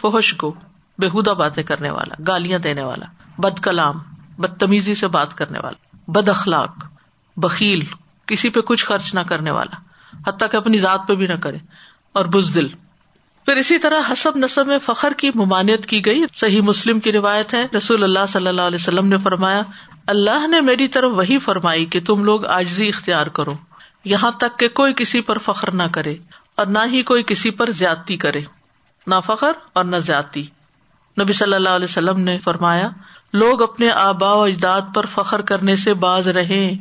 فحش 0.01 0.35
گو 0.43 0.51
بےحدہ 0.97 1.29
باتیں 1.29 1.63
کرنے 1.63 1.89
والا، 1.89 2.15
گالیاں 2.27 2.59
دینے 2.59 2.83
والا، 2.83 3.05
بد 3.37 3.59
کلام، 3.59 3.95
بدتمیزی 4.37 4.95
سے 4.95 5.07
بات 5.07 5.37
کرنے 5.37 5.59
والا۔ 5.59 5.88
بد 6.09 6.29
اخلاق 6.29 6.85
بکیل 7.37 7.85
کسی 8.27 8.49
پہ 8.49 8.61
کچھ 8.61 8.85
خرچ 8.85 9.13
نہ 9.13 9.19
کرنے 9.19 9.51
والا، 9.51 9.75
حتیٰ 10.27 10.49
کہ 10.51 10.57
اپنی 10.57 10.77
ذات 10.77 11.07
پہ 11.07 11.15
بھی 11.15 11.27
نہ 11.27 11.33
کرے، 11.33 11.57
اور 12.13 12.25
بزدل۔ 12.25 12.67
پھر 13.47 13.55
اسی 13.55 13.77
طرح 13.77 14.11
حسب 14.11 14.37
نصب 14.37 14.67
میں 14.67 14.77
فخر 14.85 15.13
کی 15.17 15.29
ممانعت 15.35 15.85
کی 15.85 16.05
گئی۔ 16.05 16.23
صحیح 16.33 16.61
مسلم 16.61 16.99
کی 16.99 17.11
روایت 17.11 17.53
ہے، 17.53 17.65
رسول 17.77 18.03
اللہ 18.03 18.25
صلی 18.29 18.47
اللہ 18.47 18.61
علیہ 18.61 18.81
وسلم 18.81 19.07
نے 19.07 19.17
فرمایا، 19.17 19.61
اللہ 20.07 20.47
نے 20.47 20.61
میری 20.61 20.87
طرف 20.87 21.11
وہی 21.13 21.39
فرمائی 21.39 21.85
کہ 21.85 21.99
تم 21.99 22.23
لوگ 22.23 22.45
آجزی 22.45 22.87
اختیار 22.87 23.27
کرو۔ 23.27 23.53
یہاں 24.05 24.31
تک 24.31 24.59
کہ 24.59 24.67
کوئی 24.69 24.93
کسی 24.93 25.21
پر 25.21 25.37
فخر 25.37 25.71
نہ 25.71 25.83
کرے، 25.91 26.15
اور 26.55 26.65
نہ 26.65 26.79
ہی 26.85 27.03
کوئی 27.03 27.23
کسی 27.27 27.49
پر 27.51 27.71
زیادتی 27.71 28.17
کرے۔ 28.17 28.41
نہ 29.07 29.15
فخر 29.25 29.51
اور 29.73 29.85
نہ 29.85 29.97
زیادتی۔ 29.97 30.45
نبی 31.17 31.33
صلی 31.33 31.53
اللہ 31.53 31.69
علیہ 31.69 31.89
وسلم 31.89 32.19
نے 32.19 32.37
فرمایا 32.39 32.89
لوگ 33.33 33.61
اپنے 33.61 33.89
آبا 33.91 34.33
و 34.33 34.43
اجداد 34.43 34.81
پر 34.95 35.05
فخر 35.05 35.41
کرنے 35.41 35.75
سے 35.75 35.93
باز 35.93 36.27
رہے 36.27 36.73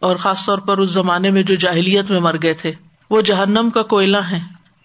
اور 0.00 0.16
خاص 0.16 0.46
طور 0.46 0.58
پر 0.58 0.78
اس 0.78 0.90
زمانے 0.90 1.30
میں 1.30 1.42
جو 1.42 1.54
جاہلیت 1.54 2.10
میں 2.10 2.20
مر 2.20 2.36
گئے 2.42 2.54
تھے۔ 2.54 2.72
وہ 3.10 3.20
جہنم 3.20 3.70
کا 3.70 3.82
کوئلہ 3.82 4.16
ہے 4.16 4.40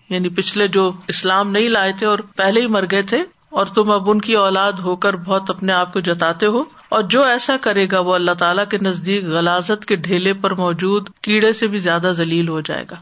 یعنی 0.10 0.30
پچھلے 0.30 0.68
جو 0.68 0.92
اسلام 1.08 1.52
نہیں 1.52 1.70
لائے 1.70 1.92
تھے 1.92 2.06
اور 2.06 2.20
پہلے 2.36 2.62
ہی 2.62 2.68
مر 2.68 2.84
گئے 2.92 3.02
تھے۔ 3.02 3.24
اور 3.50 3.66
تم 3.66 3.92
اب 3.92 4.10
ان 4.10 4.22
کی 4.22 4.34
اولاد 4.34 4.72
ہو 4.72 4.96
کر 4.96 5.16
بہت 5.16 5.50
اپنے 5.50 5.74
آپ 5.74 5.94
کو 5.94 6.00
جتاتے 6.00 6.46
ہو۔ 6.46 6.64
اور 6.90 7.04
جو 7.04 7.24
ایسا 7.24 7.58
کرے 7.58 7.88
گا 7.92 8.00
وہ 8.00 8.16
اللہ 8.16 8.32
تعالیٰ 8.32 8.64
کے 8.70 8.78
نزدیک 8.78 9.26
غلازت 9.26 9.86
کے 9.86 9.96
ڈھیلے 9.96 10.34
پر 10.34 10.52
موجود 10.52 11.10
کیڑے 11.22 11.54
سے 11.54 11.68
بھی 11.68 11.80
زیادہ 11.80 12.12
ذلیل 12.12 12.48
ہو 12.48 12.62
جائے 12.62 12.86
گا۔ 12.92 12.96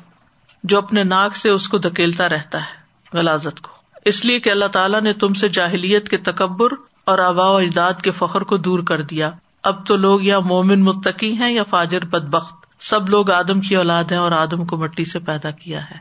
جو 0.64 0.78
اپنے 0.78 1.04
ناک 1.04 1.36
سے 1.36 1.50
اس 1.50 1.70
کو 1.70 1.78
دھکیلتا 1.78 2.30
رہتا 2.30 2.62
ہے 2.62 2.80
غلازت 3.18 3.62
کو۔ 3.62 3.70
اس 4.06 4.26
لیے 4.26 4.40
کہ 4.40 4.50
اللہ 4.50 4.66
تعالیٰ 4.66 5.02
نے 5.02 5.14
تم 5.14 5.34
سے 5.34 5.50
جاہلیت 5.50 6.10
کے 6.10 6.18
تکبر 6.18 6.68
اور 7.10 7.20
آبا 7.20 7.50
و 7.50 7.56
اجداد 7.56 7.94
کے 7.94 8.12
فخر 8.12 8.42
کو 8.42 8.58
دور 8.58 8.80
کر 8.80 9.02
دیا۔ 9.02 9.32
اب 9.64 9.86
تو 9.86 9.96
لوگ 9.96 10.24
یا 10.24 10.40
مومن 10.40 10.84
متقی 10.84 11.34
ہیں 11.34 11.52
یا 11.52 11.64
فاجر 11.64 12.06
بد 12.06 12.26
بخت 12.26 12.56
سب 12.80 13.10
لوگ 13.10 13.32
آدم 13.32 13.62
کی 13.62 13.76
اولاد 13.76 14.04
ہیں 14.04 14.20
اور 14.20 14.32
آدم 14.32 14.66
کو 14.66 14.78
مٹی 14.78 15.06
سے 15.06 15.20
پیدا 15.20 15.52
کیا 15.52 15.92
ہے۔ 15.92 15.98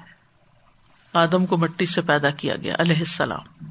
آدم 1.13 1.47
کو 1.47 1.57
مٹی 1.57 1.87
سے 1.87 2.01
پیدا 2.01 2.31
کیا 2.31 2.57
گیا، 2.57 2.75
علیہ 2.79 2.99
السلام۔ 2.99 3.67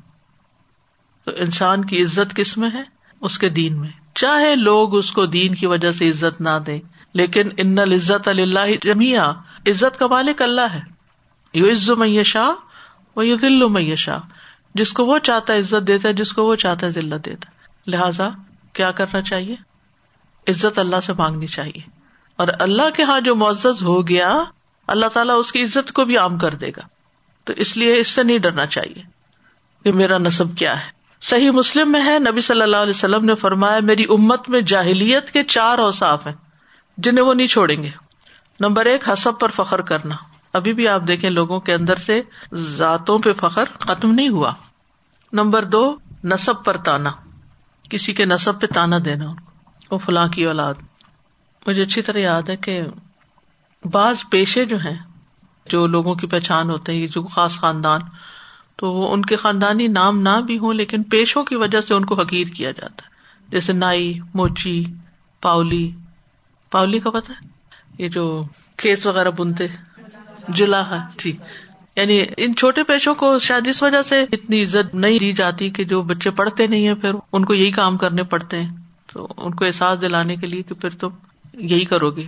تو 1.25 1.31
انسان 1.37 1.85
کی 1.85 2.01
عزت 2.01 2.35
کس 2.35 2.57
میں 2.57 2.69
ہے؟ 2.73 2.83
اس 3.21 3.39
کے 3.39 3.49
دین 3.49 3.79
میں۔ 3.79 3.89
چاہے 4.15 4.55
لوگ 4.55 4.95
اس 4.95 5.11
کو 5.11 5.25
دین 5.25 5.55
کی 5.55 5.65
وجہ 5.65 5.91
سے 5.91 6.09
عزت 6.09 6.41
نہ 6.41 6.59
دے 6.65 6.79
لیکن 7.13 7.49
ان 7.57 7.79
العزت 7.79 8.27
اللہ 8.27 8.83
جمیا 8.83 9.29
عزت 9.67 9.99
کا 9.99 10.07
مالک 10.07 10.41
اللہ 10.41 10.73
ہے۔ 10.73 10.81
یو 11.53 11.71
عز 11.71 11.89
میشا 11.89 12.51
وہ 13.15 13.27
یو 13.27 13.37
دل 13.37 13.69
میشا 13.69 14.17
جس 14.77 14.93
کو 14.93 15.05
وہ 15.05 15.19
چاہتا 15.19 15.53
ہے 15.53 15.59
عزت 15.59 15.87
دیتا 15.87 16.09
ہے، 16.09 16.13
جس 16.13 16.33
کو 16.33 16.43
وہ 16.43 16.55
چاہتا 16.55 16.85
ہے 16.85 16.91
ذلت 16.91 17.25
دیتا 17.25 17.49
ہے۔ 17.49 17.57
لہذا 17.87 18.29
کیا 18.73 18.91
کرنا 18.91 19.21
چاہیے؟ 19.21 19.55
عزت 20.47 20.79
اللہ 20.79 20.99
سے 21.03 21.13
مانگنی 21.13 21.47
چاہیے۔ 21.47 21.79
اور 22.35 22.47
اللہ 22.59 22.89
کے 22.95 23.03
یہاں 23.03 23.21
جو 23.21 23.35
معزز 23.35 23.83
ہو 23.83 24.07
گیا، 24.07 24.43
اللہ 24.87 25.05
تعالیٰ 25.05 25.39
اس 25.39 25.51
کی 25.51 25.63
عزت 25.63 25.91
کو 25.91 26.05
بھی 26.05 26.17
عام 26.17 26.37
کر 26.37 26.55
دے 26.55 26.69
گا۔ 26.69 26.81
تو 27.43 27.53
اس 27.57 27.77
لیے 27.77 27.97
اس 27.97 28.07
سے 28.07 28.23
نہیں 28.23 28.37
ڈرنا 28.37 28.65
چاہیے 28.65 29.03
کہ 29.83 29.91
میرا 29.91 30.17
نصب 30.17 30.57
کیا 30.57 30.85
ہے۔ 30.85 30.91
صحیح 31.21 31.51
مسلم 31.51 31.91
میں 31.91 32.05
ہے، 32.05 32.19
نبی 32.19 32.41
صلی 32.41 32.61
اللہ 32.61 32.77
علیہ 32.77 32.93
وسلم 32.95 33.25
نے 33.25 33.35
فرمایا، 33.35 33.79
میری 33.79 34.03
امت 34.03 34.49
میں 34.49 34.61
جاہلیت 34.61 35.31
کے 35.31 35.43
چار 35.43 35.77
اوساف 35.77 36.27
ہیں، 36.27 36.33
جنہیں 36.97 37.25
وہ 37.25 37.33
نہیں 37.33 37.47
چھوڑیں 37.47 37.83
گے۔ 37.83 37.89
نمبر 38.59 38.85
ایک، 38.85 39.09
حسب 39.09 39.39
پر 39.39 39.49
فخر 39.49 39.81
کرنا۔ 39.81 40.15
ابھی 40.53 40.73
بھی 40.73 40.87
آپ 40.87 41.01
دیکھیں، 41.07 41.29
لوگوں 41.29 41.59
کے 41.59 41.73
اندر 41.73 41.95
سے 41.95 42.21
ذاتوں 42.53 43.17
پہ 43.17 43.33
فخر 43.33 43.63
ختم 43.79 44.11
نہیں 44.11 44.29
ہوا۔ 44.29 44.53
نمبر 45.33 45.63
دو، 45.63 45.97
نصب 46.23 46.65
پر 46.65 46.77
تانا۔ 46.77 47.11
کسی 47.89 48.13
کے 48.13 48.25
نصب 48.25 48.61
پہ 48.61 48.67
تانا 48.73 48.97
دینا 49.05 49.25
وہ 49.91 49.97
فلاں 49.97 50.27
کی 50.27 50.45
اولاد۔ 50.45 50.73
مجھے 51.67 51.83
اچھی 51.83 52.01
طرح 52.01 52.17
یاد 52.17 52.49
ہے 52.49 52.57
کہ 52.57 52.81
بعض 53.91 54.15
پیشے 54.31 54.65
جو 54.65 54.77
ہیں، 54.77 54.95
جو 55.65 55.87
لوگوں 55.87 56.15
کی 56.15 56.27
پہچان 56.27 56.69
ہوتے 56.69 56.93
ہیں 56.93 57.07
جو 57.07 57.23
خاص 57.23 57.59
خاندان، 57.59 58.01
تو 58.75 58.93
وہ 58.93 59.13
ان 59.13 59.21
کے 59.21 59.35
خاندانی 59.35 59.87
نام 59.87 60.21
نہ 60.21 60.41
بھی 60.45 60.57
ہوں، 60.57 60.73
لیکن 60.73 61.03
پیشوں 61.03 61.43
کی 61.43 61.55
وجہ 61.55 61.81
سے 61.81 61.93
ان 61.93 62.05
کو 62.05 62.21
حقیر 62.21 62.47
کیا 62.47 62.71
جاتا 62.71 63.05
ہے۔ 63.05 63.09
جیسے 63.47 63.73
نائی، 63.73 64.19
موچی 64.33 64.85
پاؤلی 65.41 65.91
پاؤلی 66.71 66.99
کا 66.99 67.09
پتا 67.09 67.33
ہے؟ 67.33 67.47
یہ 67.97 68.07
جو 68.07 68.43
کھیس 68.77 69.05
وغیرہ 69.05 69.31
بنتے۔ 69.31 69.67
جلا 70.47 70.89
ہے۔ 70.89 70.97
جی۔ 71.17 71.37
یعنی 71.97 72.25
ان 72.37 72.55
چھوٹے 72.55 72.83
پیشوں 72.83 73.15
کو 73.15 73.39
شاید 73.39 73.67
اس 73.67 73.83
وجہ 73.83 74.01
سے 74.01 74.25
اتنی 74.31 74.63
عزت 74.63 74.95
نہیں 74.95 75.19
دی 75.19 75.33
جاتی 75.33 75.69
کہ 75.69 75.83
جو 75.83 76.01
بچے 76.01 76.29
پڑھتے 76.29 76.67
نہیں 76.67 76.87
ہیں، 76.87 76.95
پھر 76.95 77.11
ان 77.33 77.45
کو 77.45 77.53
یہی 77.53 77.71
کام 77.71 77.97
کرنے 77.97 78.23
پڑتے 78.23 78.59
ہیں۔ 78.59 78.69
تو 79.13 79.27
ان 79.37 79.53
کو 79.53 79.65
احساس 79.65 80.01
دلانے 80.01 80.35
کے 80.35 80.47
لیے 80.47 80.63
کہ 80.63 80.75
پھر 80.75 80.89
تم 80.89 81.07
یہی 81.53 81.85
کرو 81.85 82.11
گے۔ 82.11 82.25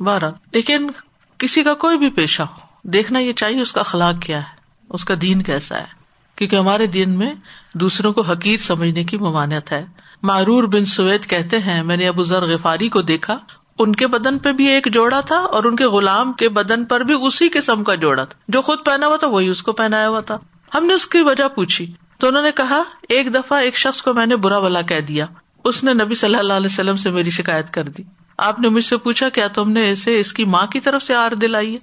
بارہ 0.00 0.30
لیکن 0.52 0.90
کسی 1.38 1.62
کا 1.62 1.74
کوئی 1.74 1.98
بھی 1.98 2.10
پیشہ 2.10 2.42
ہو، 2.42 2.88
دیکھنا 2.88 3.18
یہ 3.18 3.32
چاہیے 3.32 3.60
اس 3.60 3.72
کا 3.72 3.80
اخلاق 3.80 4.22
کیا 4.22 4.38
ہے، 4.38 4.56
اس 4.88 5.04
کا 5.04 5.14
دین 5.22 5.42
کیسا 5.42 5.78
ہے۔ 5.78 5.98
کیونکہ 6.36 6.56
ہمارے 6.56 6.86
دین 6.86 7.10
میں 7.10 7.34
دوسروں 7.74 8.12
کو 8.12 8.20
حقیر 8.20 8.60
سمجھنے 8.60 9.04
کی 9.04 9.18
ممانت 9.18 9.72
ہے۔ 9.72 9.84
معرور 10.22 10.64
بن 10.64 10.84
سوید 10.84 11.26
کہتے 11.26 11.58
ہیں، 11.58 11.82
میں 11.82 11.96
نے 11.96 12.08
ابو 12.08 12.24
ذر 12.24 12.46
غفاری 12.46 12.88
کو 12.88 13.02
دیکھا 13.02 13.38
ان 13.78 13.94
کے 13.94 14.06
بدن 14.06 14.38
پہ 14.38 14.52
بھی 14.52 14.66
ایک 14.66 14.88
جوڑا 14.92 15.20
تھا 15.20 15.36
اور 15.36 15.64
ان 15.64 15.76
کے 15.76 15.86
غلام 15.86 16.32
کے 16.32 16.48
بدن 16.48 16.84
پر 16.84 17.00
بھی 17.00 17.14
اسی 17.22 17.48
قسم 17.48 17.84
کا 17.84 17.94
جوڑا 17.94 18.24
تھا۔ 18.24 18.38
جو 18.48 18.62
خود 18.62 18.78
پہنا 18.84 19.06
ہوا 19.06 19.16
تھا 19.16 19.26
وہی 19.26 19.48
اس 19.48 19.62
کو 19.62 19.72
پہنایا 19.72 20.08
ہوا 20.08 20.20
تھا۔ 20.20 20.38
ہم 20.74 20.86
نے 20.86 20.94
اس 20.94 21.06
کی 21.06 21.20
وجہ 21.20 21.48
پوچھی۔ 21.48 21.92
تو 22.18 22.28
انہوں 22.28 22.42
نے 22.42 22.52
کہا، 22.52 22.82
ایک 23.08 23.34
دفعہ 23.34 23.58
ایک 23.58 23.76
شخص 23.76 24.02
کو 24.02 24.14
میں 24.14 24.26
نے 24.26 24.36
برا 24.36 24.58
بلا 24.58 24.80
کہہ 24.80 25.00
دیا۔ 25.00 25.26
اس 25.64 25.84
نے 25.84 25.94
نبی 25.94 26.14
صلی 26.14 26.34
اللہ 26.34 26.52
علیہ 26.52 26.66
وسلم 26.66 26.96
سے 26.96 27.10
میری 27.10 27.30
شکایت 27.30 27.70
کر 27.70 27.84
دی۔ 27.84 28.02
آپ 28.38 28.60
نے 28.60 28.68
مجھ 28.68 28.84
سے 28.84 28.96
پوچھا، 28.96 29.28
کیا 29.28 29.48
تم 29.48 29.70
نے 29.70 29.92
اسے 29.92 30.20
اس 30.20 30.32
کی 30.32 30.44
ماں 30.44 30.66
کی 30.66 30.80
طرف 30.80 31.02
سے 31.02 31.14
آر 31.14 31.32
دلائی 31.32 31.72
ہے؟ 31.72 31.78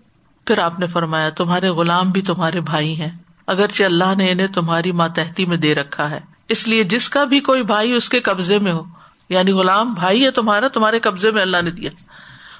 پھر 0.47 0.57
آپ 0.57 0.79
نے 0.79 0.87
فرمایا، 0.87 1.29
تمہارے 1.29 1.69
غلام 1.69 2.11
بھی 2.11 2.21
تمہارے 2.21 2.61
بھائی 2.61 3.01
ہیں۔ 3.01 3.11
اگرچہ 3.47 3.83
اللہ 3.83 4.15
نے 4.17 4.31
انہیں 4.31 4.47
تمہاری 4.47 4.91
ماتحتی 4.91 5.45
میں 5.45 5.57
دے 5.57 5.75
رکھا 5.75 6.09
ہے۔ 6.09 6.19
اس 6.49 6.67
لیے 6.67 6.83
جس 6.83 7.09
کا 7.09 7.23
بھی 7.23 7.39
کوئی 7.39 7.63
بھائی 7.63 7.91
اس 7.91 8.09
کے 8.09 8.19
قبضے 8.19 8.59
میں 8.59 8.71
ہو 8.71 8.83
یعنی 9.29 9.51
غلام 9.51 9.93
بھائی 9.93 10.25
ہے 10.25 10.31
تمہارا، 10.31 10.67
تمہارے 10.67 10.99
قبضے 10.99 11.31
میں 11.31 11.41
اللہ 11.41 11.61
نے 11.61 11.71
دیا۔ 11.71 11.89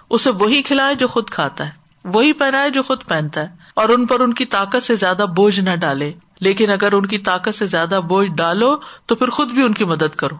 اسے 0.09 0.29
وہی 0.29 0.61
کھلائے 0.61 0.95
جو 0.95 1.07
خود 1.07 1.29
کھاتا 1.29 1.65
ہے، 1.65 1.71
وہی 2.03 2.33
پہنائے 2.33 2.69
جو 2.69 2.83
خود 2.83 3.03
پہنتا 3.07 3.41
ہے۔ 3.41 3.47
اور 3.73 3.89
ان 3.89 4.05
پر 4.05 4.19
ان 4.19 4.33
کی 4.33 4.45
طاقت 4.45 4.83
سے 4.83 4.95
زیادہ 4.95 5.25
بوجھ 5.35 5.59
نہ 5.59 5.75
ڈالے۔ 5.75 6.13
لیکن 6.39 6.71
اگر 6.71 6.91
ان 6.91 7.05
کی 7.05 7.17
طاقت 7.17 7.55
سے 7.55 7.65
زیادہ 7.65 7.99
بوجھ 8.07 8.31
ڈالو، 8.31 8.75
تو 9.05 9.15
پھر 9.15 9.29
خود 9.29 9.51
بھی 9.51 9.63
ان 9.63 9.73
کی 9.73 9.85
مدد 9.85 10.15
کرو۔ 10.15 10.35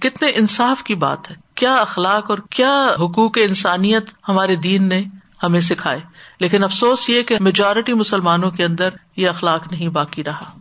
کتنے 0.00 0.30
انصاف 0.34 0.82
کی 0.82 0.94
بات 0.94 1.30
ہے۔ 1.30 1.36
کیا 1.54 1.76
اخلاق 1.76 2.30
اور 2.30 2.38
کیا 2.50 2.88
حقوق 3.00 3.38
انسانیت 3.38 4.10
ہمارے 4.28 4.56
دین 4.56 4.82
نے 4.82 5.04
ہمیں 5.42 5.60
سکھائے۔ 5.60 6.00
لیکن 6.40 6.64
افسوس 6.64 7.10
یہ 7.10 7.22
کہ 7.22 7.36
میجورٹی 7.40 7.92
مسلمانوں 7.92 8.50
کے 8.50 8.64
اندر 8.64 8.88
یہ 9.16 9.28
اخلاق 9.28 9.72
نہیں 9.72 9.88
باقی 9.88 10.24
رہا۔ 10.24 10.58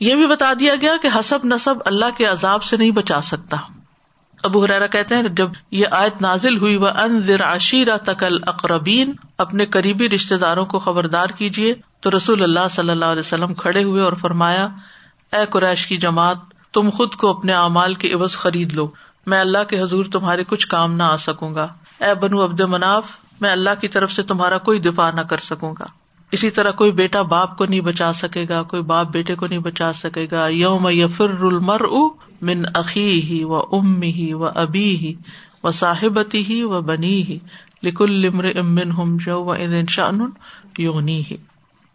یہ 0.00 0.14
بھی 0.14 0.26
بتا 0.26 0.52
دیا 0.60 0.74
گیا 0.80 0.92
کہ 1.02 1.08
حسب 1.18 1.38
نصب 1.44 1.74
اللہ 1.84 2.04
کے 2.16 2.24
عذاب 2.24 2.62
سے 2.62 2.76
نہیں 2.76 2.90
بچا 2.90 3.20
سکتا۔ 3.20 3.56
ابو 4.44 4.64
حرارا 4.64 4.86
کہتے 4.86 5.14
ہیں 5.14 5.22
جب 5.22 5.50
یہ 5.70 5.86
آیت 5.90 6.22
نازل 6.22 6.56
ہوئی 6.56 6.76
وہ 6.76 6.88
ان 6.88 7.42
عشیرہ 7.42 7.96
تقل 7.96 8.38
اقربین 8.46 9.12
اپنے 9.38 9.66
قریبی 9.66 10.08
رشتے 10.08 10.36
داروں 10.36 10.64
کو 10.64 10.78
خبردار 10.78 11.26
کیجیے 11.26 11.74
تو 12.00 12.10
رسول 12.16 12.42
اللہ 12.42 12.68
صلی 12.70 12.90
اللہ 12.90 13.04
علیہ 13.04 13.20
وسلم 13.20 13.54
کھڑے 13.54 13.84
ہوئے 13.84 14.02
اور 14.02 14.12
فرمایا، 14.12 14.68
اے 15.32 15.46
قریش 15.50 15.86
کی 15.86 15.96
جماعت، 15.96 16.36
تم 16.72 16.90
خود 16.90 17.14
کو 17.14 17.30
اپنے 17.30 17.52
اعمال 17.52 17.94
کے 17.94 18.12
عوض 18.12 18.36
خرید 18.36 18.72
لو۔ 18.72 18.90
میں 19.26 19.40
اللہ 19.40 19.64
کے 19.64 19.80
حضور 19.80 20.04
تمہارے 20.12 20.44
کچھ 20.44 20.68
کام 20.68 20.94
نہ 20.94 21.02
آ 21.02 21.16
سکوں 21.16 21.54
گا۔ 21.54 21.66
اے 22.00 22.14
بنو 22.14 22.44
عبد 22.44 22.60
مناف 22.60 23.16
میں 23.40 23.50
اللہ 23.50 23.70
کی 23.80 23.88
طرف 23.88 24.12
سے 24.12 24.22
تمہارا 24.22 24.58
کوئی 24.58 24.78
دفاع 24.78 25.10
نہ 25.10 25.20
کر 25.20 25.38
سکوں 25.38 25.74
گا۔ 25.78 26.05
اسی 26.32 26.50
طرح 26.50 26.70
کوئی 26.70 26.92
بیٹا 26.92 27.22
باپ 27.22 27.56
کو 27.58 27.64
نہیں 27.64 27.80
بچا 27.80 28.12
سکے 28.12 28.44
گا، 28.48 28.62
کوئی 28.62 28.82
باپ 28.82 29.10
بیٹے 29.12 29.34
کو 29.34 29.46
نہیں 29.46 29.58
بچا 29.58 29.92
سکے 29.92 30.26
گا۔ 30.32 30.46
یوم 30.46 30.88
یفر 30.88 31.42
المر 31.42 31.84
من 32.42 32.64
عقی 32.74 33.22
ہی 33.22 33.44
و 33.44 33.56
ام 33.56 34.02
ہی 34.02 34.32
و 34.32 34.44
ابی 34.44 34.96
ہی 34.96 35.14
و 35.62 35.70
صاحبتی 35.70 36.42
ہی 36.48 36.62
و 36.62 36.80
بنی 36.80 37.22
ہی 37.22 37.38
لکل 37.82 38.30
امن 38.58 38.90
ہم 38.90 39.16
جو 39.24 39.54
شان 39.88 40.20
یونی 40.78 41.22
ہی 41.30 41.36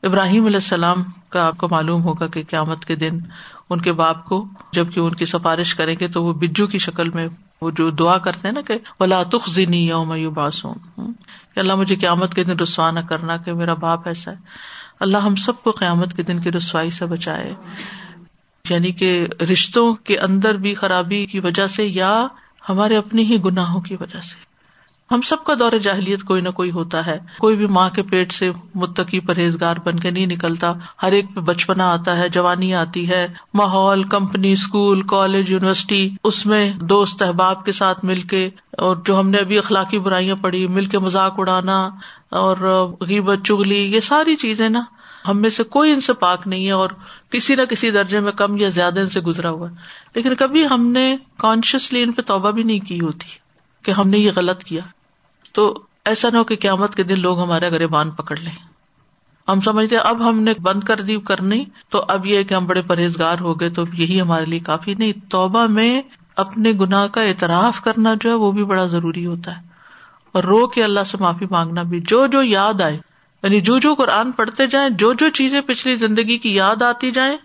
ابراہیم 0.03 0.45
علیہ 0.45 0.57
السلام 0.57 1.03
کا 1.29 1.45
آپ 1.47 1.57
کو 1.57 1.67
معلوم 1.71 2.03
ہوگا 2.03 2.27
کہ 2.27 2.43
قیامت 2.49 2.85
کے 2.85 2.95
دن 2.95 3.19
ان 3.69 3.81
کے 3.81 3.91
باپ 3.91 4.25
کو 4.25 4.45
جبکہ 4.71 4.99
ان 4.99 5.15
کی 5.15 5.25
سفارش 5.25 5.75
کریں 5.75 5.95
گے 5.99 6.07
تو 6.07 6.23
وہ 6.23 6.33
بجو 6.33 6.67
کی 6.67 6.77
شکل 6.77 7.09
میں 7.09 7.27
وہ 7.61 7.71
جو 7.71 7.89
دعا 7.89 8.17
کرتے 8.17 8.47
ہیں 8.47 8.55
نا 8.55 8.61
کہ 8.61 8.73
بلا 8.99 9.23
تخ 9.23 9.59
میں 9.67 9.77
یوم 9.77 10.33
باسوں 10.33 10.73
کہ 11.55 11.59
اللہ 11.59 11.75
مجھے 11.75 11.95
قیامت 11.95 12.33
کے 12.33 12.43
دن 12.43 12.59
رسوا 12.59 12.91
نہ 12.91 12.99
کرنا 12.99 13.37
کہ 13.37 13.53
میرا 13.53 13.73
باپ 13.73 14.07
ایسا 14.07 14.31
ہے۔ 14.31 14.35
اللہ 14.99 15.17
ہم 15.17 15.35
سب 15.35 15.63
کو 15.63 15.71
قیامت 15.71 16.13
کے 16.13 16.23
دن 16.23 16.39
کی 16.39 16.51
رسوائی 16.51 16.89
سے 16.89 17.05
بچائے۔ 17.05 17.53
یعنی 18.69 18.91
کہ 18.91 19.27
رشتوں 19.51 19.93
کے 19.93 20.17
اندر 20.17 20.57
بھی 20.57 20.73
خرابی 20.73 21.25
کی 21.25 21.39
وجہ 21.39 21.67
سے 21.67 21.85
یا 21.85 22.27
ہمارے 22.69 22.97
اپنی 22.97 23.23
ہی 23.23 23.37
گناہوں 23.45 23.81
کی 23.81 23.95
وجہ 23.99 24.19
سے۔ 24.19 24.50
ہم 25.11 25.21
سب 25.21 25.43
کا 25.43 25.53
دور 25.59 25.71
جاہلیت 25.77 26.23
کوئی 26.23 26.41
نہ 26.41 26.49
کوئی 26.49 26.71
ہوتا 26.71 27.05
ہے۔ 27.05 27.19
کوئی 27.39 27.55
بھی 27.55 27.65
ماں 27.65 27.89
کے 27.89 28.03
پیٹ 28.03 28.31
سے 28.31 28.51
متقی 28.75 29.19
پرہیزگار 29.19 29.75
بن 29.83 29.99
کے 29.99 30.11
نہیں 30.11 30.25
نکلتا۔ 30.25 30.73
ہر 31.03 31.11
ایک 31.11 31.25
پہ 31.35 31.39
بچپنا 31.39 31.93
آتا 31.93 32.17
ہے، 32.17 32.29
جوانی 32.29 32.75
آتی 32.75 33.09
ہے۔ 33.09 33.27
ماحول، 33.53 34.03
کمپنی 34.03 34.51
اسکول 34.51 35.01
کالج، 35.01 35.51
یونیورسٹی، 35.51 36.09
اس 36.23 36.45
میں 36.45 36.73
دوست، 36.73 37.21
احباب 37.21 37.65
کے 37.65 37.71
ساتھ 37.71 38.05
مل 38.05 38.21
کے 38.21 38.49
اور 38.71 38.95
جو 39.05 39.19
ہم 39.19 39.29
نے 39.29 39.37
ابھی 39.37 39.57
اخلاقی 39.57 39.99
برائیاں 39.99 40.35
پڑھی، 40.35 40.67
مل 40.67 40.85
کے 40.85 40.99
مذاق 40.99 41.33
اڑانا 41.37 41.89
اور 42.29 42.57
غیبت 43.01 43.37
چگلی 43.43 43.95
یہ 43.95 43.99
ساری 43.99 44.35
چیزیں 44.35 44.69
نا، 44.69 44.81
ہم 45.27 45.37
میں 45.37 45.49
سے 45.49 45.63
کوئی 45.63 45.91
ان 45.91 46.01
سے 46.01 46.13
پاک 46.13 46.47
نہیں 46.47 46.65
ہے 46.65 46.71
اور 46.71 46.89
کسی 47.29 47.55
نہ 47.55 47.61
کسی 47.61 47.91
درجے 47.91 48.19
میں 48.19 48.31
کم 48.31 48.57
یا 48.57 48.69
زیادہ 48.69 48.99
ان 48.99 49.07
سے 49.07 49.19
گزرا 49.19 49.49
ہوا 49.49 49.69
ہے۔ 49.69 49.75
لیکن 50.15 50.35
کبھی 50.35 50.65
ہم 50.65 50.87
نے 50.87 51.17
کانشیسلی 51.37 52.03
ان 52.03 52.11
پہ 52.11 52.21
توبہ 52.21 52.51
بھی 52.51 52.63
نہیں 52.63 52.79
کی 52.79 52.99
ہوتی 52.99 53.27
کہ 53.83 53.91
ہم 53.91 54.09
نے 54.09 54.17
یہ 54.17 54.31
غلط 54.35 54.63
کیا۔ 54.63 54.81
تو 55.51 55.83
ایسا 56.05 56.29
نہ 56.33 56.37
ہو 56.37 56.43
کہ 56.43 56.55
قیامت 56.55 56.95
کے 56.95 57.03
دن 57.03 57.19
لوگ 57.19 57.39
ہمارے 57.39 57.71
گرے 57.71 57.87
بان 57.87 58.11
پکڑ 58.11 58.37
لیں۔ 58.37 58.51
ہم 59.47 59.61
سمجھتے 59.61 59.97
اب 59.97 60.29
ہم 60.29 60.39
نے 60.39 60.53
بند 60.61 60.83
کر 60.83 61.01
دی 61.01 61.17
کرنی، 61.17 61.65
تو 61.89 62.05
اب 62.07 62.25
یہ 62.25 62.43
کہ 62.43 62.53
ہم 62.53 62.65
بڑے 62.65 62.81
پرہیزگار 62.81 63.35
ہو 63.41 63.59
گئے، 63.59 63.69
تو 63.69 63.83
یہی 63.93 64.21
ہمارے 64.21 64.45
لیے 64.45 64.59
کافی 64.59 64.93
نہیں۔ 64.93 65.13
توبہ 65.29 65.67
میں 65.67 66.01
اپنے 66.35 66.71
گناہ 66.71 67.07
کا 67.07 67.21
اعتراف 67.21 67.81
کرنا 67.81 68.13
جو 68.21 68.29
ہے 68.29 68.35
وہ 68.35 68.51
بھی 68.51 68.65
بڑا 68.65 68.85
ضروری 68.85 69.25
ہوتا 69.25 69.57
ہے۔ 69.57 69.61
اور 70.31 70.43
رو 70.43 70.67
کے 70.67 70.83
اللہ 70.83 70.99
سے 70.99 71.17
معافی 71.19 71.45
مانگنا 71.51 71.83
بھی۔ 71.83 71.99
جو 71.99 72.27
جو 72.27 72.43
یاد 72.43 72.81
آئے 72.81 72.97
یعنی 73.43 73.61
جو 73.61 73.79
جو 73.79 73.95
قرآن 73.95 74.31
پڑھتے 74.31 74.67
جائیں، 74.67 74.89
جو 74.89 75.13
جو 75.13 75.29
چیزیں 75.29 75.61
پچھلی 75.61 75.95
زندگی 75.95 76.37
کی 76.37 76.55
یاد 76.55 76.81
آتی 76.81 77.11
جائیں، 77.11 77.37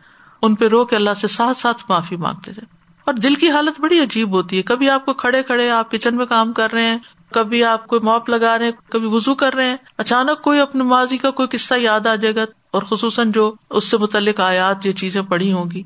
ان 0.43 0.55
پہ 0.55 0.69
رو 0.69 0.85
کے 0.85 0.97
اللہ 0.97 1.15
سے 1.15 1.29
ساتھ 1.29 1.59
ساتھ 1.59 1.83
معافی 1.89 2.17
مانگتے 2.17 2.53
جائیں۔ 2.53 2.77
اور 3.05 3.15
دل 3.15 3.35
کی 3.35 3.51
حالت 3.51 3.81
بڑی 3.81 4.01
عجیب 4.01 4.33
ہوتی 4.33 4.57
ہے۔ 4.57 4.63
کبھی 4.63 4.91
آپ 4.91 5.07
کو 5.07 5.13
کھڑے 5.13 5.43
کھڑے 5.43 5.71
آپ 5.71 5.91
کچن 5.91 6.17
میں 6.17 6.27
کام 6.27 6.53
کر 6.53 6.73
رہے 6.73 6.83
ہیں 6.83 6.99
کبھی 7.33 7.65
آپ 7.65 7.87
کوئی 7.87 8.01
موپ 8.01 8.29
لگا 8.29 8.59
رہے 8.59 8.65
ہیں، 8.65 8.73
کبھی 8.91 9.07
وزو 9.07 9.35
کر 9.35 9.55
رہے 9.55 9.69
ہیں، 9.69 9.77
اچانک 9.99 10.43
کوئی 10.43 10.61
اپنے 10.61 10.85
ماضی 10.85 11.19
کا 11.19 11.31
کوئی 11.31 11.49
قصہ 11.49 11.75
یاد 11.75 12.07
آ 12.07 12.15
جائے 12.15 12.35
گا، 12.35 12.45
اور 12.71 12.83
خصوصاً 12.83 13.33
جو 13.33 13.55
اس 13.71 13.91
سے 13.91 13.99
متعلق 13.99 14.41
آیات 14.41 14.87
یہ 14.87 14.93
چیزیں 14.93 15.23
پڑھی 15.23 15.53
ہوں 15.53 15.71
گی۔ 15.71 15.83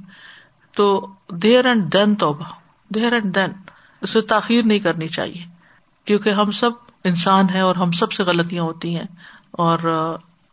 تو 0.77 1.07
دیر 1.33 1.67
اینڈ 1.67 1.93
دین 1.93 2.15
توبہ، 2.15 2.45
دیر 2.89 3.13
اینڈ 3.13 3.35
دین، 3.35 3.53
اسے 4.01 4.21
تاخیر 4.21 4.65
نہیں 4.65 4.79
کرنی 4.79 5.09
چاہیے، 5.09 5.45
کیونکہ 6.05 6.31
ہم 6.31 6.51
سب 6.51 6.71
انسان 7.05 7.51
ہیں 7.51 7.61
اور 7.61 7.77
ہم 7.77 7.93
سب 7.93 8.13
سے 8.13 8.23
غلطیاں 8.23 8.63
ہوتی 8.63 8.97
ہیں۔ 8.97 9.07
اور 9.51 9.79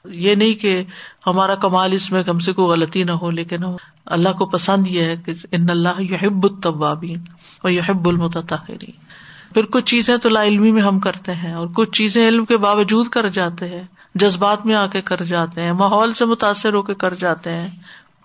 یہ 0.05 0.35
نہیں 0.35 0.53
کہ 0.53 0.83
ہمارا 1.27 1.55
کمال 1.55 1.93
اس 1.93 2.11
میں 2.11 2.23
کم 2.23 2.39
سے 2.39 2.53
کوئی 2.53 2.67
غلطی 2.67 3.03
نہ 3.03 3.11
ہو، 3.11 3.31
لیکن 3.31 3.63
اللہ 4.05 4.29
کو 4.29 4.45
پسند 4.45 4.87
یہ 4.87 5.01
ہے 5.01 5.15
کہ 5.17 5.33
ان 5.51 5.69
اللہ 5.69 6.01
یحب 6.01 6.43
الطوابین 6.43 7.23
اور 7.61 7.71
یحب 7.71 8.09
المتطہرین۔ 8.09 9.06
پھر 9.53 9.65
کچھ 9.65 9.85
چیزیں 9.85 10.17
تو 10.17 10.29
لا 10.29 10.43
علمی 10.43 10.71
میں 10.71 10.81
ہم 10.81 10.99
کرتے 10.99 11.33
ہیں 11.33 11.53
اور 11.53 11.67
کچھ 11.67 11.91
چیزیں 11.91 12.27
علم 12.27 12.45
کے 12.45 12.57
باوجود 12.57 13.07
کر 13.07 13.29
جاتے 13.29 13.67
ہیں، 13.67 13.83
جذبات 14.15 14.65
میں 14.65 14.75
آ 14.75 14.87
کے 14.87 15.01
کر 15.01 15.23
جاتے 15.23 15.61
ہیں، 15.61 15.73
ماحول 15.73 16.13
سے 16.13 16.25
متاثر 16.25 16.73
ہو 16.73 16.81
کے 16.81 16.93
کر 16.93 17.13
جاتے 17.13 17.51
ہیں، 17.51 17.69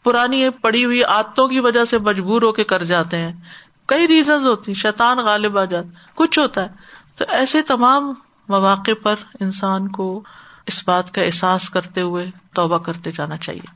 پرانی 0.04 0.50
پڑی 0.50 0.84
ہوئی 0.84 1.02
عادتوں 1.02 1.48
کی 1.48 1.60
وجہ 1.60 1.84
سے 1.84 1.98
مجبور 1.98 2.42
ہو 2.42 2.52
کے 2.52 2.64
کر 2.64 2.84
جاتے 2.84 3.16
ہیں۔ 3.16 3.32
کئی 3.86 4.08
ریزنز 4.08 4.46
ہوتی 4.46 4.74
شیطان 4.74 5.18
غالب 5.18 5.58
آ 5.58 5.64
جاتا 5.64 5.88
کچھ 6.14 6.38
ہوتا 6.38 6.62
ہے۔ 6.62 6.68
تو 7.16 7.24
ایسے 7.28 7.62
تمام 7.62 8.14
مواقع 8.48 8.90
پر 9.02 9.14
انسان 9.40 9.88
کو 9.88 10.22
اس 10.66 10.88
بات 10.88 11.14
کا 11.14 11.22
احساس 11.22 11.70
کرتے 11.70 12.00
ہوئے 12.00 12.26
توبہ 12.54 12.78
کرتے 12.78 13.12
جانا 13.12 13.36
چاہیے۔ 13.36 13.66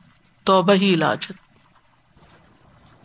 توبہ 0.44 0.72
ہی 0.72 0.94
علاج 0.94 1.18
ہے۔ 1.30 1.45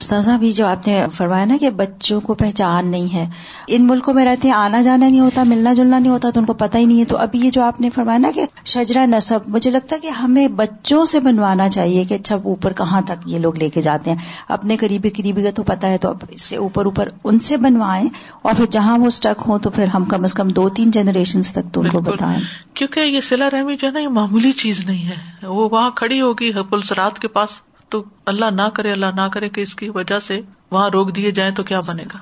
استاذہ 0.01 0.31
بھی 0.39 0.51
جو 0.51 0.67
آپ 0.67 0.87
نے 0.87 1.05
فرمایا 1.13 1.45
نا 1.45 1.57
کہ 1.59 1.69
بچوں 1.69 2.21
کو 2.21 2.33
پہچان 2.33 2.87
نہیں 2.87 3.13
ہے 3.13 3.29
ان 3.67 3.87
ملکوں 3.87 4.13
میں 4.13 4.25
رہتے 4.25 4.47
ہیں 4.47 4.55
آنا 4.55 4.81
جانا 4.81 5.09
نہیں 5.09 5.19
ہوتا 5.19 5.43
ملنا 5.43 5.73
جلنا 5.73 5.99
نہیں 5.99 6.11
ہوتا 6.11 6.29
تو 6.29 6.39
ان 6.39 6.45
کو 6.45 6.53
پتہ 6.53 6.77
ہی 6.77 6.85
نہیں 6.85 6.99
ہے۔ 6.99 7.05
تو 7.05 7.17
ابھی 7.17 7.39
یہ 7.39 7.51
جو 7.51 7.63
آپ 7.63 7.81
نے 7.81 7.89
فرمایا 7.89 8.17
نا 8.17 8.31
کہ 8.35 8.45
شجرا 8.65 9.05
نصب 9.05 9.39
مجھے 9.47 9.71
لگتا 9.71 9.95
ہے 9.95 9.99
کہ 9.99 10.07
ہمیں 10.07 10.47
بچوں 10.47 11.05
سے 11.05 11.19
بنوانا 11.19 11.69
چاہیے 11.69 12.03
کہ 12.03 12.13
اچھا 12.13 12.35
اوپر 12.35 12.73
کہاں 12.73 13.01
تک 13.01 13.11
یہ 13.25 13.39
لوگ 13.39 13.55
لے 13.55 13.69
کے 13.69 13.81
جاتے 13.81 14.11
ہیں۔ 14.11 14.17
اپنے 14.47 14.77
قریبی 14.77 15.09
قریبی 15.09 15.43
کا 15.43 15.49
تو 15.55 15.63
پتا 15.63 15.87
ہے 15.87 15.97
تو 15.97 16.09
اب 16.09 16.17
اس 16.29 16.41
سے 16.41 16.55
اوپر 16.55 16.85
اوپر 16.85 17.09
ان 17.23 17.39
سے 17.39 17.57
بنوائیں 17.57 18.09
اور 18.41 18.53
پھر 18.57 18.65
جہاں 18.65 18.97
وہ 18.97 19.05
اسٹک 19.05 19.41
ہوں 19.47 19.59
تو 19.59 19.69
پھر 19.69 19.85
ہم 19.87 20.05
کم 20.05 20.23
از 20.23 20.33
کم 20.33 20.47
دو 20.47 20.69
تین 20.69 20.91
جنریشن 20.91 21.41
تک 21.41 21.73
تو 21.73 21.81
ان 21.81 21.89
کو 21.89 21.99
بتائیں۔ 21.99 22.39
کیونکہ 22.73 22.99
یہ 22.99 23.21
سلا 23.21 23.49
رحمی 23.49 23.77
جو 23.77 23.87
ہے 23.87 23.91
نا 23.91 23.99
یہ 23.99 24.07
معمولی 24.07 24.51
چیز 24.51 24.85
نہیں 24.85 25.09
ہے۔ 25.09 25.47
وہ 25.47 25.69
وہاں 25.71 25.91
کھڑی 25.91 26.21
ہوگی 26.21 26.51
پلسرات 26.69 27.19
کے 27.19 27.27
پاس 27.27 27.49
تو 27.91 28.03
اللہ 28.25 28.45
نہ 28.51 28.67
کرے، 28.73 28.91
اللہ 28.91 29.15
نہ 29.15 29.27
کرے 29.33 29.49
کہ 29.49 29.61
اس 29.61 29.75
کی 29.75 29.89
وجہ 29.89 30.19
سے 30.19 30.41
وہاں 30.71 30.89
روک 30.89 31.15
دیے 31.15 31.31
جائیں 31.31 31.51
تو 31.51 31.63
کیا 31.63 31.79
بنے 31.79 32.03
گا؟ 32.13 32.17